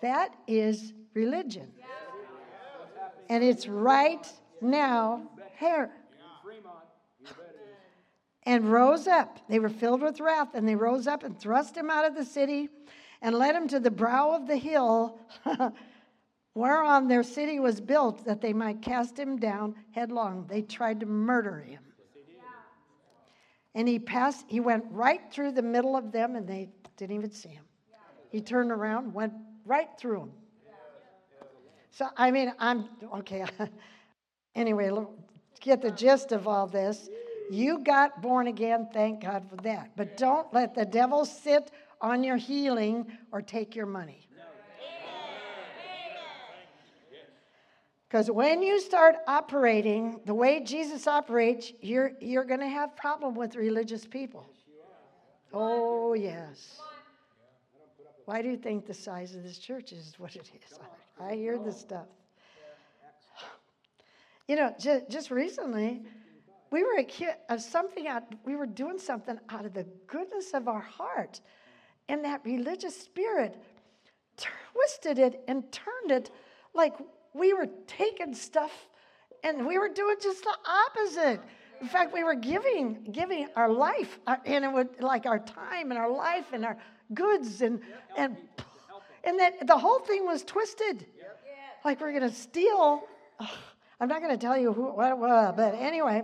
that 0.00 0.34
is 0.46 0.94
religion. 1.12 1.70
And 3.28 3.44
it's 3.44 3.66
right 3.66 4.26
now 4.62 5.22
here 5.58 5.90
and 8.46 8.72
rose 8.72 9.08
up. 9.08 9.40
They 9.48 9.58
were 9.58 9.68
filled 9.68 10.00
with 10.00 10.20
wrath, 10.20 10.54
and 10.54 10.66
they 10.66 10.76
rose 10.76 11.06
up 11.06 11.24
and 11.24 11.38
thrust 11.38 11.76
him 11.76 11.90
out 11.90 12.06
of 12.06 12.14
the 12.14 12.24
city 12.24 12.68
and 13.20 13.34
led 13.34 13.54
him 13.54 13.66
to 13.68 13.80
the 13.80 13.90
brow 13.90 14.34
of 14.34 14.46
the 14.46 14.56
hill 14.56 15.18
whereon 16.54 17.08
their 17.08 17.22
city 17.22 17.58
was 17.60 17.80
built, 17.80 18.24
that 18.24 18.40
they 18.40 18.52
might 18.52 18.80
cast 18.80 19.18
him 19.18 19.36
down 19.36 19.74
headlong. 19.90 20.46
They 20.48 20.62
tried 20.62 21.00
to 21.00 21.06
murder 21.06 21.58
him. 21.60 21.82
And 23.74 23.86
he 23.86 23.98
passed, 23.98 24.46
he 24.48 24.60
went 24.60 24.84
right 24.90 25.20
through 25.30 25.52
the 25.52 25.62
middle 25.62 25.96
of 25.96 26.12
them, 26.12 26.34
and 26.34 26.48
they 26.48 26.70
didn't 26.96 27.14
even 27.14 27.30
see 27.30 27.50
him. 27.50 27.64
He 28.30 28.40
turned 28.40 28.70
around, 28.70 29.12
went 29.12 29.34
right 29.66 29.88
through 29.98 30.20
them. 30.20 30.32
So, 31.90 32.08
I 32.16 32.30
mean, 32.30 32.52
I'm 32.58 32.88
okay. 33.16 33.44
anyway, 34.54 34.90
get 35.60 35.82
the 35.82 35.90
gist 35.90 36.32
of 36.32 36.46
all 36.46 36.66
this. 36.66 37.08
You 37.50 37.78
got 37.78 38.22
born 38.22 38.46
again, 38.46 38.88
thank 38.92 39.22
God 39.22 39.48
for 39.48 39.56
that. 39.56 39.90
But 39.96 40.16
don't 40.16 40.52
let 40.52 40.74
the 40.74 40.84
devil 40.84 41.24
sit 41.24 41.70
on 42.00 42.22
your 42.22 42.36
healing 42.36 43.06
or 43.32 43.42
take 43.42 43.74
your 43.74 43.86
money. 43.86 44.28
Because 48.08 48.30
when 48.30 48.62
you 48.62 48.80
start 48.80 49.16
operating 49.26 50.20
the 50.24 50.34
way 50.34 50.62
Jesus 50.64 51.06
operates, 51.06 51.72
you're, 51.80 52.12
you're 52.20 52.44
going 52.44 52.60
to 52.60 52.68
have 52.68 52.96
problem 52.96 53.34
with 53.34 53.56
religious 53.56 54.06
people. 54.06 54.48
Oh, 55.52 56.14
yes. 56.14 56.80
Why 58.24 58.42
do 58.42 58.48
you 58.48 58.56
think 58.56 58.86
the 58.86 58.94
size 58.94 59.34
of 59.34 59.42
this 59.42 59.58
church 59.58 59.92
is 59.92 60.14
what 60.18 60.36
it 60.36 60.50
is? 60.54 60.78
I 61.20 61.34
hear 61.34 61.58
this 61.58 61.78
stuff. 61.78 62.06
You 64.48 64.56
know, 64.56 64.74
just 64.78 65.30
recently, 65.30 66.02
we 66.70 66.82
were 66.82 66.98
a, 67.48 67.58
something 67.58 68.08
out, 68.08 68.24
we 68.44 68.56
were 68.56 68.66
doing 68.66 68.98
something 68.98 69.38
out 69.48 69.64
of 69.64 69.74
the 69.74 69.86
goodness 70.06 70.52
of 70.52 70.68
our 70.68 70.80
heart. 70.80 71.40
And 72.08 72.24
that 72.24 72.40
religious 72.44 72.96
spirit 73.00 73.56
twisted 74.36 75.18
it 75.18 75.42
and 75.48 75.70
turned 75.72 76.10
it 76.10 76.30
like 76.74 76.94
we 77.34 77.52
were 77.52 77.68
taking 77.86 78.34
stuff 78.34 78.88
and 79.44 79.66
we 79.66 79.78
were 79.78 79.88
doing 79.88 80.16
just 80.20 80.42
the 80.42 80.56
opposite. 80.66 81.40
In 81.80 81.88
fact, 81.88 82.12
we 82.12 82.24
were 82.24 82.34
giving 82.34 83.06
giving 83.12 83.48
our 83.54 83.70
life, 83.70 84.18
uh, 84.26 84.36
and 84.46 84.64
it 84.64 84.72
would 84.72 85.00
like 85.00 85.26
our 85.26 85.38
time 85.38 85.90
and 85.90 85.98
our 85.98 86.10
life 86.10 86.52
and 86.52 86.64
our 86.64 86.78
goods 87.12 87.60
and 87.60 87.80
and 88.16 88.36
and 89.24 89.38
that 89.38 89.66
the 89.66 89.76
whole 89.76 89.98
thing 89.98 90.24
was 90.24 90.42
twisted. 90.42 91.06
Like 91.84 92.00
we're 92.00 92.12
going 92.12 92.28
to 92.28 92.34
steal. 92.34 93.04
I'm 94.00 94.08
not 94.08 94.20
going 94.20 94.36
to 94.36 94.38
tell 94.38 94.58
you 94.58 94.72
who, 94.72 94.92
what, 94.92 95.18
what, 95.18 95.56
but 95.56 95.74
anyway, 95.74 96.22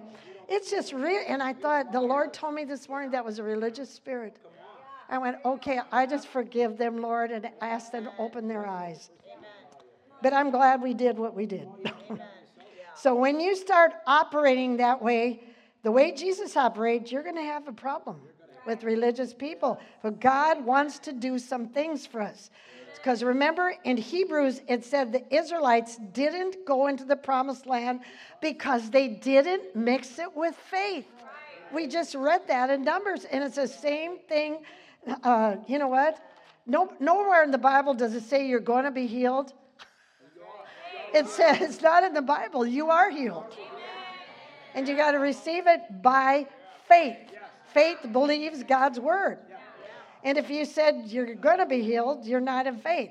it's 0.52 0.70
just 0.70 0.92
real. 0.92 1.22
And 1.26 1.42
I 1.42 1.54
thought 1.54 1.92
the 1.92 2.00
Lord 2.00 2.32
told 2.32 2.54
me 2.54 2.64
this 2.64 2.88
morning 2.88 3.10
that 3.12 3.24
was 3.24 3.38
a 3.38 3.42
religious 3.42 3.88
spirit. 3.90 4.36
I 5.08 5.18
went, 5.18 5.36
okay, 5.44 5.80
I 5.90 6.06
just 6.06 6.28
forgive 6.28 6.76
them, 6.76 7.00
Lord, 7.00 7.30
and 7.30 7.48
ask 7.60 7.90
them 7.90 8.04
to 8.04 8.12
open 8.18 8.48
their 8.48 8.66
eyes. 8.66 9.10
But 10.22 10.32
I'm 10.32 10.50
glad 10.50 10.80
we 10.80 10.94
did 10.94 11.18
what 11.18 11.34
we 11.34 11.46
did. 11.46 11.68
so 12.94 13.14
when 13.14 13.40
you 13.40 13.56
start 13.56 13.92
operating 14.06 14.76
that 14.76 15.02
way, 15.02 15.42
the 15.82 15.90
way 15.90 16.12
Jesus 16.12 16.56
operates, 16.56 17.10
you're 17.10 17.24
going 17.24 17.36
to 17.36 17.42
have 17.42 17.66
a 17.66 17.72
problem 17.72 18.20
with 18.66 18.84
religious 18.84 19.34
people. 19.34 19.80
But 20.02 20.20
God 20.20 20.64
wants 20.64 20.98
to 21.00 21.12
do 21.12 21.38
some 21.38 21.68
things 21.68 22.06
for 22.06 22.20
us. 22.20 22.50
Because 22.96 23.24
remember 23.24 23.74
in 23.82 23.96
Hebrews, 23.96 24.60
it 24.68 24.84
said 24.84 25.12
the 25.12 25.24
Israelites 25.34 25.98
didn't 26.12 26.64
go 26.64 26.86
into 26.86 27.04
the 27.04 27.16
promised 27.16 27.66
land 27.66 28.00
because 28.40 28.90
they 28.90 29.08
didn't 29.08 29.74
mix 29.74 30.20
it 30.20 30.36
with 30.36 30.54
faith. 30.54 31.08
We 31.72 31.88
just 31.88 32.14
read 32.14 32.46
that 32.48 32.70
in 32.70 32.84
Numbers, 32.84 33.24
and 33.24 33.42
it's 33.42 33.56
the 33.56 33.66
same 33.66 34.18
thing. 34.28 34.58
Uh, 35.24 35.56
you 35.66 35.78
know 35.78 35.88
what? 35.88 36.18
No, 36.64 36.92
nowhere 37.00 37.42
in 37.42 37.50
the 37.50 37.58
Bible 37.58 37.92
does 37.94 38.14
it 38.14 38.22
say 38.22 38.46
you're 38.46 38.60
going 38.60 38.84
to 38.84 38.92
be 38.92 39.08
healed. 39.08 39.52
It 41.12 41.26
says 41.26 41.60
it's 41.60 41.82
not 41.82 42.04
in 42.04 42.14
the 42.14 42.22
Bible. 42.22 42.64
You 42.64 42.90
are 42.90 43.10
healed. 43.10 43.56
And 44.74 44.86
you 44.86 44.96
got 44.96 45.10
to 45.10 45.18
receive 45.18 45.66
it 45.66 45.80
by 46.02 46.46
faith. 46.88 47.31
Faith 47.72 47.98
believes 48.12 48.62
God's 48.64 49.00
word. 49.00 49.38
And 50.24 50.38
if 50.38 50.50
you 50.50 50.64
said 50.64 51.04
you're 51.06 51.34
going 51.34 51.58
to 51.58 51.66
be 51.66 51.82
healed, 51.82 52.24
you're 52.24 52.40
not 52.40 52.66
in 52.66 52.78
faith. 52.78 53.10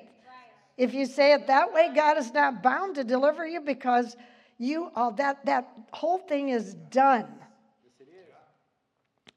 If 0.77 0.93
you 0.93 1.05
say 1.05 1.33
it 1.33 1.47
that 1.47 1.73
way, 1.73 1.91
God 1.93 2.17
is 2.17 2.33
not 2.33 2.63
bound 2.63 2.95
to 2.95 3.03
deliver 3.03 3.45
you 3.45 3.61
because 3.61 4.15
you 4.57 4.91
all 4.95 5.11
that 5.13 5.45
that 5.45 5.67
whole 5.91 6.19
thing 6.19 6.49
is 6.49 6.75
done. 6.89 7.27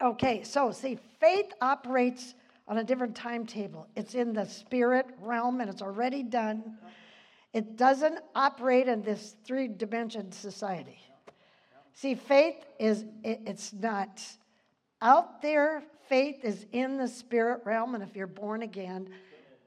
Okay, 0.00 0.42
so 0.42 0.70
see, 0.70 0.98
faith 1.20 1.52
operates 1.60 2.34
on 2.66 2.78
a 2.78 2.84
different 2.84 3.14
timetable. 3.14 3.86
It's 3.96 4.14
in 4.14 4.32
the 4.32 4.46
spirit 4.46 5.06
realm 5.20 5.60
and 5.60 5.70
it's 5.70 5.82
already 5.82 6.22
done. 6.22 6.78
It 7.52 7.76
doesn't 7.76 8.18
operate 8.34 8.88
in 8.88 9.02
this 9.02 9.36
three 9.44 9.68
dimension 9.68 10.32
society. 10.32 10.98
See, 11.92 12.14
faith 12.14 12.56
is, 12.78 13.04
it's 13.22 13.72
not 13.72 14.20
out 15.04 15.40
there. 15.40 15.84
Faith 16.08 16.44
is 16.44 16.66
in 16.72 16.96
the 16.96 17.06
spirit 17.06 17.60
realm, 17.64 17.94
and 17.94 18.02
if 18.02 18.16
you're 18.16 18.26
born 18.26 18.62
again, 18.62 19.08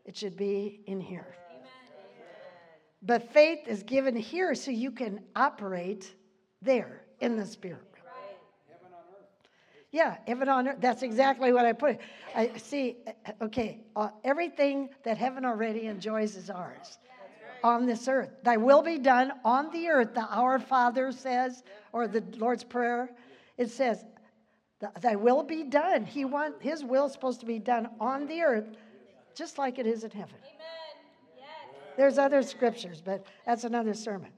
it 0.06 0.16
should 0.18 0.36
be 0.36 0.82
in 0.86 1.00
here. 1.00 1.36
But 3.02 3.32
faith 3.32 3.60
is 3.68 3.84
given 3.84 4.16
here 4.16 4.54
so 4.56 4.72
you 4.72 4.92
can 4.92 5.22
operate 5.36 6.14
there 6.62 7.04
in 7.20 7.38
the 7.38 7.46
spirit. 7.46 7.88
Yeah, 9.92 10.18
heaven 10.28 10.50
on 10.50 10.68
earth. 10.68 10.78
That's 10.82 11.02
exactly 11.02 11.54
what 11.54 11.66
I 11.66 11.74
put. 11.74 12.00
I 12.36 12.52
see. 12.58 12.98
Okay, 13.42 13.86
uh, 13.96 14.10
everything 14.24 14.90
that 15.04 15.18
heaven 15.18 15.46
already 15.46 15.88
enjoys 15.88 16.36
is 16.36 16.50
ours 16.50 17.00
on 17.64 17.86
this 17.86 18.08
earth. 18.08 18.30
Thy 18.44 18.58
will 18.58 18.82
be 18.82 18.98
done 18.98 19.32
on 19.46 19.72
the 19.72 19.88
earth. 19.88 20.14
The 20.14 20.26
Our 20.26 20.60
Father 20.60 21.12
says, 21.12 21.64
or 21.94 22.08
the 22.08 22.24
Lord's 22.38 22.64
Prayer, 22.66 23.10
it 23.58 23.72
says, 23.72 24.02
"Th- 24.02 24.12
Thy 25.02 25.16
will 25.16 25.44
be 25.44 25.64
done. 25.64 26.06
He 26.06 26.26
want 26.26 26.62
His 26.62 26.84
will 26.84 27.06
is 27.08 27.14
supposed 27.14 27.40
to 27.40 27.46
be 27.46 27.60
done 27.60 27.90
on 28.00 28.28
the 28.28 28.42
earth, 28.42 28.68
just 29.36 29.58
like 29.58 29.80
it 29.80 29.88
is 29.88 30.04
in 30.04 30.12
heaven. 30.12 30.36
There's 31.96 32.20
other 32.20 32.44
scriptures, 32.44 33.02
but 33.04 33.26
that's 33.46 33.64
another 33.64 33.96
sermon. 33.96 34.30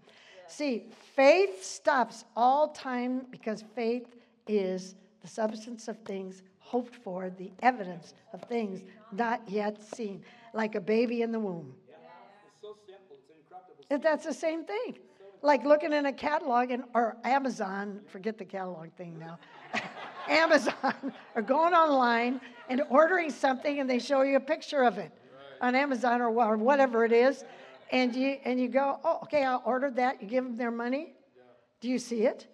See, 0.47 0.85
faith 1.15 1.63
stops 1.63 2.23
all 2.35 2.69
time 2.69 3.25
because 3.29 3.63
faith 3.75 4.07
is 4.47 4.95
the 5.21 5.27
substance 5.27 5.89
of 5.89 5.97
things 5.99 6.41
hoped 6.59 6.95
for, 6.95 7.29
the 7.29 7.51
evidence 7.61 8.13
of 8.31 8.41
things 8.43 8.81
not 9.11 9.41
yet 9.47 9.81
seen, 9.83 10.23
like 10.53 10.75
a 10.75 10.81
baby 10.81 11.21
in 11.21 11.31
the 11.31 11.39
womb. 11.39 11.73
It's 11.87 12.61
so 12.61 12.75
simple, 12.87 13.17
it's 13.19 13.29
incorruptible. 13.29 13.85
If 13.89 14.01
That's 14.01 14.25
the 14.25 14.33
same 14.33 14.63
thing. 14.63 14.99
Like 15.41 15.63
looking 15.65 15.93
in 15.93 16.05
a 16.05 16.13
catalog 16.13 16.71
and 16.71 16.83
or 16.93 17.17
Amazon, 17.23 18.01
forget 18.07 18.37
the 18.37 18.45
catalog 18.45 18.91
thing 18.93 19.17
now. 19.17 19.39
Amazon 20.29 21.13
or 21.35 21.41
going 21.41 21.73
online 21.73 22.39
and 22.69 22.81
ordering 22.89 23.31
something 23.31 23.79
and 23.79 23.89
they 23.89 23.99
show 23.99 24.21
you 24.21 24.37
a 24.37 24.39
picture 24.41 24.83
of 24.83 24.97
it 24.97 25.11
on 25.61 25.75
Amazon 25.75 26.21
or, 26.21 26.29
or 26.29 26.57
whatever 26.57 27.03
it 27.03 27.11
is, 27.11 27.43
and 27.91 28.15
you 28.15 28.37
and 28.45 28.59
you 28.59 28.67
go, 28.67 28.99
oh, 29.03 29.19
okay, 29.23 29.43
I'll 29.43 29.63
order 29.65 29.89
that. 29.91 30.21
You 30.21 30.27
give 30.27 30.43
them 30.43 30.55
their 30.55 30.71
money. 30.71 31.13
Do 31.81 31.89
you 31.89 31.99
see 31.99 32.23
it? 32.23 32.47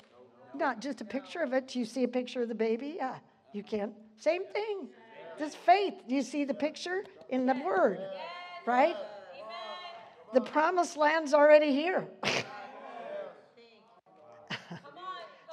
Not 0.54 0.80
just 0.80 1.02
a 1.02 1.06
picture 1.06 1.42
of 1.42 1.54
it. 1.54 1.68
Do 1.68 1.80
you 1.80 1.86
see 1.86 2.04
a 2.04 2.08
picture 2.08 2.42
of 2.42 2.48
the 2.48 2.56
baby? 2.56 2.96
Yeah, 2.98 3.16
you 3.54 3.64
can. 3.64 3.94
Same 4.18 4.46
thing. 4.46 4.88
This 5.38 5.54
faith. 5.54 5.96
Do 6.08 6.16
you 6.16 6.22
see 6.22 6.46
the 6.46 6.54
picture 6.54 7.04
in 7.30 7.46
the 7.46 7.56
Word? 7.66 8.00
Right? 8.66 8.96
The 10.34 10.42
promised 10.42 10.98
land's 10.98 11.34
already 11.34 11.72
here. 11.72 12.08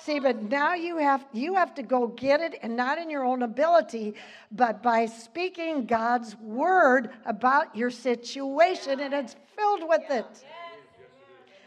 See, 0.05 0.18
but 0.18 0.42
now 0.42 0.74
you 0.74 0.98
have 0.98 1.24
you 1.32 1.55
have 1.55 1.76
to 1.76 1.82
go 1.84 2.09
get 2.09 2.40
it 2.40 2.59
and 2.61 2.76
not 2.76 2.98
in 2.98 3.09
your 3.09 3.24
own 3.24 3.42
ability, 3.44 4.14
but 4.50 4.82
by 4.82 5.07
speaking 5.07 5.86
God's 5.86 6.34
word 6.36 7.11
about 7.24 7.76
your 7.76 7.90
situation 7.90 8.98
and 8.98 9.14
it's 9.14 9.36
filled 9.55 9.88
with 9.88 10.11
it. 10.11 10.26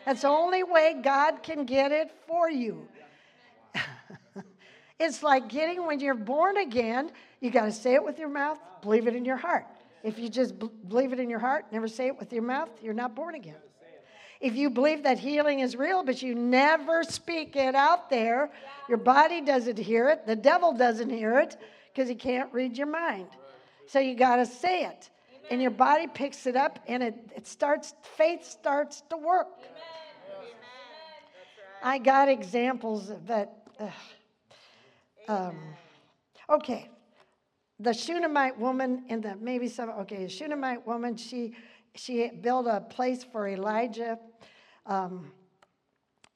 That's 0.06 0.24
the 0.24 0.28
only 0.28 0.64
way 0.64 1.00
God 1.02 1.44
can 1.44 1.64
get 1.64 1.94
it 1.94 2.12
for 2.28 2.50
you. 2.50 2.86
it's 5.00 5.24
like 5.24 5.48
getting 5.48 5.88
when 5.88 6.02
you're 6.02 6.14
born 6.14 6.58
again, 6.58 7.12
you 7.40 7.52
got 7.52 7.66
to 7.66 7.72
say 7.72 7.94
it 7.94 8.04
with 8.04 8.20
your 8.20 8.30
mouth, 8.30 8.60
believe 8.82 9.08
it 9.08 9.16
in 9.16 9.24
your 9.24 9.38
heart. 9.38 9.66
If 10.04 10.20
you 10.20 10.28
just 10.28 10.56
believe 10.90 11.14
it 11.14 11.20
in 11.22 11.30
your 11.30 11.40
heart, 11.40 11.68
never 11.72 11.88
say 11.88 12.08
it 12.08 12.20
with 12.20 12.34
your 12.34 12.44
mouth, 12.44 12.70
you're 12.84 12.94
not 12.94 13.16
born 13.16 13.36
again. 13.36 13.56
If 14.42 14.56
you 14.56 14.70
believe 14.70 15.04
that 15.04 15.18
healing 15.18 15.60
is 15.60 15.76
real, 15.76 16.04
but 16.04 16.22
you 16.22 16.36
never 16.36 17.04
speak 17.04 17.56
it 17.56 17.76
out 17.76 18.10
there, 18.10 18.52
your 18.90 18.98
body 18.98 19.42
doesn't 19.42 19.78
hear 19.78 20.10
it, 20.10 20.28
the 20.28 20.36
devil 20.36 20.74
doesn't 20.74 21.10
hear 21.10 21.40
it 21.40 21.58
because 21.94 22.10
he 22.10 22.16
can't 22.16 22.52
read 22.54 22.78
your 22.78 22.88
mind. 22.88 23.28
So 23.88 24.00
you 24.00 24.16
got 24.16 24.38
to 24.38 24.46
say 24.46 24.86
it. 24.86 25.10
And 25.52 25.62
your 25.62 25.72
body 25.72 26.08
picks 26.08 26.48
it 26.48 26.56
up 26.56 26.80
and 26.88 27.04
it, 27.04 27.16
it 27.36 27.48
starts, 27.48 27.94
faith 28.18 28.44
starts 28.44 29.04
to 29.10 29.18
work. 29.18 29.48
I 31.84 32.00
got 32.00 32.30
examples 32.30 33.12
of 33.12 33.28
that. 33.28 33.54
Um, 35.28 35.58
okay. 36.50 36.90
The 37.80 37.94
Shunammite 37.94 38.58
woman 38.58 39.04
in 39.10 39.22
the 39.22 39.36
maybe 39.36 39.68
some 39.68 39.90
okay, 39.90 40.24
the 40.24 40.30
Shunammite 40.30 40.88
woman, 40.88 41.18
she 41.18 41.54
she 41.96 42.30
built 42.30 42.68
a 42.68 42.82
place 42.82 43.24
for 43.24 43.48
Elijah, 43.48 44.20
um, 44.86 45.32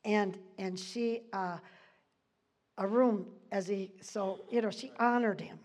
and 0.05 0.37
and 0.57 0.79
she 0.79 1.21
uh, 1.33 1.57
a 2.77 2.87
room 2.87 3.27
as 3.51 3.67
he 3.67 3.91
so 4.01 4.39
you 4.49 4.61
know 4.61 4.69
she 4.71 4.91
honored 4.99 5.41
him. 5.41 5.59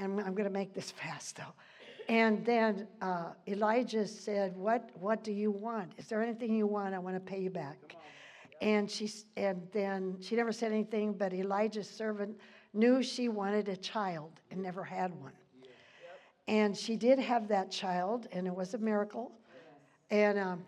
And 0.00 0.20
I'm 0.20 0.34
going 0.34 0.44
to 0.44 0.50
make 0.50 0.74
this 0.74 0.90
fast 1.02 1.36
though. 1.36 1.54
And 2.08 2.44
then 2.46 2.86
uh, 3.02 3.32
Elijah 3.46 4.06
said, 4.06 4.56
"What 4.56 4.90
what 4.94 5.22
do 5.22 5.32
you 5.32 5.50
want? 5.50 5.92
Is 5.98 6.06
there 6.06 6.22
anything 6.22 6.54
you 6.54 6.66
want? 6.66 6.94
I 6.94 6.98
want 6.98 7.16
to 7.16 7.20
pay 7.20 7.40
you 7.40 7.50
back." 7.50 7.96
And 8.60 8.90
she 8.90 9.10
and 9.36 9.68
then 9.72 10.16
she 10.20 10.36
never 10.36 10.52
said 10.52 10.72
anything, 10.72 11.12
but 11.12 11.32
Elijah's 11.32 11.90
servant 11.90 12.38
knew 12.72 13.02
she 13.02 13.28
wanted 13.28 13.68
a 13.68 13.76
child 13.76 14.40
and 14.50 14.62
never 14.62 14.84
had 14.84 15.14
one. 15.20 15.32
And 16.48 16.74
she 16.74 16.96
did 16.96 17.18
have 17.18 17.46
that 17.48 17.70
child, 17.70 18.26
and 18.32 18.46
it 18.46 18.54
was 18.54 18.72
a 18.72 18.78
miracle. 18.78 19.32
And 20.10 20.38
um, 20.38 20.64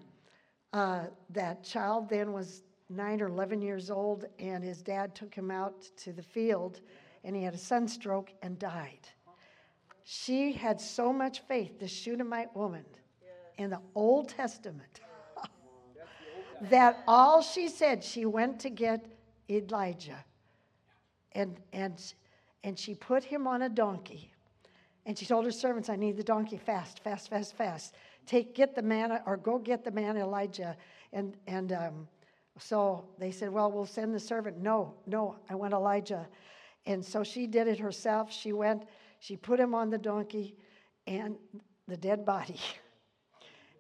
uh, 0.75 1.05
that 1.31 1.65
child 1.65 2.11
then 2.11 2.35
was 2.35 2.63
nine 2.91 3.23
or 3.23 3.29
11 3.29 3.63
years 3.63 3.91
old, 3.91 4.27
and 4.39 4.63
his 4.63 4.83
dad 4.83 5.15
took 5.15 5.35
him 5.35 5.51
out 5.51 5.89
to 5.97 6.13
the 6.13 6.23
field, 6.23 6.83
and 7.25 7.35
he 7.35 7.43
had 7.43 7.55
a 7.55 7.59
sunstroke 7.59 8.31
and 8.43 8.59
died. 8.59 9.09
She 10.05 10.53
had 10.53 10.79
so 10.79 11.15
much 11.15 11.41
faith, 11.41 11.79
the 11.79 11.89
Shunammite 11.89 12.55
woman, 12.55 12.85
in 13.57 13.71
the 13.71 13.81
Old 13.95 14.29
Testament, 14.29 15.01
that 16.63 17.03
all 17.07 17.41
she 17.41 17.69
said, 17.69 18.05
she 18.05 18.27
went 18.27 18.61
to 18.61 18.71
get 18.71 19.07
Elijah. 19.49 20.25
And, 21.33 21.59
and, 21.73 22.03
and 22.65 22.79
she 22.79 22.95
put 22.95 23.25
him 23.25 23.47
on 23.47 23.63
a 23.63 23.69
donkey. 23.69 24.30
And 25.11 25.19
she 25.19 25.27
told 25.27 25.45
her 25.45 25.51
servants, 25.51 25.89
I 25.89 25.97
need 25.97 26.17
the 26.17 26.23
donkey 26.23 26.57
fast, 26.57 27.03
fast, 27.03 27.31
fast, 27.31 27.57
fast. 27.57 27.97
Take, 28.27 28.55
get 28.55 28.77
the 28.77 28.83
man, 28.83 29.19
or 29.27 29.37
go 29.37 29.59
get 29.59 29.83
the 29.83 29.91
man 29.91 30.17
Elijah. 30.17 30.77
And, 31.13 31.37
and 31.49 31.73
um, 31.73 32.09
so 32.61 33.09
they 33.19 33.33
said, 33.33 33.51
Well, 33.51 33.73
we'll 33.73 33.87
send 33.87 34.15
the 34.15 34.21
servant. 34.21 34.59
No, 34.59 34.95
no, 35.09 35.35
I 35.51 35.57
want 35.57 35.75
Elijah. 35.75 36.29
And 36.87 37.05
so 37.05 37.25
she 37.25 37.49
did 37.49 37.67
it 37.67 37.77
herself. 37.81 38.33
She 38.33 38.53
went, 38.53 38.85
she 39.19 39.35
put 39.35 39.59
him 39.59 39.75
on 39.75 39.91
the 39.91 39.99
donkey 39.99 40.55
and 41.09 41.35
the 41.89 41.97
dead 41.97 42.25
body. 42.25 42.61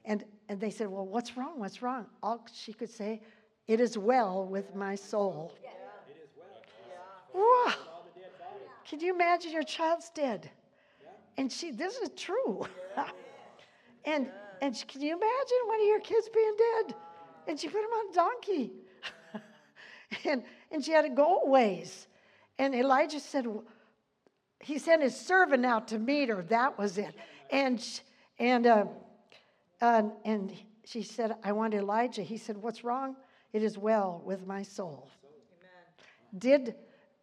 And, 0.06 0.24
and 0.48 0.58
they 0.58 0.70
said, 0.70 0.88
Well, 0.88 1.06
what's 1.06 1.36
wrong? 1.36 1.60
What's 1.60 1.80
wrong? 1.80 2.06
All 2.24 2.44
she 2.52 2.72
could 2.72 2.90
say, 2.90 3.22
It 3.68 3.78
is 3.78 3.96
well 3.96 4.46
with 4.46 4.74
my 4.74 4.96
soul. 4.96 5.54
Wow. 7.34 7.74
Can 8.88 8.98
you 8.98 9.14
imagine 9.14 9.52
your 9.52 9.62
child's 9.62 10.10
dead? 10.10 10.50
And 11.40 11.50
she, 11.50 11.70
this 11.70 11.96
is 11.96 12.10
true. 12.16 12.66
and 14.04 14.28
and 14.60 14.76
she, 14.76 14.84
can 14.84 15.00
you 15.00 15.16
imagine 15.16 15.58
one 15.64 15.80
of 15.80 15.86
your 15.86 16.00
kids 16.00 16.28
being 16.34 16.54
dead? 16.58 16.94
And 17.48 17.58
she 17.58 17.66
put 17.66 17.78
him 17.78 17.90
on 17.90 18.10
a 18.10 18.14
donkey. 18.14 18.72
and 20.26 20.42
and 20.70 20.84
she 20.84 20.92
had 20.92 21.02
to 21.02 21.08
go 21.08 21.40
a 21.40 21.48
ways. 21.48 22.08
And 22.58 22.74
Elijah 22.74 23.20
said, 23.20 23.46
he 24.60 24.78
sent 24.78 25.02
his 25.02 25.18
servant 25.18 25.64
out 25.64 25.88
to 25.88 25.98
meet 25.98 26.28
her. 26.28 26.42
That 26.42 26.78
was 26.78 26.98
it. 26.98 27.14
And 27.50 27.80
sh- 27.80 28.00
and 28.38 28.66
uh, 28.66 28.84
and, 29.80 30.12
and 30.26 30.52
she 30.84 31.02
said, 31.02 31.36
I 31.42 31.52
want 31.52 31.72
Elijah. 31.72 32.22
He 32.22 32.36
said, 32.36 32.58
What's 32.58 32.84
wrong? 32.84 33.16
It 33.54 33.62
is 33.62 33.78
well 33.78 34.20
with 34.26 34.46
my 34.46 34.62
soul. 34.62 35.08
Did 36.36 36.74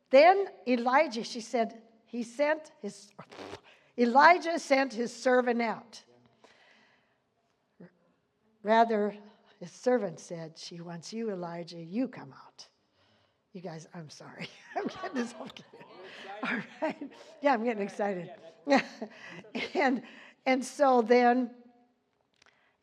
then 0.09 0.47
Elijah, 0.67 1.23
she 1.23 1.39
said, 1.39 1.79
he 2.07 2.23
sent 2.23 2.71
his 2.81 3.11
Elijah 3.97 4.59
sent 4.59 4.93
his 4.93 5.13
servant 5.13 5.61
out. 5.61 6.03
Rather, 8.63 9.15
his 9.59 9.71
servant 9.71 10.19
said, 10.19 10.53
She 10.57 10.81
wants 10.81 11.11
you, 11.13 11.31
Elijah, 11.31 11.81
you 11.81 12.07
come 12.07 12.33
out. 12.33 12.67
You 13.53 13.61
guys, 13.61 13.87
I'm 13.93 14.09
sorry. 14.09 14.49
I'm 14.75 14.87
getting 14.87 15.15
this 15.15 15.33
all 15.39 15.47
All 16.43 16.57
right. 16.81 17.11
Yeah, 17.41 17.53
I'm 17.53 17.63
getting 17.63 17.81
excited. 17.81 18.29
and 19.73 20.01
and 20.45 20.63
so 20.63 21.01
then 21.01 21.49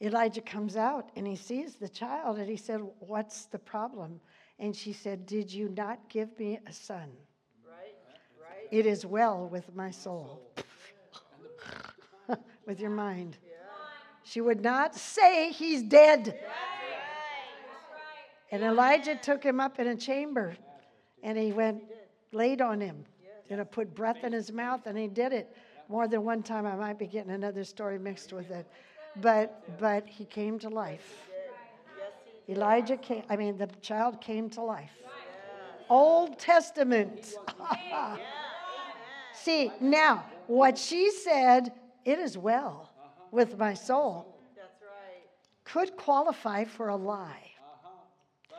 Elijah 0.00 0.40
comes 0.40 0.76
out 0.76 1.10
and 1.16 1.26
he 1.26 1.36
sees 1.36 1.76
the 1.76 1.88
child 1.88 2.38
and 2.38 2.48
he 2.48 2.56
said, 2.56 2.80
What's 2.98 3.46
the 3.46 3.58
problem? 3.58 4.20
And 4.58 4.74
she 4.74 4.92
said, 4.92 5.26
Did 5.26 5.52
you 5.52 5.68
not 5.68 6.08
give 6.08 6.36
me 6.38 6.58
a 6.66 6.72
son? 6.72 7.10
Right, 7.64 7.94
right. 8.40 8.68
It 8.70 8.86
is 8.86 9.06
well 9.06 9.48
with 9.48 9.74
my 9.74 9.90
soul, 9.90 10.42
with 12.66 12.80
your 12.80 12.90
mind. 12.90 13.36
She 14.22 14.40
would 14.40 14.62
not 14.62 14.94
say 14.94 15.52
he's 15.52 15.82
dead. 15.82 16.38
And 18.50 18.62
Elijah 18.62 19.16
took 19.16 19.42
him 19.42 19.60
up 19.60 19.78
in 19.78 19.88
a 19.88 19.96
chamber 19.96 20.56
and 21.22 21.36
he 21.38 21.52
went, 21.52 21.82
laid 22.32 22.60
on 22.60 22.80
him, 22.80 23.04
and 23.48 23.58
know, 23.58 23.64
put 23.64 23.94
breath 23.94 24.24
in 24.24 24.32
his 24.32 24.52
mouth, 24.52 24.86
and 24.86 24.96
he 24.96 25.08
did 25.08 25.32
it 25.32 25.56
more 25.88 26.06
than 26.06 26.24
one 26.24 26.42
time. 26.42 26.66
I 26.66 26.76
might 26.76 26.98
be 26.98 27.06
getting 27.06 27.30
another 27.30 27.64
story 27.64 27.98
mixed 27.98 28.32
with 28.32 28.50
it. 28.50 28.66
But, 29.20 29.78
but 29.78 30.06
he 30.06 30.24
came 30.24 30.58
to 30.60 30.68
life. 30.68 31.28
Elijah 32.48 32.96
came, 32.96 33.22
I 33.30 33.36
mean, 33.36 33.56
the 33.56 33.68
child 33.80 34.20
came 34.20 34.50
to 34.50 34.60
life. 34.60 34.90
Old 35.88 36.38
Testament. 36.38 37.34
See, 39.34 39.72
now, 39.80 40.24
what 40.46 40.76
she 40.76 41.10
said, 41.10 41.72
it 42.04 42.18
is 42.18 42.36
well 42.36 42.90
uh-huh. 42.98 43.26
with 43.30 43.58
my 43.58 43.74
soul, 43.74 44.36
That's 44.56 44.82
right. 44.82 45.22
could 45.64 45.96
qualify 45.96 46.64
for 46.64 46.88
a 46.88 46.96
lie. 46.96 47.50
Uh-huh. 47.58 48.56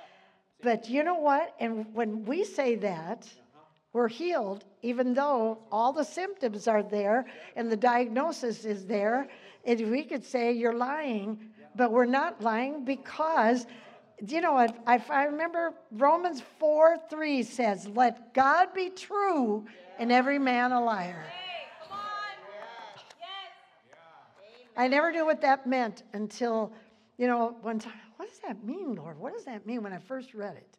But 0.62 0.90
you 0.90 1.04
know 1.04 1.20
what? 1.20 1.54
And 1.60 1.94
when 1.94 2.26
we 2.26 2.44
say 2.44 2.76
that, 2.76 3.28
uh-huh. 3.28 3.62
we're 3.94 4.08
healed, 4.08 4.66
even 4.82 5.14
though 5.14 5.60
all 5.72 5.94
the 5.94 6.04
symptoms 6.04 6.68
are 6.68 6.84
there 6.84 7.26
and 7.56 7.72
the 7.72 7.78
diagnosis 7.78 8.66
is 8.66 8.86
there. 8.86 9.28
And 9.66 9.92
we 9.92 10.04
could 10.04 10.24
say 10.24 10.52
you're 10.52 10.74
lying, 10.74 11.40
but 11.76 11.92
we're 11.92 12.06
not 12.06 12.42
lying 12.42 12.86
because, 12.86 13.68
you 14.28 14.42
know 14.42 14.54
what? 14.54 14.78
I, 14.88 15.04
I 15.10 15.24
remember 15.26 15.74
Romans 15.92 16.42
4 16.60 16.98
3 17.10 17.44
says, 17.44 17.88
Let 17.88 18.34
God 18.34 18.74
be 18.74 18.90
true 18.90 19.66
and 20.00 20.12
every 20.12 20.40
man 20.40 20.72
a 20.72 20.84
liar. 20.84 21.26
I 24.78 24.88
never 24.88 25.12
knew 25.12 25.26
what 25.26 25.42
that 25.42 25.66
meant 25.68 26.04
until, 26.14 26.74
you 27.18 27.28
know, 27.28 27.56
one 27.62 27.80
time, 27.80 27.94
what 28.18 28.30
does 28.30 28.40
that 28.40 28.64
mean, 28.64 28.96
Lord? 28.96 29.18
What 29.20 29.34
does 29.34 29.46
that 29.46 29.66
mean 29.66 29.84
when 29.84 29.94
I 29.94 30.00
first 30.00 30.34
read 30.34 30.56
it? 30.58 30.78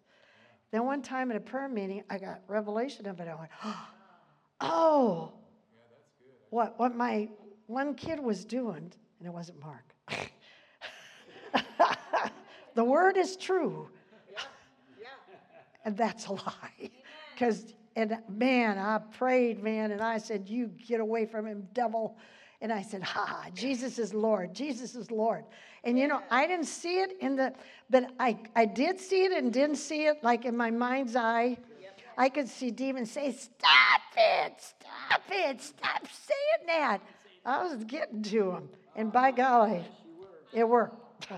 Then 0.70 0.84
one 0.84 1.02
time 1.02 1.30
at 1.30 1.36
a 1.36 1.40
prayer 1.40 1.68
meeting, 1.68 2.02
I 2.10 2.18
got 2.18 2.42
revelation 2.48 3.06
of 3.06 3.20
it. 3.20 3.28
I 3.28 3.34
went, 3.34 3.50
oh, 4.60 5.32
what, 6.50 6.78
what 6.78 6.94
my 6.94 7.28
one 7.66 7.94
kid 7.94 8.20
was 8.20 8.44
doing, 8.44 8.92
and 9.18 9.26
it 9.26 9.32
wasn't 9.32 9.58
Mark. 9.60 9.94
the 12.74 12.84
word 12.84 13.16
is 13.16 13.36
true, 13.36 13.88
and 15.84 15.96
that's 15.96 16.26
a 16.26 16.32
lie. 16.32 16.90
Because, 17.32 17.74
and 17.96 18.18
man, 18.28 18.78
I 18.78 18.98
prayed, 18.98 19.62
man, 19.62 19.90
and 19.90 20.00
I 20.00 20.18
said, 20.18 20.48
You 20.48 20.68
get 20.86 21.00
away 21.00 21.26
from 21.26 21.46
him, 21.46 21.66
devil. 21.72 22.16
And 22.66 22.72
I 22.72 22.82
said, 22.82 23.04
Ha, 23.04 23.46
Jesus 23.54 23.96
is 23.96 24.12
Lord. 24.12 24.52
Jesus 24.52 24.96
is 24.96 25.12
Lord. 25.12 25.44
And 25.84 25.96
you 25.96 26.08
know, 26.08 26.20
I 26.32 26.48
didn't 26.48 26.66
see 26.66 26.98
it 26.98 27.12
in 27.20 27.36
the, 27.36 27.52
but 27.88 28.10
I, 28.18 28.36
I 28.56 28.64
did 28.64 28.98
see 28.98 29.22
it 29.22 29.30
and 29.30 29.52
didn't 29.52 29.76
see 29.76 30.06
it 30.06 30.24
like 30.24 30.44
in 30.44 30.56
my 30.56 30.72
mind's 30.72 31.14
eye. 31.14 31.58
I 32.18 32.28
could 32.28 32.48
see 32.48 32.72
demons 32.72 33.12
say, 33.12 33.30
Stop 33.30 34.00
it, 34.16 34.54
stop 34.58 35.22
it, 35.30 35.62
stop 35.62 36.08
saying 36.08 36.66
that. 36.66 37.00
I 37.44 37.62
was 37.62 37.84
getting 37.84 38.24
to 38.24 38.50
him. 38.50 38.68
And 38.96 39.12
by 39.12 39.30
golly, 39.30 39.84
it 40.52 40.68
worked. 40.68 41.28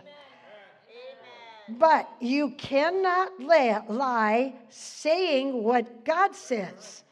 But 1.69 2.09
you 2.23 2.53
cannot 2.53 3.39
la- 3.39 3.83
lie 3.87 4.55
saying 4.71 5.63
what 5.63 6.07
God 6.07 6.35
says 6.35 7.05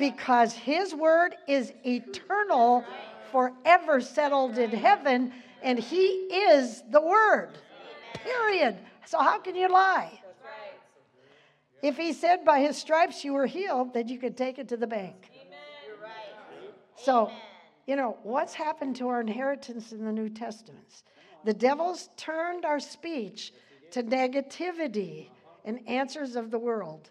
because 0.00 0.54
His 0.54 0.94
word 0.94 1.36
is 1.46 1.72
eternal, 1.84 2.84
forever 3.32 4.00
settled 4.00 4.58
in 4.58 4.70
heaven, 4.70 5.32
and 5.62 5.78
He 5.78 6.06
is 6.06 6.82
the 6.90 7.00
Word. 7.00 7.50
Period. 8.24 8.76
So, 9.06 9.18
how 9.18 9.38
can 9.38 9.56
you 9.56 9.68
lie? 9.68 10.20
If 11.82 11.96
He 11.96 12.12
said 12.12 12.44
by 12.44 12.60
His 12.60 12.76
stripes 12.76 13.24
you 13.24 13.32
were 13.32 13.46
healed, 13.46 13.94
then 13.94 14.08
you 14.08 14.18
could 14.18 14.36
take 14.36 14.58
it 14.58 14.68
to 14.68 14.76
the 14.76 14.86
bank. 14.86 15.30
So, 16.96 17.32
you 17.86 17.96
know, 17.96 18.18
what's 18.22 18.54
happened 18.54 18.96
to 18.96 19.08
our 19.08 19.20
inheritance 19.20 19.92
in 19.92 20.04
the 20.04 20.12
New 20.12 20.28
Testaments? 20.28 21.02
The 21.44 21.54
devil's 21.54 22.10
turned 22.16 22.64
our 22.64 22.78
speech 22.78 23.52
to 23.92 24.02
negativity 24.02 25.28
and 25.64 25.80
answers 25.88 26.36
of 26.36 26.50
the 26.50 26.58
world. 26.58 27.10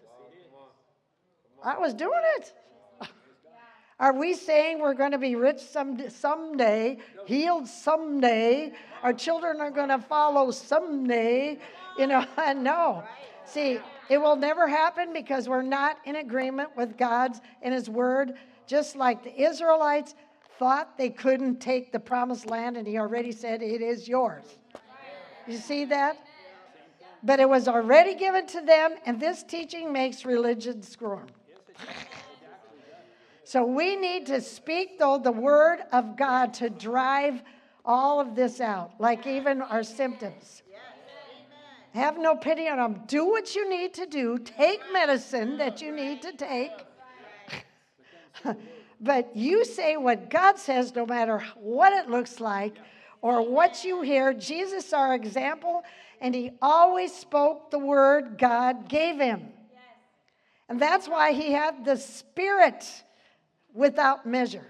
I 1.62 1.78
was 1.78 1.92
doing 1.92 2.20
it. 2.36 2.52
Are 4.00 4.14
we 4.14 4.32
saying 4.32 4.80
we're 4.80 4.94
going 4.94 5.10
to 5.12 5.18
be 5.18 5.36
rich 5.36 5.60
some, 5.60 6.08
someday, 6.08 6.96
healed 7.26 7.68
someday, 7.68 8.72
our 9.02 9.12
children 9.12 9.60
are 9.60 9.70
going 9.70 9.90
to 9.90 9.98
follow 9.98 10.50
someday? 10.50 11.58
You 11.98 12.06
know, 12.06 12.24
no. 12.56 13.04
See, 13.44 13.78
it 14.08 14.16
will 14.16 14.36
never 14.36 14.66
happen 14.66 15.12
because 15.12 15.50
we're 15.50 15.60
not 15.60 15.98
in 16.06 16.16
agreement 16.16 16.70
with 16.78 16.96
God's 16.96 17.42
and 17.60 17.74
His 17.74 17.90
Word, 17.90 18.32
just 18.66 18.96
like 18.96 19.22
the 19.22 19.38
Israelites 19.38 20.14
thought 20.58 20.96
they 20.96 21.10
couldn't 21.10 21.60
take 21.60 21.92
the 21.92 22.00
promised 22.00 22.46
land, 22.46 22.78
and 22.78 22.86
He 22.86 22.96
already 22.96 23.32
said, 23.32 23.60
It 23.60 23.82
is 23.82 24.08
yours. 24.08 24.44
You 25.46 25.58
see 25.58 25.84
that? 25.86 26.16
But 27.22 27.38
it 27.38 27.48
was 27.48 27.68
already 27.68 28.14
given 28.14 28.46
to 28.46 28.62
them, 28.62 28.94
and 29.04 29.20
this 29.20 29.42
teaching 29.42 29.92
makes 29.92 30.24
religion 30.24 30.82
squirm. 30.82 31.26
So 33.50 33.64
we 33.64 33.96
need 33.96 34.26
to 34.26 34.40
speak, 34.40 34.96
though, 35.00 35.18
the 35.18 35.32
word 35.32 35.80
of 35.90 36.16
God 36.16 36.54
to 36.54 36.70
drive 36.70 37.42
all 37.84 38.20
of 38.20 38.36
this 38.36 38.60
out, 38.60 38.92
like 39.00 39.26
even 39.26 39.60
our 39.60 39.82
symptoms. 39.82 40.62
Have 41.92 42.16
no 42.16 42.36
pity 42.36 42.68
on 42.68 42.76
them. 42.76 43.02
Do 43.08 43.26
what 43.26 43.56
you 43.56 43.68
need 43.68 43.92
to 43.94 44.06
do. 44.06 44.38
Take 44.38 44.80
medicine 44.92 45.58
that 45.58 45.82
you 45.82 45.90
need 45.90 46.22
to 46.22 46.32
take. 46.32 46.70
but 49.00 49.34
you 49.34 49.64
say 49.64 49.96
what 49.96 50.30
God 50.30 50.56
says, 50.56 50.94
no 50.94 51.04
matter 51.04 51.42
what 51.56 51.92
it 51.92 52.08
looks 52.08 52.38
like 52.38 52.76
or 53.20 53.42
what 53.42 53.82
you 53.82 54.02
hear. 54.02 54.32
Jesus, 54.32 54.92
our 54.92 55.12
example, 55.16 55.82
and 56.20 56.36
he 56.36 56.52
always 56.62 57.12
spoke 57.12 57.72
the 57.72 57.80
word 57.80 58.38
God 58.38 58.88
gave 58.88 59.18
him. 59.18 59.48
And 60.68 60.80
that's 60.80 61.08
why 61.08 61.32
he 61.32 61.50
had 61.50 61.84
the 61.84 61.96
Spirit 61.96 62.86
without 63.74 64.26
measure, 64.26 64.66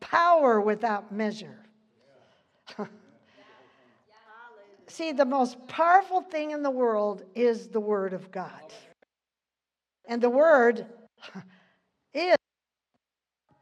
power 0.00 0.60
without 0.60 1.12
measure. 1.12 1.58
See, 4.86 5.12
the 5.12 5.24
most 5.24 5.66
powerful 5.66 6.20
thing 6.20 6.52
in 6.52 6.62
the 6.62 6.70
world 6.70 7.24
is 7.34 7.68
the 7.68 7.80
Word 7.80 8.12
of 8.12 8.30
God. 8.30 8.72
And 10.06 10.22
the 10.22 10.30
Word 10.30 10.86
is 12.14 12.36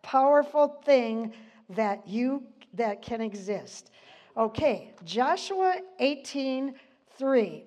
powerful 0.02 0.80
thing 0.84 1.32
that 1.70 2.06
you 2.06 2.42
that 2.74 3.02
can 3.02 3.20
exist. 3.20 3.90
Okay, 4.36 4.92
Joshua 5.04 5.76
18 5.98 6.74
3. 7.18 7.64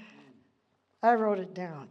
I 1.04 1.14
wrote 1.14 1.40
it 1.40 1.54
down 1.54 1.90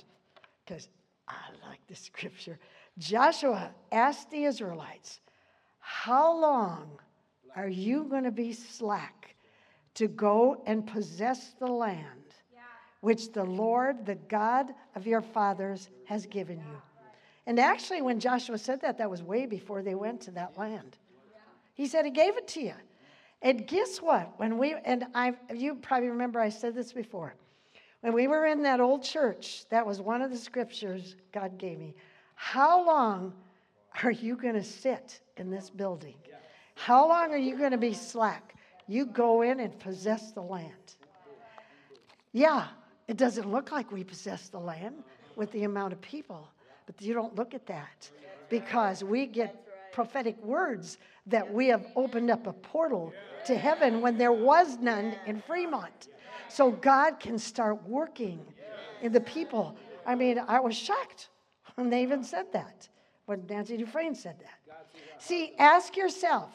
because 0.70 0.88
I 1.26 1.34
like 1.68 1.80
the 1.88 1.96
scripture. 1.96 2.58
Joshua 2.96 3.70
asked 3.90 4.30
the 4.30 4.44
Israelites, 4.44 5.20
How 5.80 6.38
long 6.38 6.90
are 7.56 7.68
you 7.68 8.04
going 8.04 8.22
to 8.22 8.30
be 8.30 8.52
slack 8.52 9.34
to 9.94 10.06
go 10.06 10.62
and 10.66 10.86
possess 10.86 11.54
the 11.58 11.66
land 11.66 12.04
which 13.00 13.32
the 13.32 13.42
Lord, 13.42 14.06
the 14.06 14.14
God 14.14 14.72
of 14.94 15.08
your 15.08 15.22
fathers, 15.22 15.88
has 16.04 16.26
given 16.26 16.58
you? 16.58 16.82
And 17.46 17.58
actually, 17.58 18.02
when 18.02 18.20
Joshua 18.20 18.56
said 18.56 18.80
that, 18.82 18.98
that 18.98 19.10
was 19.10 19.24
way 19.24 19.46
before 19.46 19.82
they 19.82 19.96
went 19.96 20.20
to 20.22 20.30
that 20.32 20.56
land. 20.56 20.98
He 21.74 21.88
said 21.88 22.04
he 22.04 22.12
gave 22.12 22.36
it 22.36 22.46
to 22.48 22.60
you. 22.60 22.74
And 23.42 23.66
guess 23.66 24.00
what? 24.00 24.38
When 24.38 24.56
we 24.58 24.76
and 24.84 25.06
I, 25.14 25.34
you 25.52 25.74
probably 25.76 26.10
remember 26.10 26.38
I 26.38 26.50
said 26.50 26.76
this 26.76 26.92
before. 26.92 27.34
When 28.00 28.14
we 28.14 28.28
were 28.28 28.46
in 28.46 28.62
that 28.62 28.80
old 28.80 29.02
church, 29.02 29.64
that 29.68 29.86
was 29.86 30.00
one 30.00 30.22
of 30.22 30.30
the 30.30 30.36
scriptures 30.36 31.16
God 31.32 31.58
gave 31.58 31.78
me. 31.78 31.94
How 32.34 32.84
long 32.84 33.34
are 34.02 34.10
you 34.10 34.36
going 34.36 34.54
to 34.54 34.64
sit 34.64 35.20
in 35.36 35.50
this 35.50 35.68
building? 35.68 36.14
How 36.76 37.06
long 37.06 37.30
are 37.32 37.38
you 37.38 37.58
going 37.58 37.72
to 37.72 37.78
be 37.78 37.92
slack? 37.92 38.54
You 38.88 39.04
go 39.04 39.42
in 39.42 39.60
and 39.60 39.78
possess 39.78 40.32
the 40.32 40.40
land. 40.40 40.96
Yeah, 42.32 42.68
it 43.06 43.16
doesn't 43.16 43.50
look 43.50 43.70
like 43.70 43.92
we 43.92 44.02
possess 44.02 44.48
the 44.48 44.58
land 44.58 45.02
with 45.36 45.52
the 45.52 45.64
amount 45.64 45.92
of 45.92 46.00
people, 46.00 46.48
but 46.86 47.00
you 47.02 47.12
don't 47.12 47.34
look 47.34 47.54
at 47.54 47.66
that 47.66 48.10
because 48.48 49.04
we 49.04 49.26
get 49.26 49.66
prophetic 49.92 50.42
words 50.42 50.98
that 51.26 51.52
we 51.52 51.66
have 51.68 51.84
opened 51.96 52.30
up 52.30 52.46
a 52.46 52.52
portal 52.52 53.12
to 53.46 53.56
heaven 53.56 54.00
when 54.00 54.16
there 54.16 54.32
was 54.32 54.78
none 54.78 55.14
in 55.26 55.42
Fremont. 55.42 56.08
So 56.50 56.70
God 56.70 57.20
can 57.20 57.38
start 57.38 57.82
working 57.86 58.40
in 59.02 59.12
the 59.12 59.20
people. 59.20 59.76
I 60.04 60.14
mean, 60.14 60.38
I 60.38 60.60
was 60.60 60.76
shocked 60.76 61.28
when 61.76 61.90
they 61.90 62.02
even 62.02 62.22
said 62.24 62.46
that, 62.52 62.88
when 63.26 63.46
Nancy 63.48 63.76
Dufresne 63.76 64.14
said 64.14 64.36
that. 64.40 64.90
See, 65.18 65.52
ask 65.58 65.96
yourself, 65.96 66.50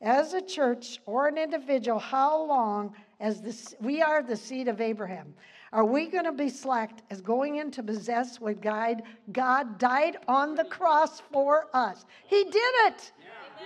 as 0.00 0.32
a 0.34 0.40
church 0.40 0.98
or 1.04 1.28
an 1.28 1.36
individual, 1.36 1.98
how 1.98 2.42
long 2.42 2.94
as 3.18 3.40
this, 3.42 3.74
we 3.80 4.00
are 4.00 4.22
the 4.22 4.36
seed 4.36 4.68
of 4.68 4.80
Abraham, 4.80 5.34
are 5.72 5.84
we 5.84 6.06
going 6.06 6.24
to 6.24 6.32
be 6.32 6.48
slacked 6.48 7.02
as 7.10 7.20
going 7.20 7.56
in 7.56 7.70
to 7.72 7.82
possess 7.82 8.40
what 8.40 8.60
God, 8.60 9.02
God 9.32 9.78
died 9.78 10.18
on 10.26 10.54
the 10.54 10.64
cross 10.64 11.20
for 11.32 11.68
us? 11.74 12.04
He 12.26 12.44
did 12.44 12.74
it. 12.86 13.12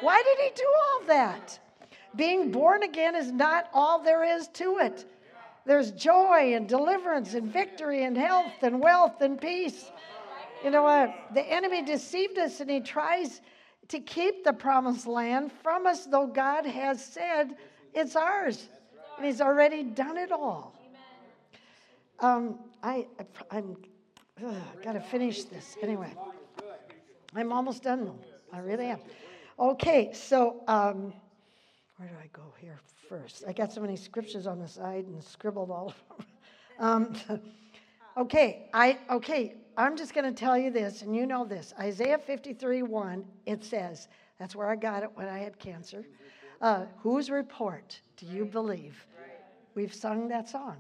Why 0.01 0.22
did 0.22 0.39
he 0.45 0.51
do 0.57 0.68
all 0.89 1.07
that? 1.07 1.59
Being 2.16 2.51
born 2.51 2.82
again 2.82 3.14
is 3.14 3.32
not 3.32 3.68
all 3.72 4.03
there 4.03 4.22
is 4.22 4.49
to 4.49 4.78
it. 4.78 5.07
There's 5.66 5.92
joy 5.92 6.52
and 6.54 6.68
deliverance 6.68 7.34
and 7.34 7.50
victory 7.50 8.04
and 8.04 8.16
health 8.16 8.52
and 8.62 8.80
wealth 8.80 9.20
and 9.22 9.40
peace. 9.40 9.90
You 10.62 10.70
know 10.70 10.82
what? 10.82 11.14
The 11.32 11.42
enemy 11.42 11.82
deceived 11.82 12.38
us 12.38 12.60
and 12.60 12.70
he 12.70 12.80
tries 12.80 13.40
to 13.88 14.00
keep 14.00 14.44
the 14.44 14.52
promised 14.52 15.06
land 15.06 15.52
from 15.62 15.86
us, 15.86 16.06
though 16.06 16.26
God 16.26 16.66
has 16.66 17.04
said 17.04 17.56
it's 17.94 18.16
ours. 18.16 18.68
And 19.16 19.26
he's 19.26 19.40
already 19.40 19.82
done 19.82 20.16
it 20.16 20.32
all. 20.32 20.74
Um, 22.20 22.58
I, 22.82 23.06
I'm, 23.50 23.76
ugh, 24.44 24.54
got 24.82 24.92
to 24.92 25.00
finish 25.00 25.44
this. 25.44 25.76
Anyway, 25.82 26.14
I'm 27.34 27.52
almost 27.52 27.82
done 27.82 28.04
though. 28.04 28.18
I 28.52 28.58
really 28.60 28.86
am. 28.86 29.00
Okay, 29.58 30.10
so 30.12 30.62
um, 30.68 31.12
where 31.96 32.08
do 32.08 32.14
I 32.22 32.28
go 32.32 32.42
here 32.58 32.80
first? 33.14 33.44
I 33.46 33.52
got 33.52 33.72
so 33.72 33.80
many 33.80 33.96
scriptures 33.96 34.46
on 34.46 34.58
the 34.58 34.68
side 34.68 35.06
and 35.06 35.22
scribbled 35.22 35.70
all 35.70 35.88
of 35.88 36.18
them. 36.18 36.26
Um, 36.80 37.14
okay, 38.16 38.68
I 38.74 38.98
okay. 39.08 39.54
I'm 39.76 39.96
just 39.96 40.12
going 40.12 40.24
to 40.24 40.32
tell 40.32 40.58
you 40.58 40.72
this, 40.72 41.02
and 41.02 41.14
you 41.14 41.24
know 41.24 41.44
this. 41.44 41.72
Isaiah 41.78 42.18
53 42.18 42.82
1, 42.82 43.24
it 43.46 43.62
says, 43.62 44.08
that's 44.40 44.56
where 44.56 44.68
I 44.68 44.74
got 44.74 45.04
it 45.04 45.10
when 45.14 45.28
I 45.28 45.38
had 45.38 45.56
cancer. 45.60 46.04
Uh, 46.60 46.86
whose 46.98 47.30
report 47.30 48.00
do 48.16 48.26
you 48.26 48.44
believe? 48.44 49.06
We've 49.76 49.94
sung 49.94 50.26
that 50.30 50.48
song, 50.48 50.78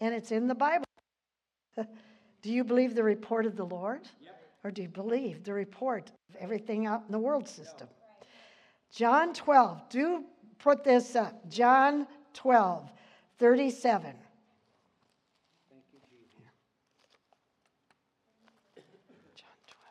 and 0.00 0.14
it's 0.14 0.32
in 0.32 0.48
the 0.48 0.54
Bible. 0.54 0.86
do 1.76 2.50
you 2.50 2.64
believe 2.64 2.94
the 2.94 3.04
report 3.04 3.44
of 3.44 3.54
the 3.54 3.66
Lord? 3.66 4.08
Or 4.64 4.70
do 4.70 4.80
you 4.80 4.88
believe 4.88 5.44
the 5.44 5.52
report 5.52 6.10
of 6.30 6.36
everything 6.36 6.86
out 6.86 7.02
in 7.06 7.12
the 7.12 7.18
world 7.18 7.46
system? 7.46 7.88
John 8.90 9.34
12, 9.34 9.90
do 9.90 10.24
put 10.58 10.84
this 10.84 11.16
up. 11.16 11.48
John 11.48 12.06
12, 12.34 12.90
37. 13.38 14.02
Thank 15.70 15.84
you, 15.92 16.00
Jesus. 16.10 16.34
John 19.36 19.48
12, 19.66 19.88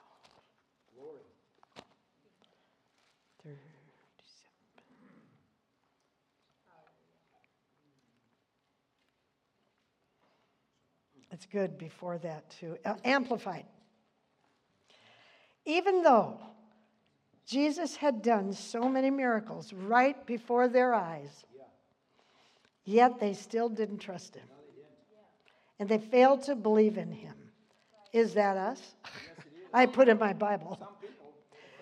It's 11.32 11.45
good 11.45 11.78
before 11.78 12.18
that, 12.20 12.49
too. 12.49 12.78
Amplified. 13.05 13.65
Even 15.65 16.01
though 16.01 16.39
Jesus 17.48 17.95
had 17.95 18.22
done 18.22 18.52
so 18.52 18.89
many 18.89 19.10
miracles 19.10 19.72
right 19.72 20.24
before 20.26 20.68
their 20.68 20.93
eyes, 20.93 21.45
yet 22.84 23.22
they 23.22 23.34
still 23.34 23.70
didn't 23.70 24.00
trust 24.00 24.36
him. 24.36 24.48
And 25.80 25.88
they 25.88 25.98
failed 25.98 26.43
to 26.43 26.56
believe 26.56 26.98
in 26.98 27.12
him. 27.12 27.36
Is 28.12 28.34
that 28.34 28.58
us? 28.58 28.95
I 29.74 29.86
put 29.86 30.10
in 30.10 30.20
my 30.20 30.34
Bible. 30.34 30.78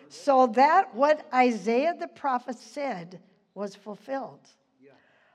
So 0.09 0.47
that 0.47 0.93
what 0.93 1.27
Isaiah 1.33 1.95
the 1.99 2.07
prophet 2.07 2.59
said 2.59 3.19
was 3.55 3.75
fulfilled. 3.75 4.47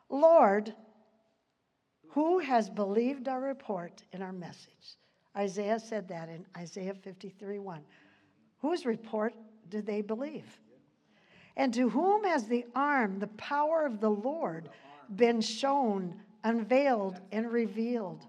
Lord, 0.08 0.74
who 2.10 2.38
has 2.38 2.70
believed 2.70 3.26
our 3.26 3.40
report 3.40 4.02
and 4.12 4.22
our 4.22 4.32
message? 4.32 4.96
Isaiah 5.36 5.80
said 5.80 6.08
that 6.08 6.28
in 6.28 6.46
Isaiah 6.56 6.94
53 6.94 7.58
1. 7.58 7.80
Whose 8.58 8.84
report 8.84 9.34
did 9.70 9.86
they 9.86 10.02
believe? 10.02 10.60
And 11.56 11.72
to 11.74 11.88
whom 11.88 12.24
has 12.24 12.46
the 12.46 12.66
arm, 12.74 13.18
the 13.18 13.26
power 13.28 13.84
of 13.84 14.00
the 14.00 14.10
Lord, 14.10 14.68
been 15.14 15.40
shown, 15.40 16.14
unveiled, 16.44 17.20
and 17.32 17.50
revealed? 17.50 18.24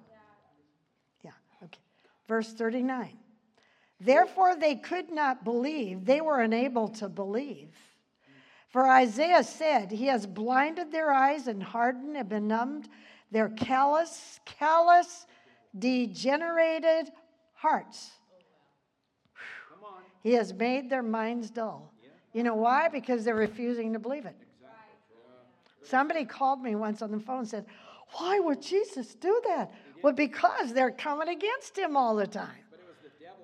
Yeah, 1.24 1.32
okay. 1.64 1.80
Verse 2.28 2.54
39. 2.54 3.18
Therefore, 4.00 4.56
they 4.56 4.76
could 4.76 5.12
not 5.12 5.44
believe, 5.44 6.06
they 6.06 6.22
were 6.22 6.42
unable 6.42 6.88
to 6.90 7.08
believe. 7.08 7.70
For 8.70 8.90
Isaiah 8.90 9.44
said, 9.44 9.92
He 9.92 10.08
has 10.08 10.26
blinded 10.26 10.92
their 10.92 11.12
eyes 11.12 11.48
and 11.48 11.62
hardened 11.62 12.16
and 12.16 12.28
benumbed 12.28 12.88
their 13.30 13.50
callous, 13.50 14.40
callous, 14.46 15.26
degenerated 15.78 17.12
hearts. 17.54 18.12
He 20.22 20.34
has 20.34 20.54
made 20.54 20.90
their 20.90 21.04
minds 21.04 21.50
dull. 21.50 21.92
You 22.34 22.44
know 22.44 22.56
why? 22.56 22.88
Because 22.88 23.26
they're 23.26 23.36
refusing 23.36 23.94
to 23.94 24.00
believe 24.00 24.26
it. 24.26 24.36
Somebody 25.84 26.26
called 26.26 26.62
me 26.62 26.76
once 26.76 27.02
on 27.02 27.12
the 27.12 27.20
phone 27.20 27.40
and 27.40 27.48
said, 27.48 27.66
Why 28.18 28.40
would 28.40 28.62
Jesus 28.62 29.16
do 29.16 29.42
that? 29.48 29.74
Well, 30.02 30.14
because 30.14 30.74
they're 30.74 30.92
coming 30.92 31.30
against 31.30 31.78
him 31.78 31.98
all 31.98 32.16
the 32.16 32.28
time. 32.28 32.50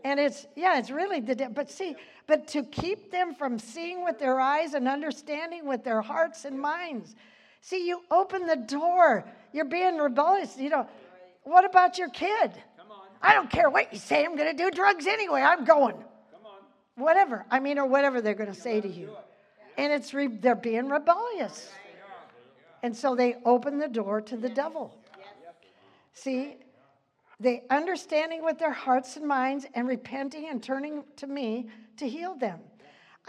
And 0.04 0.20
it's, 0.20 0.48
yeah, 0.56 0.78
it's 0.78 0.90
really 0.90 1.20
the 1.20 1.36
devil. 1.36 1.54
But 1.54 1.70
see, 1.70 1.96
but 2.28 2.48
to 2.50 2.64
keep 2.64 3.12
them 3.12 3.34
from 3.34 3.60
seeing 3.60 4.04
with 4.04 4.20
their 4.20 4.40
eyes 4.40 4.74
and 4.74 4.88
understanding 4.88 5.66
with 5.66 5.84
their 5.84 6.02
hearts 6.02 6.46
and 6.46 6.60
minds. 6.60 7.16
See, 7.62 7.88
you 7.88 8.02
open 8.12 8.46
the 8.46 8.56
door. 8.56 9.26
You're 9.52 9.66
being 9.66 9.98
rebellious. 9.98 10.58
You 10.58 10.70
know, 10.70 10.88
what 11.44 11.66
about 11.66 11.98
your 11.98 12.10
kid? 12.10 12.54
Come 12.78 12.92
on. 12.92 13.08
I 13.22 13.34
don't 13.34 13.50
care 13.50 13.70
what 13.70 13.92
you 13.92 14.00
say. 14.00 14.24
I'm 14.24 14.36
going 14.36 14.56
to 14.56 14.64
do 14.64 14.72
drugs 14.72 15.08
anyway. 15.08 15.42
I'm 15.42 15.66
going. 15.66 15.96
Whatever. 16.98 17.46
I 17.50 17.60
mean, 17.60 17.78
or 17.78 17.86
whatever 17.86 18.22
they're 18.22 18.34
going 18.34 18.54
to 18.54 18.60
say 18.60 18.82
to 18.82 18.88
you. 18.88 19.12
And 19.78 19.94
it's 19.94 20.14
re- 20.14 20.28
they're 20.28 20.56
being 20.56 20.90
rebellious. 20.90 21.70
And 22.82 22.96
so 22.96 23.16
they 23.16 23.36
open 23.46 23.78
the 23.78 23.88
door 23.88 24.20
to 24.22 24.36
the 24.36 24.50
devil. 24.50 24.98
See, 26.14 26.56
they 27.40 27.64
understanding 27.70 28.44
with 28.44 28.58
their 28.58 28.72
hearts 28.72 29.16
and 29.16 29.28
minds 29.28 29.68
and 29.76 29.88
repenting 29.88 30.50
and 30.50 30.62
turning 30.62 31.04
to 31.18 31.28
me 31.28 31.68
to 31.98 32.10
heal 32.10 32.36
them. 32.36 32.60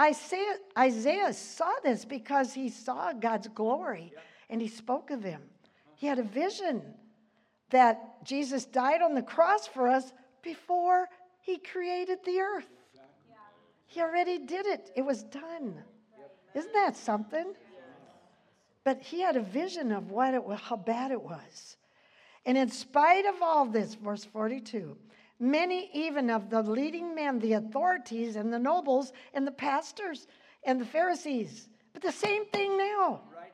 Isaiah, 0.00 0.56
Isaiah 0.78 1.32
saw 1.34 1.72
this 1.82 2.06
because 2.06 2.54
he 2.54 2.70
saw 2.70 3.12
God's 3.12 3.48
glory 3.48 4.14
and 4.48 4.62
he 4.62 4.68
spoke 4.68 5.10
of 5.10 5.22
him. 5.22 5.42
He 5.96 6.06
had 6.06 6.18
a 6.18 6.22
vision 6.22 6.82
that 7.70 8.24
Jesus 8.24 8.64
died 8.64 9.02
on 9.02 9.14
the 9.14 9.22
cross 9.22 9.66
for 9.66 9.88
us 9.88 10.12
before 10.42 11.08
he 11.42 11.58
created 11.58 12.18
the 12.24 12.38
earth. 12.38 12.68
He 13.89 14.01
already 14.01 14.39
did 14.39 14.66
it, 14.66 14.91
it 14.95 15.03
was 15.03 15.24
done. 15.24 15.82
Isn't 16.55 16.72
that 16.74 16.97
something? 16.97 17.55
But 18.84 19.03
he 19.03 19.20
had 19.20 19.36
a 19.36 19.43
vision 19.43 19.93
of 19.93 20.11
what 20.11 20.34
it 20.34 20.43
how 20.62 20.76
bad 20.76 21.11
it 21.11 21.20
was. 21.20 21.76
And 22.47 22.57
in 22.57 22.70
spite 22.70 23.26
of 23.26 23.43
all 23.43 23.66
this, 23.66 23.95
verse 23.95 24.24
42, 24.24 24.97
many 25.39 25.91
even 25.93 26.30
of 26.30 26.51
the 26.51 26.62
leading 26.62 27.14
men, 27.14 27.39
the 27.39 27.55
authorities 27.55 28.36
and 28.36 28.53
the 28.53 28.59
nobles 28.59 29.12
and 29.34 29.47
the 29.47 29.53
pastors 29.53 30.26
and 30.64 30.80
the 30.80 30.86
Pharisees, 30.86 31.68
but 31.93 32.03
the 32.03 32.12
same 32.12 32.47
thing 32.47 32.78
now, 32.78 33.20
now. 33.34 33.49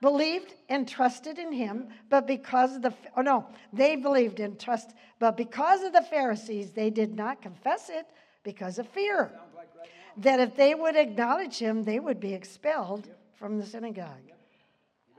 believed 0.00 0.54
and 0.68 0.88
trusted 0.88 1.38
in 1.38 1.52
him, 1.52 1.88
but 2.08 2.26
because 2.26 2.76
of 2.76 2.82
the, 2.82 2.94
oh 3.16 3.22
no, 3.22 3.46
they 3.72 3.96
believed 3.96 4.40
and 4.40 4.58
trust, 4.58 4.94
but 5.18 5.36
because 5.36 5.82
of 5.82 5.92
the 5.92 6.02
Pharisees, 6.02 6.72
they 6.72 6.90
did 6.90 7.14
not 7.14 7.42
confess 7.42 7.88
it 7.88 8.06
because 8.42 8.78
of 8.78 8.86
fear 8.88 9.32
Sounds 9.32 9.54
like 9.56 9.68
right 9.78 9.88
now. 9.88 10.05
That 10.18 10.40
if 10.40 10.56
they 10.56 10.74
would 10.74 10.96
acknowledge 10.96 11.58
him, 11.58 11.84
they 11.84 12.00
would 12.00 12.20
be 12.20 12.34
expelled 12.34 13.08
from 13.34 13.58
the 13.58 13.66
synagogue. 13.66 14.32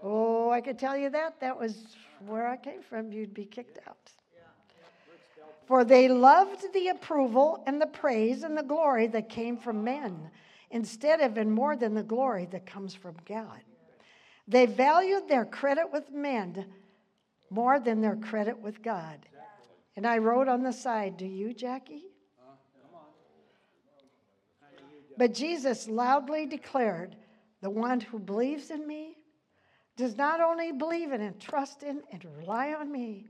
Oh, 0.02 0.50
I 0.50 0.62
could 0.62 0.80
tell 0.80 0.98
you 0.98 1.10
that. 1.12 1.40
That 1.40 1.60
was 1.60 1.96
where 2.26 2.48
I 2.48 2.58
came 2.58 2.82
from. 2.82 3.12
You'd 3.12 3.34
be 3.34 3.46
kicked 3.46 3.80
out. 3.88 3.98
For 5.66 5.84
they 5.84 6.08
loved 6.08 6.74
the 6.74 6.88
approval 6.88 7.62
and 7.68 7.82
the 7.82 7.88
praise 7.88 8.44
and 8.44 8.58
the 8.58 8.64
glory 8.64 9.08
that 9.08 9.30
came 9.30 9.58
from 9.58 9.84
men 9.84 10.32
instead 10.72 11.20
of 11.20 11.38
and 11.38 11.52
more 11.52 11.76
than 11.76 11.94
the 11.94 12.04
glory 12.04 12.48
that 12.52 12.66
comes 12.66 12.96
from 12.96 13.16
God. 13.26 13.62
They 14.48 14.66
valued 14.66 15.28
their 15.28 15.44
credit 15.44 15.92
with 15.92 16.12
men 16.12 16.66
more 17.50 17.80
than 17.80 18.02
their 18.02 18.16
credit 18.16 18.58
with 18.60 18.82
God. 18.82 19.20
And 19.98 20.08
I 20.08 20.20
wrote 20.20 20.48
on 20.48 20.64
the 20.64 20.72
side, 20.72 21.18
Do 21.18 21.26
you, 21.26 21.54
Jackie? 21.54 22.07
But 25.18 25.34
Jesus 25.34 25.88
loudly 25.88 26.46
declared, 26.46 27.16
The 27.62 27.70
one 27.70 28.00
who 28.00 28.20
believes 28.20 28.70
in 28.70 28.88
me 28.88 29.18
does 29.96 30.16
not 30.16 30.40
only 30.40 30.72
believe 30.72 31.12
in 31.12 31.22
and 31.22 31.40
trust 31.40 31.82
in 31.82 32.02
and 32.12 32.24
rely 32.38 32.74
on 32.74 32.92
me, 32.92 33.26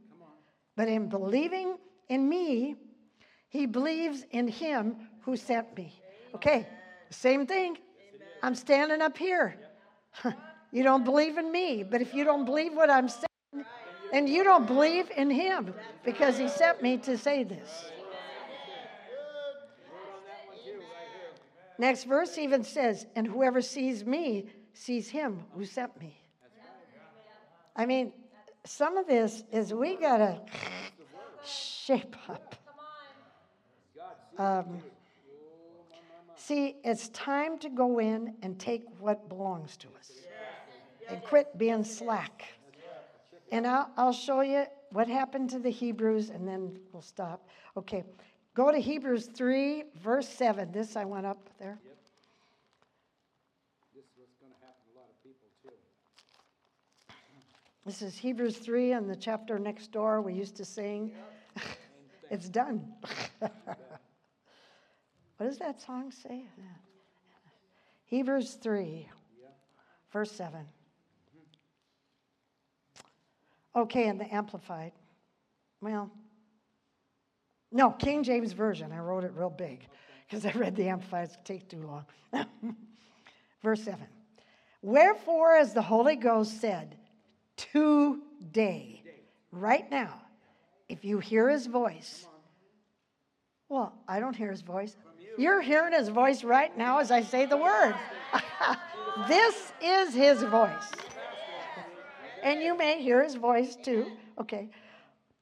but 0.75 0.89
in 0.89 1.07
believing 1.07 1.77
in 2.09 2.27
me, 2.27 2.75
he 3.49 3.65
believes 3.65 4.25
in 4.31 4.47
him 4.47 4.97
who 5.21 5.38
sent 5.38 5.75
me. 5.77 6.01
Okay, 6.35 6.67
same 7.09 7.47
thing. 7.47 7.77
I'm 8.43 8.53
standing 8.53 9.01
up 9.01 9.17
here. 9.17 9.55
you 10.71 10.83
don't 10.83 11.05
believe 11.05 11.38
in 11.38 11.51
me, 11.51 11.83
but 11.83 12.01
if 12.01 12.13
you 12.13 12.25
don't 12.25 12.45
believe 12.45 12.73
what 12.73 12.89
I'm 12.89 13.07
saying, 13.07 13.65
then 14.11 14.27
you 14.27 14.43
don't 14.43 14.67
believe 14.67 15.09
in 15.15 15.29
him 15.29 15.73
because 16.03 16.38
he 16.38 16.49
sent 16.49 16.81
me 16.81 16.97
to 16.97 17.17
say 17.17 17.43
this. 17.43 17.91
Next 21.78 22.05
verse 22.05 22.38
even 22.38 22.63
says, 22.63 23.05
And 23.15 23.28
whoever 23.28 23.61
sees 23.61 24.05
me 24.05 24.47
sees 24.73 25.09
him 25.09 25.43
who 25.53 25.65
sent 25.65 25.99
me. 25.99 26.17
I 27.75 27.86
mean, 27.86 28.13
some 28.65 28.97
of 28.97 29.07
this 29.07 29.43
is 29.51 29.73
we 29.73 29.95
got 29.95 30.17
to 30.17 30.39
shape 31.45 32.15
up. 32.28 32.55
Um, 34.38 34.80
see, 36.36 36.75
it's 36.84 37.09
time 37.09 37.57
to 37.59 37.69
go 37.69 37.99
in 37.99 38.36
and 38.41 38.59
take 38.59 38.84
what 38.99 39.30
belongs 39.30 39.78
to 39.78 39.88
us 39.97 40.11
and 41.09 41.21
quit 41.23 41.57
being 41.57 41.84
slack. 41.84 42.43
And 43.51 43.65
I'll, 43.65 43.89
I'll 43.95 44.13
show 44.13 44.41
you 44.41 44.65
what 44.91 45.07
happened 45.07 45.49
to 45.51 45.59
the 45.59 45.69
Hebrews 45.69 46.30
and 46.30 46.47
then 46.47 46.78
we'll 46.91 47.01
stop. 47.01 47.47
Okay, 47.75 48.03
go 48.57 48.71
to 48.71 48.79
Hebrews 48.79 49.27
3, 49.27 49.83
verse 50.01 50.27
7. 50.27 50.71
This 50.71 50.95
I 50.95 51.05
went 51.05 51.27
up 51.27 51.37
there. 51.59 51.77
This 53.93 54.03
is 54.05 54.09
what's 54.17 54.33
gonna 54.41 54.55
happen 54.59 54.81
to 54.87 54.93
a 54.93 54.97
lot 54.97 55.09
of 55.11 55.23
people 55.23 55.47
too. 55.61 55.69
This 57.85 58.01
is 58.01 58.17
Hebrews 58.17 58.57
3 58.57 58.93
and 58.93 59.07
the 59.07 59.15
chapter 59.15 59.59
next 59.59 59.91
door 59.91 60.21
we 60.21 60.33
used 60.33 60.55
to 60.55 60.65
sing. 60.65 61.11
it's 62.31 62.49
done. 62.49 62.83
what 63.39 63.51
does 65.39 65.59
that 65.59 65.79
song 65.79 66.11
say? 66.11 66.45
Hebrews 68.05 68.55
3, 68.55 69.07
verse 70.11 70.31
7. 70.31 70.61
Okay, 73.75 74.07
and 74.07 74.19
the 74.19 74.33
Amplified. 74.33 74.93
Well, 75.79 76.09
no, 77.72 77.91
King 77.91 78.24
James 78.24 78.53
Version. 78.53 78.91
I 78.91 78.99
wrote 78.99 79.24
it 79.24 79.32
real 79.36 79.49
big 79.49 79.88
because 80.28 80.45
I 80.45 80.51
read 80.51 80.76
the 80.76 80.88
Amplified. 80.88 81.30
It 81.30 81.45
takes 81.45 81.65
too 81.65 81.82
long. 81.82 82.05
Verse 83.63 83.84
7. 83.84 83.99
Wherefore, 84.82 85.55
as 85.55 85.74
the 85.74 85.82
Holy 85.82 86.15
Ghost 86.15 86.61
said, 86.61 86.95
today, 87.57 89.03
right 89.51 89.89
now, 89.89 90.22
if 90.88 91.03
you 91.03 91.20
hear 91.20 91.49
his 91.49 91.65
voice, 91.65 92.26
well, 93.70 93.93
I 94.07 94.20
don't 94.20 94.36
hear 94.36 94.51
his 94.51 94.61
voice. 94.61 94.95
You're 95.38 95.61
hearing 95.61 95.93
his 95.93 96.09
voice 96.09 96.43
right 96.43 96.76
now 96.78 96.99
as 96.99 97.11
I 97.11 97.22
say 97.22 97.45
the 97.45 97.57
word. 97.57 97.95
this 99.28 99.74
is 99.84 100.13
his 100.13 100.41
voice. 100.43 100.91
And 102.43 102.61
you 102.61 102.78
may 102.78 103.01
hear 103.01 103.24
his 103.24 103.36
voice 103.36 103.76
too. 103.76 104.11
Okay. 104.39 104.70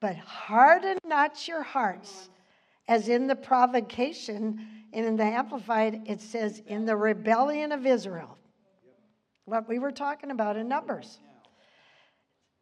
But 0.05 0.17
harden 0.17 0.99
not 1.03 1.47
your 1.47 1.63
hearts, 1.63 2.29
as 2.87 3.09
in 3.09 3.25
the 3.25 3.35
provocation, 3.35 4.63
and 4.93 5.03
in 5.03 5.15
the 5.15 5.23
Amplified, 5.23 6.03
it 6.05 6.21
says, 6.21 6.61
in 6.67 6.85
the 6.85 6.95
rebellion 6.95 7.71
of 7.71 7.87
Israel. 7.87 8.37
What 9.45 9.67
we 9.67 9.79
were 9.79 9.89
talking 9.89 10.29
about 10.29 10.57
in 10.57 10.67
Numbers. 10.67 11.17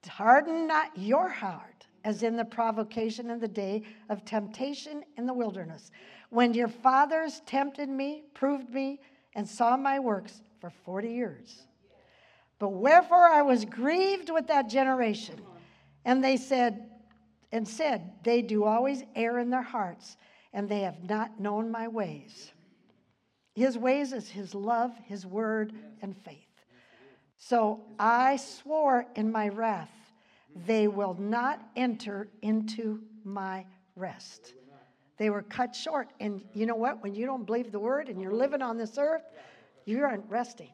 Harden 0.07 0.67
not 0.67 0.97
your 0.97 1.27
heart, 1.27 1.85
as 2.05 2.23
in 2.23 2.37
the 2.37 2.45
provocation 2.45 3.29
in 3.29 3.41
the 3.41 3.47
day 3.49 3.83
of 4.07 4.23
temptation 4.23 5.03
in 5.17 5.25
the 5.25 5.33
wilderness, 5.33 5.91
when 6.29 6.53
your 6.53 6.69
fathers 6.69 7.41
tempted 7.45 7.89
me, 7.89 8.23
proved 8.33 8.69
me, 8.69 9.01
and 9.35 9.45
saw 9.45 9.75
my 9.75 9.99
works 9.99 10.43
for 10.61 10.69
40 10.69 11.09
years. 11.09 11.63
But 12.57 12.69
wherefore 12.69 13.27
I 13.27 13.41
was 13.41 13.65
grieved 13.65 14.29
with 14.29 14.47
that 14.47 14.69
generation. 14.69 15.41
And 16.05 16.23
they 16.23 16.37
said, 16.37 16.89
and 17.53 17.67
said, 17.67 18.11
They 18.23 18.41
do 18.41 18.65
always 18.65 19.03
err 19.15 19.39
in 19.39 19.49
their 19.49 19.61
hearts, 19.61 20.17
and 20.51 20.67
they 20.67 20.81
have 20.81 21.07
not 21.07 21.39
known 21.39 21.71
my 21.71 21.87
ways. 21.87 22.51
His 23.55 23.77
ways 23.77 24.11
is 24.11 24.27
his 24.27 24.55
love, 24.55 24.91
his 25.05 25.25
word, 25.25 25.71
and 26.01 26.17
faith. 26.17 26.39
So 27.37 27.81
I 27.99 28.37
swore 28.37 29.05
in 29.15 29.31
my 29.31 29.49
wrath, 29.49 29.91
they 30.65 30.87
will 30.87 31.15
not 31.19 31.61
enter 31.75 32.27
into 32.41 33.01
my 33.23 33.65
rest. 33.95 34.53
They 35.17 35.29
were 35.29 35.43
cut 35.43 35.75
short. 35.75 36.09
And 36.19 36.41
you 36.53 36.65
know 36.65 36.75
what? 36.75 37.03
When 37.03 37.13
you 37.13 37.27
don't 37.27 37.45
believe 37.45 37.71
the 37.71 37.79
word 37.79 38.09
and 38.09 38.19
you're 38.19 38.33
living 38.33 38.63
on 38.63 38.77
this 38.77 38.97
earth, 38.97 39.23
you 39.85 40.03
aren't 40.03 40.27
resting. 40.27 40.69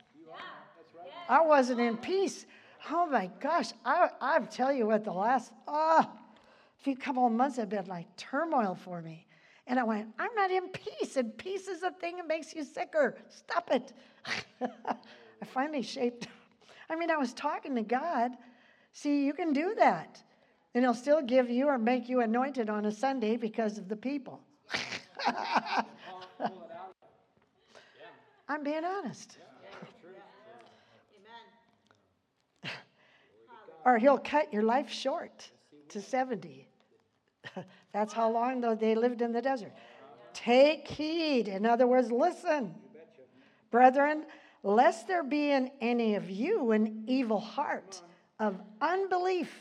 I 1.27 1.41
wasn't 1.41 1.81
in 1.81 1.97
peace. 1.97 2.45
Oh 2.89 3.05
my 3.05 3.29
gosh, 3.41 3.71
I, 3.83 4.09
I 4.21 4.39
tell 4.39 4.71
you 4.71 4.87
what, 4.87 5.03
the 5.03 5.11
last 5.11 5.51
oh, 5.67 6.09
few 6.79 6.95
couple 6.95 7.25
of 7.25 7.31
months 7.33 7.57
have 7.57 7.69
been 7.69 7.85
like 7.85 8.07
turmoil 8.15 8.75
for 8.75 9.01
me. 9.01 9.25
And 9.67 9.79
I 9.79 9.83
went, 9.83 10.07
I'm 10.17 10.33
not 10.35 10.49
in 10.49 10.69
peace, 10.69 11.15
and 11.15 11.37
peace 11.37 11.67
is 11.67 11.83
a 11.83 11.91
thing 11.91 12.17
that 12.17 12.27
makes 12.27 12.55
you 12.55 12.63
sicker. 12.63 13.17
Stop 13.29 13.69
it. 13.71 13.93
I 14.61 15.45
finally 15.45 15.83
shaped. 15.83 16.27
I 16.89 16.95
mean, 16.95 17.11
I 17.11 17.17
was 17.17 17.33
talking 17.33 17.75
to 17.75 17.83
God. 17.83 18.31
See, 18.93 19.25
you 19.25 19.33
can 19.33 19.53
do 19.53 19.75
that. 19.77 20.23
And 20.73 20.83
He'll 20.83 20.95
still 20.95 21.21
give 21.21 21.49
you 21.49 21.67
or 21.67 21.77
make 21.77 22.09
you 22.09 22.21
anointed 22.21 22.69
on 22.69 22.85
a 22.85 22.91
Sunday 22.91 23.37
because 23.37 23.77
of 23.77 23.87
the 23.87 23.95
people. 23.95 24.39
I'm 28.49 28.63
being 28.63 28.83
honest. 28.83 29.37
or 33.85 33.99
he'll 33.99 34.17
cut 34.17 34.51
your 34.51 34.63
life 34.63 34.89
short 34.89 35.51
to 35.89 36.01
70. 36.01 36.68
That's 37.91 38.13
how 38.13 38.31
long 38.31 38.61
though 38.61 38.75
they 38.75 38.95
lived 38.95 39.21
in 39.21 39.31
the 39.31 39.41
desert. 39.41 39.71
Take 40.33 40.87
heed. 40.87 41.47
In 41.47 41.65
other 41.65 41.87
words, 41.87 42.11
listen. 42.11 42.75
Brethren, 43.71 44.25
lest 44.63 45.07
there 45.07 45.23
be 45.23 45.51
in 45.51 45.71
any 45.81 46.15
of 46.15 46.29
you 46.29 46.71
an 46.71 47.03
evil 47.07 47.39
heart 47.39 48.01
of 48.39 48.59
unbelief 48.81 49.51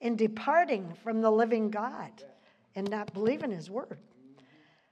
in 0.00 0.16
departing 0.16 0.92
from 1.02 1.20
the 1.20 1.30
living 1.30 1.70
God 1.70 2.10
and 2.74 2.88
not 2.90 3.12
believing 3.12 3.50
his 3.50 3.70
word. 3.70 3.98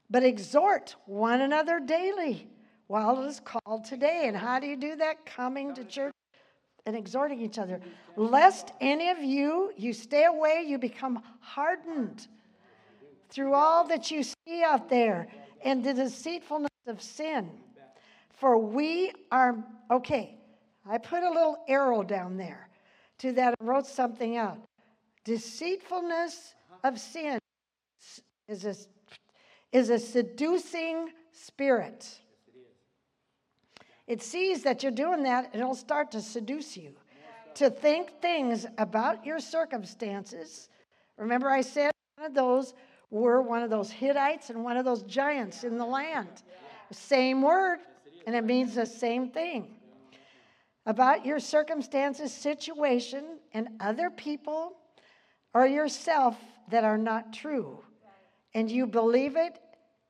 But 0.08 0.24
exhort 0.24 0.96
one 1.06 1.40
another 1.40 1.80
daily 1.80 2.48
while 2.88 3.22
it 3.22 3.26
is 3.26 3.40
called 3.40 3.84
today. 3.84 4.24
And 4.24 4.36
how 4.36 4.58
do 4.58 4.66
you 4.66 4.76
do 4.76 4.96
that? 4.96 5.24
Coming 5.24 5.74
to 5.74 5.84
church 5.84 6.12
and 6.86 6.96
exhorting 6.96 7.40
each 7.40 7.58
other, 7.58 7.80
lest 8.16 8.72
any 8.80 9.10
of 9.10 9.18
you, 9.18 9.72
you 9.76 9.92
stay 9.92 10.24
away, 10.24 10.64
you 10.66 10.78
become 10.78 11.22
hardened 11.40 12.26
through 13.28 13.54
all 13.54 13.86
that 13.88 14.10
you 14.10 14.22
see 14.22 14.62
out 14.64 14.88
there 14.88 15.28
and 15.64 15.84
the 15.84 15.94
deceitfulness 15.94 16.70
of 16.86 17.00
sin. 17.00 17.50
For 18.30 18.56
we 18.58 19.12
are, 19.30 19.56
okay, 19.90 20.36
I 20.88 20.98
put 20.98 21.22
a 21.22 21.28
little 21.28 21.58
arrow 21.68 22.02
down 22.02 22.36
there 22.36 22.68
to 23.18 23.32
that 23.32 23.54
and 23.60 23.68
wrote 23.68 23.86
something 23.86 24.36
out. 24.36 24.58
Deceitfulness 25.24 26.54
of 26.82 26.98
sin 26.98 27.38
is 28.48 28.64
a, 28.64 28.74
is 29.72 29.90
a 29.90 29.98
seducing 29.98 31.10
spirit. 31.32 32.20
It 34.10 34.22
sees 34.22 34.64
that 34.64 34.82
you're 34.82 34.90
doing 34.90 35.22
that 35.22 35.50
and 35.52 35.62
it'll 35.62 35.72
start 35.72 36.10
to 36.10 36.20
seduce 36.20 36.76
you 36.76 36.96
to 37.54 37.70
think 37.70 38.20
things 38.20 38.66
about 38.76 39.24
your 39.24 39.38
circumstances. 39.38 40.68
Remember, 41.16 41.48
I 41.48 41.60
said 41.60 41.92
one 42.16 42.26
of 42.26 42.34
those 42.34 42.74
were 43.12 43.40
one 43.40 43.62
of 43.62 43.70
those 43.70 43.88
Hittites 43.88 44.50
and 44.50 44.64
one 44.64 44.76
of 44.76 44.84
those 44.84 45.04
giants 45.04 45.62
in 45.62 45.78
the 45.78 45.86
land. 45.86 46.42
Same 46.90 47.40
word, 47.40 47.78
and 48.26 48.34
it 48.34 48.42
means 48.42 48.74
the 48.74 48.84
same 48.84 49.30
thing. 49.30 49.76
About 50.86 51.24
your 51.24 51.38
circumstances, 51.38 52.34
situation, 52.34 53.38
and 53.54 53.68
other 53.78 54.10
people 54.10 54.72
or 55.54 55.68
yourself 55.68 56.36
that 56.72 56.82
are 56.82 56.98
not 56.98 57.32
true. 57.32 57.78
And 58.54 58.68
you 58.68 58.88
believe 58.88 59.36
it, 59.36 59.60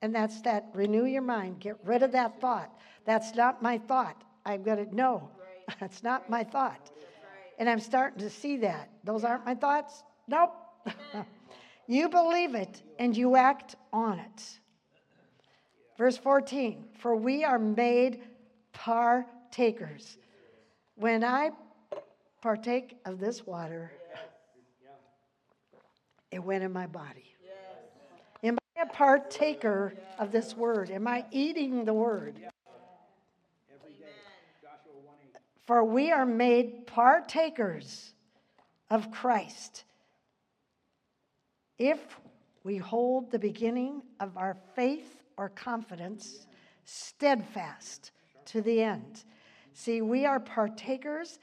and 0.00 0.14
that's 0.14 0.40
that 0.40 0.70
renew 0.72 1.04
your 1.04 1.20
mind. 1.20 1.60
Get 1.60 1.76
rid 1.84 2.02
of 2.02 2.12
that 2.12 2.40
thought. 2.40 2.79
That's 3.04 3.34
not 3.34 3.62
my 3.62 3.78
thought. 3.78 4.22
I'm 4.44 4.62
going 4.62 4.86
to, 4.86 4.94
no, 4.94 5.30
that's 5.80 6.02
not 6.02 6.28
my 6.30 6.44
thought. 6.44 6.90
And 7.58 7.68
I'm 7.68 7.80
starting 7.80 8.20
to 8.20 8.30
see 8.30 8.56
that. 8.58 8.88
Those 9.04 9.24
aren't 9.24 9.44
my 9.44 9.54
thoughts? 9.54 10.02
Nope. 10.26 10.54
you 11.86 12.08
believe 12.08 12.54
it 12.54 12.82
and 12.98 13.16
you 13.16 13.36
act 13.36 13.76
on 13.92 14.18
it. 14.18 14.60
Verse 15.98 16.16
14 16.16 16.84
For 16.98 17.14
we 17.14 17.44
are 17.44 17.58
made 17.58 18.22
partakers. 18.72 20.16
When 20.94 21.22
I 21.22 21.50
partake 22.40 22.96
of 23.04 23.20
this 23.20 23.46
water, 23.46 23.92
it 26.30 26.42
went 26.42 26.64
in 26.64 26.72
my 26.72 26.86
body. 26.86 27.34
Am 28.42 28.56
I 28.76 28.82
a 28.82 28.86
partaker 28.86 29.92
of 30.18 30.32
this 30.32 30.56
word? 30.56 30.90
Am 30.90 31.06
I 31.06 31.26
eating 31.30 31.84
the 31.84 31.92
word? 31.92 32.40
For 35.70 35.84
we 35.84 36.10
are 36.10 36.26
made 36.26 36.88
partakers 36.88 38.12
of 38.90 39.12
Christ 39.12 39.84
if 41.78 42.18
we 42.64 42.76
hold 42.76 43.30
the 43.30 43.38
beginning 43.38 44.02
of 44.18 44.36
our 44.36 44.56
faith 44.74 45.22
or 45.36 45.48
confidence 45.48 46.48
steadfast 46.82 48.10
to 48.46 48.60
the 48.62 48.82
end. 48.82 49.22
See, 49.72 50.02
we 50.02 50.26
are 50.26 50.40
partakers 50.40 51.38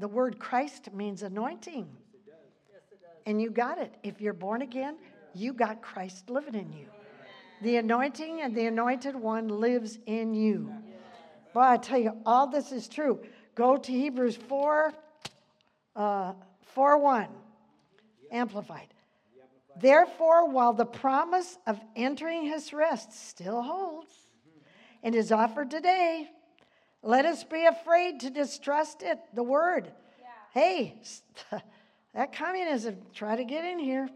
the 0.00 0.08
word 0.08 0.40
Christ 0.40 0.92
means 0.92 1.22
anointing. 1.22 1.86
And 3.26 3.40
you 3.40 3.50
got 3.50 3.78
it. 3.78 3.94
If 4.02 4.20
you're 4.20 4.32
born 4.32 4.62
again, 4.62 4.96
you 5.34 5.52
got 5.52 5.82
Christ 5.82 6.30
living 6.30 6.56
in 6.56 6.72
you. 6.72 6.88
The 7.62 7.76
anointing 7.76 8.40
and 8.40 8.56
the 8.56 8.66
anointed 8.66 9.14
one 9.14 9.46
lives 9.46 10.00
in 10.06 10.34
you. 10.34 10.72
Boy, 11.56 11.60
I 11.60 11.76
tell 11.78 11.98
you, 11.98 12.12
all 12.26 12.48
this 12.48 12.70
is 12.70 12.86
true. 12.86 13.18
Go 13.56 13.78
to 13.78 13.90
Hebrews 13.90 14.36
4, 14.36 14.92
uh, 15.96 16.32
4 16.74 16.98
1, 16.98 17.26
amplified. 18.30 18.88
Therefore, 19.80 20.48
while 20.48 20.74
the 20.74 20.84
promise 20.84 21.58
of 21.66 21.80
entering 21.96 22.44
his 22.44 22.72
rest 22.74 23.28
still 23.28 23.62
holds 23.62 24.12
and 25.02 25.14
is 25.14 25.32
offered 25.32 25.70
today, 25.70 26.28
let 27.02 27.24
us 27.24 27.44
be 27.44 27.64
afraid 27.64 28.20
to 28.20 28.30
distrust 28.30 29.02
it, 29.02 29.18
the 29.34 29.42
word. 29.42 29.90
Hey, 30.52 31.00
that 32.14 32.34
communism, 32.34 32.96
try 33.14 33.36
to 33.36 33.44
get 33.44 33.64
in 33.64 33.78
here. 33.78 34.08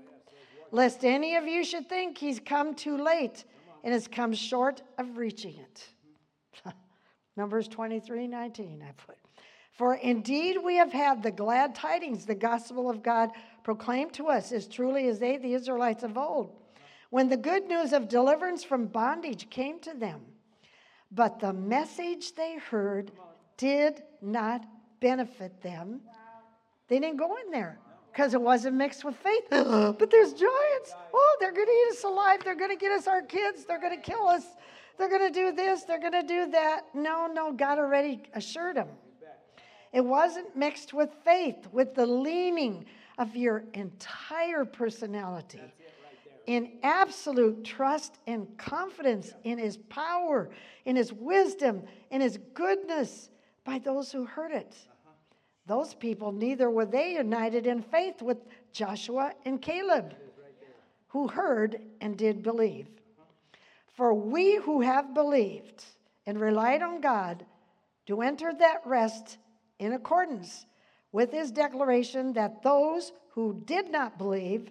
Lest 0.70 1.04
any 1.04 1.36
of 1.36 1.46
you 1.46 1.64
should 1.64 1.88
think 1.88 2.18
he's 2.18 2.40
come 2.40 2.74
too 2.74 2.96
late 2.96 3.44
and 3.84 3.92
has 3.92 4.06
come 4.06 4.34
short 4.34 4.82
of 4.98 5.16
reaching 5.16 5.56
it. 5.56 5.88
Numbers 7.36 7.68
23 7.68 8.26
19, 8.26 8.84
I 8.86 8.92
put. 8.92 9.19
For 9.80 9.94
indeed 9.94 10.58
we 10.62 10.76
have 10.76 10.92
had 10.92 11.22
the 11.22 11.30
glad 11.30 11.74
tidings, 11.74 12.26
the 12.26 12.34
gospel 12.34 12.90
of 12.90 13.02
God 13.02 13.30
proclaimed 13.64 14.12
to 14.12 14.26
us 14.26 14.52
as 14.52 14.66
truly 14.66 15.08
as 15.08 15.18
they, 15.18 15.38
the 15.38 15.54
Israelites 15.54 16.02
of 16.02 16.18
old, 16.18 16.52
when 17.08 17.30
the 17.30 17.38
good 17.38 17.66
news 17.66 17.94
of 17.94 18.06
deliverance 18.06 18.62
from 18.62 18.88
bondage 18.88 19.48
came 19.48 19.80
to 19.80 19.94
them. 19.94 20.20
But 21.10 21.40
the 21.40 21.54
message 21.54 22.34
they 22.34 22.58
heard 22.58 23.10
did 23.56 24.02
not 24.20 24.66
benefit 25.00 25.62
them. 25.62 26.02
They 26.88 26.98
didn't 26.98 27.16
go 27.16 27.38
in 27.42 27.50
there 27.50 27.78
because 28.12 28.34
it 28.34 28.42
wasn't 28.42 28.76
mixed 28.76 29.02
with 29.02 29.16
faith. 29.16 29.44
but 29.50 30.10
there's 30.10 30.34
giants. 30.34 30.92
Oh, 31.14 31.36
they're 31.40 31.52
going 31.52 31.66
to 31.66 31.72
eat 31.72 31.92
us 31.92 32.04
alive. 32.04 32.44
They're 32.44 32.54
going 32.54 32.68
to 32.68 32.76
get 32.76 32.92
us 32.92 33.06
our 33.06 33.22
kids. 33.22 33.64
They're 33.64 33.80
going 33.80 33.98
to 33.98 34.02
kill 34.02 34.26
us. 34.26 34.44
They're 34.98 35.08
going 35.08 35.32
to 35.32 35.40
do 35.40 35.52
this. 35.52 35.84
They're 35.84 35.98
going 35.98 36.12
to 36.12 36.22
do 36.22 36.50
that. 36.50 36.82
No, 36.92 37.28
no, 37.32 37.50
God 37.50 37.78
already 37.78 38.24
assured 38.34 38.76
them. 38.76 38.88
It 39.92 40.04
wasn't 40.04 40.56
mixed 40.56 40.94
with 40.94 41.10
faith, 41.24 41.66
with 41.72 41.94
the 41.94 42.06
leaning 42.06 42.84
of 43.18 43.36
your 43.36 43.64
entire 43.74 44.64
personality. 44.64 45.60
In 46.46 46.78
absolute 46.82 47.64
trust 47.64 48.18
and 48.26 48.56
confidence 48.56 49.34
in 49.44 49.58
his 49.58 49.76
power, 49.76 50.50
in 50.84 50.96
his 50.96 51.12
wisdom, 51.12 51.82
in 52.10 52.20
his 52.20 52.38
goodness 52.54 53.30
by 53.64 53.78
those 53.78 54.10
who 54.10 54.24
heard 54.24 54.52
it. 54.52 54.76
Those 55.66 55.94
people, 55.94 56.32
neither 56.32 56.70
were 56.70 56.86
they 56.86 57.14
united 57.14 57.66
in 57.66 57.82
faith 57.82 58.22
with 58.22 58.38
Joshua 58.72 59.34
and 59.44 59.60
Caleb, 59.60 60.14
who 61.08 61.28
heard 61.28 61.80
and 62.00 62.16
did 62.16 62.42
believe. 62.42 62.88
For 63.94 64.14
we 64.14 64.56
who 64.56 64.80
have 64.80 65.14
believed 65.14 65.84
and 66.26 66.40
relied 66.40 66.82
on 66.82 67.00
God 67.00 67.44
do 68.06 68.22
enter 68.22 68.52
that 68.54 68.80
rest 68.84 69.38
in 69.80 69.94
accordance 69.94 70.66
with 71.10 71.32
his 71.32 71.50
declaration 71.50 72.34
that 72.34 72.62
those 72.62 73.12
who 73.30 73.60
did 73.64 73.90
not 73.90 74.18
believe 74.18 74.70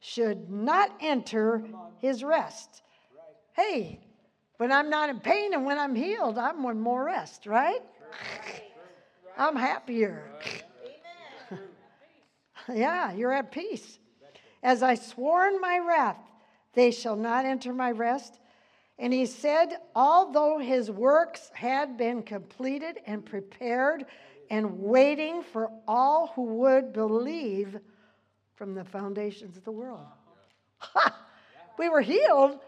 should 0.00 0.50
not 0.50 0.92
enter 1.00 1.62
his 1.98 2.22
rest. 2.22 2.82
Hey, 3.54 4.00
when 4.58 4.72
I'm 4.72 4.90
not 4.90 5.08
in 5.08 5.20
pain 5.20 5.54
and 5.54 5.64
when 5.64 5.78
I'm 5.78 5.94
healed, 5.94 6.36
I'm 6.36 6.64
in 6.64 6.80
more 6.80 7.04
rest, 7.04 7.46
right? 7.46 7.80
I'm 9.38 9.56
happier. 9.56 10.24
yeah, 12.72 13.12
you're 13.12 13.32
at 13.32 13.52
peace. 13.52 13.98
As 14.62 14.82
I 14.82 14.96
swore 14.96 15.46
in 15.46 15.60
my 15.60 15.78
wrath, 15.78 16.18
they 16.74 16.90
shall 16.90 17.16
not 17.16 17.44
enter 17.44 17.72
my 17.72 17.92
rest. 17.92 18.40
And 18.98 19.12
he 19.12 19.26
said, 19.26 19.76
although 19.94 20.58
his 20.58 20.90
works 20.90 21.52
had 21.54 21.96
been 21.96 22.22
completed 22.24 22.98
and 23.06 23.24
prepared 23.24 24.06
and 24.50 24.80
waiting 24.80 25.42
for 25.42 25.70
all 25.86 26.32
who 26.34 26.44
would 26.44 26.92
believe 26.92 27.78
from 28.56 28.74
the 28.74 28.84
foundations 28.84 29.56
of 29.56 29.64
the 29.64 29.72
world. 29.72 30.06
Ha! 30.78 31.16
We 31.78 31.88
were 31.88 32.00
healed 32.00 32.58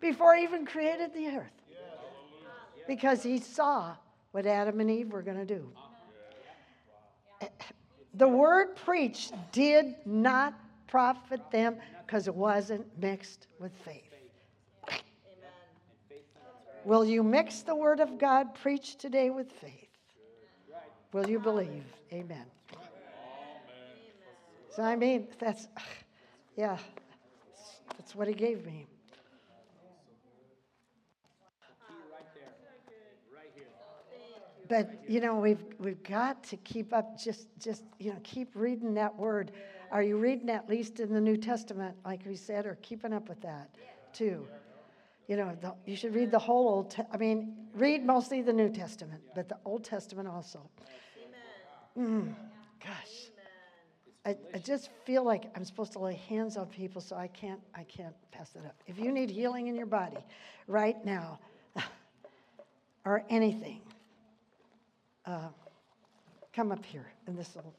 before 0.00 0.34
he 0.36 0.42
even 0.44 0.64
created 0.64 1.12
the 1.12 1.26
earth 1.28 1.52
because 2.86 3.22
he 3.22 3.38
saw 3.38 3.94
what 4.32 4.46
Adam 4.46 4.80
and 4.80 4.90
Eve 4.90 5.12
were 5.12 5.22
going 5.22 5.36
to 5.36 5.44
do. 5.44 5.70
The 8.14 8.28
word 8.28 8.76
preached 8.76 9.32
did 9.52 9.94
not 10.04 10.54
profit 10.86 11.40
them 11.50 11.76
because 12.04 12.26
it 12.26 12.34
wasn't 12.34 12.86
mixed 12.98 13.46
with 13.58 13.72
faith. 13.84 14.02
Will 16.84 17.04
you 17.04 17.22
mix 17.22 17.60
the 17.60 17.74
word 17.74 18.00
of 18.00 18.18
God 18.18 18.54
preached 18.54 18.98
today 18.98 19.30
with 19.30 19.52
faith? 19.52 19.89
Will 21.12 21.28
you 21.28 21.38
believe? 21.40 21.84
Amen. 22.12 22.44
So, 24.70 24.82
I 24.82 24.94
mean, 24.94 25.26
that's, 25.38 25.66
yeah, 26.56 26.78
that's 27.96 28.14
what 28.14 28.28
he 28.28 28.34
gave 28.34 28.64
me. 28.64 28.86
But 34.68 35.02
you 35.08 35.20
know, 35.20 35.34
we've 35.34 35.64
we've 35.80 36.00
got 36.04 36.44
to 36.44 36.56
keep 36.58 36.92
up. 36.94 37.18
Just 37.18 37.48
just 37.58 37.82
you 37.98 38.12
know, 38.12 38.18
keep 38.22 38.50
reading 38.54 38.94
that 38.94 39.14
word. 39.16 39.50
Are 39.90 40.04
you 40.04 40.16
reading 40.16 40.48
at 40.48 40.68
least 40.68 41.00
in 41.00 41.12
the 41.12 41.20
New 41.20 41.36
Testament, 41.36 41.96
like 42.04 42.20
we 42.24 42.36
said, 42.36 42.66
or 42.66 42.78
keeping 42.80 43.12
up 43.12 43.28
with 43.28 43.40
that 43.40 43.68
too? 44.12 44.46
You 45.26 45.36
know, 45.36 45.56
the, 45.60 45.74
you 45.86 45.96
should 45.96 46.14
read 46.14 46.30
the 46.30 46.38
whole 46.38 46.68
Old. 46.68 46.90
Te- 46.90 47.02
I 47.12 47.16
mean, 47.16 47.54
read 47.74 48.04
mostly 48.04 48.42
the 48.42 48.52
New 48.52 48.68
Testament, 48.68 49.22
but 49.34 49.48
the 49.48 49.58
Old 49.64 49.84
Testament 49.84 50.28
also. 50.28 50.68
Mm, 51.98 52.34
gosh, 52.84 53.30
I, 54.24 54.36
I 54.54 54.58
just 54.58 54.90
feel 55.04 55.24
like 55.24 55.44
I'm 55.56 55.64
supposed 55.64 55.92
to 55.92 55.98
lay 55.98 56.14
hands 56.14 56.56
on 56.56 56.66
people, 56.66 57.00
so 57.00 57.16
I 57.16 57.28
can't 57.28 57.60
I 57.74 57.84
can't 57.84 58.14
pass 58.30 58.50
that 58.50 58.64
up. 58.64 58.76
If 58.86 58.98
you 58.98 59.12
need 59.12 59.30
healing 59.30 59.66
in 59.66 59.74
your 59.74 59.86
body 59.86 60.18
right 60.66 61.02
now, 61.04 61.38
or 63.04 63.24
anything, 63.28 63.80
uh, 65.26 65.48
come 66.52 66.72
up 66.72 66.84
here, 66.84 67.06
and 67.26 67.36
this 67.36 67.54
will 67.54 67.74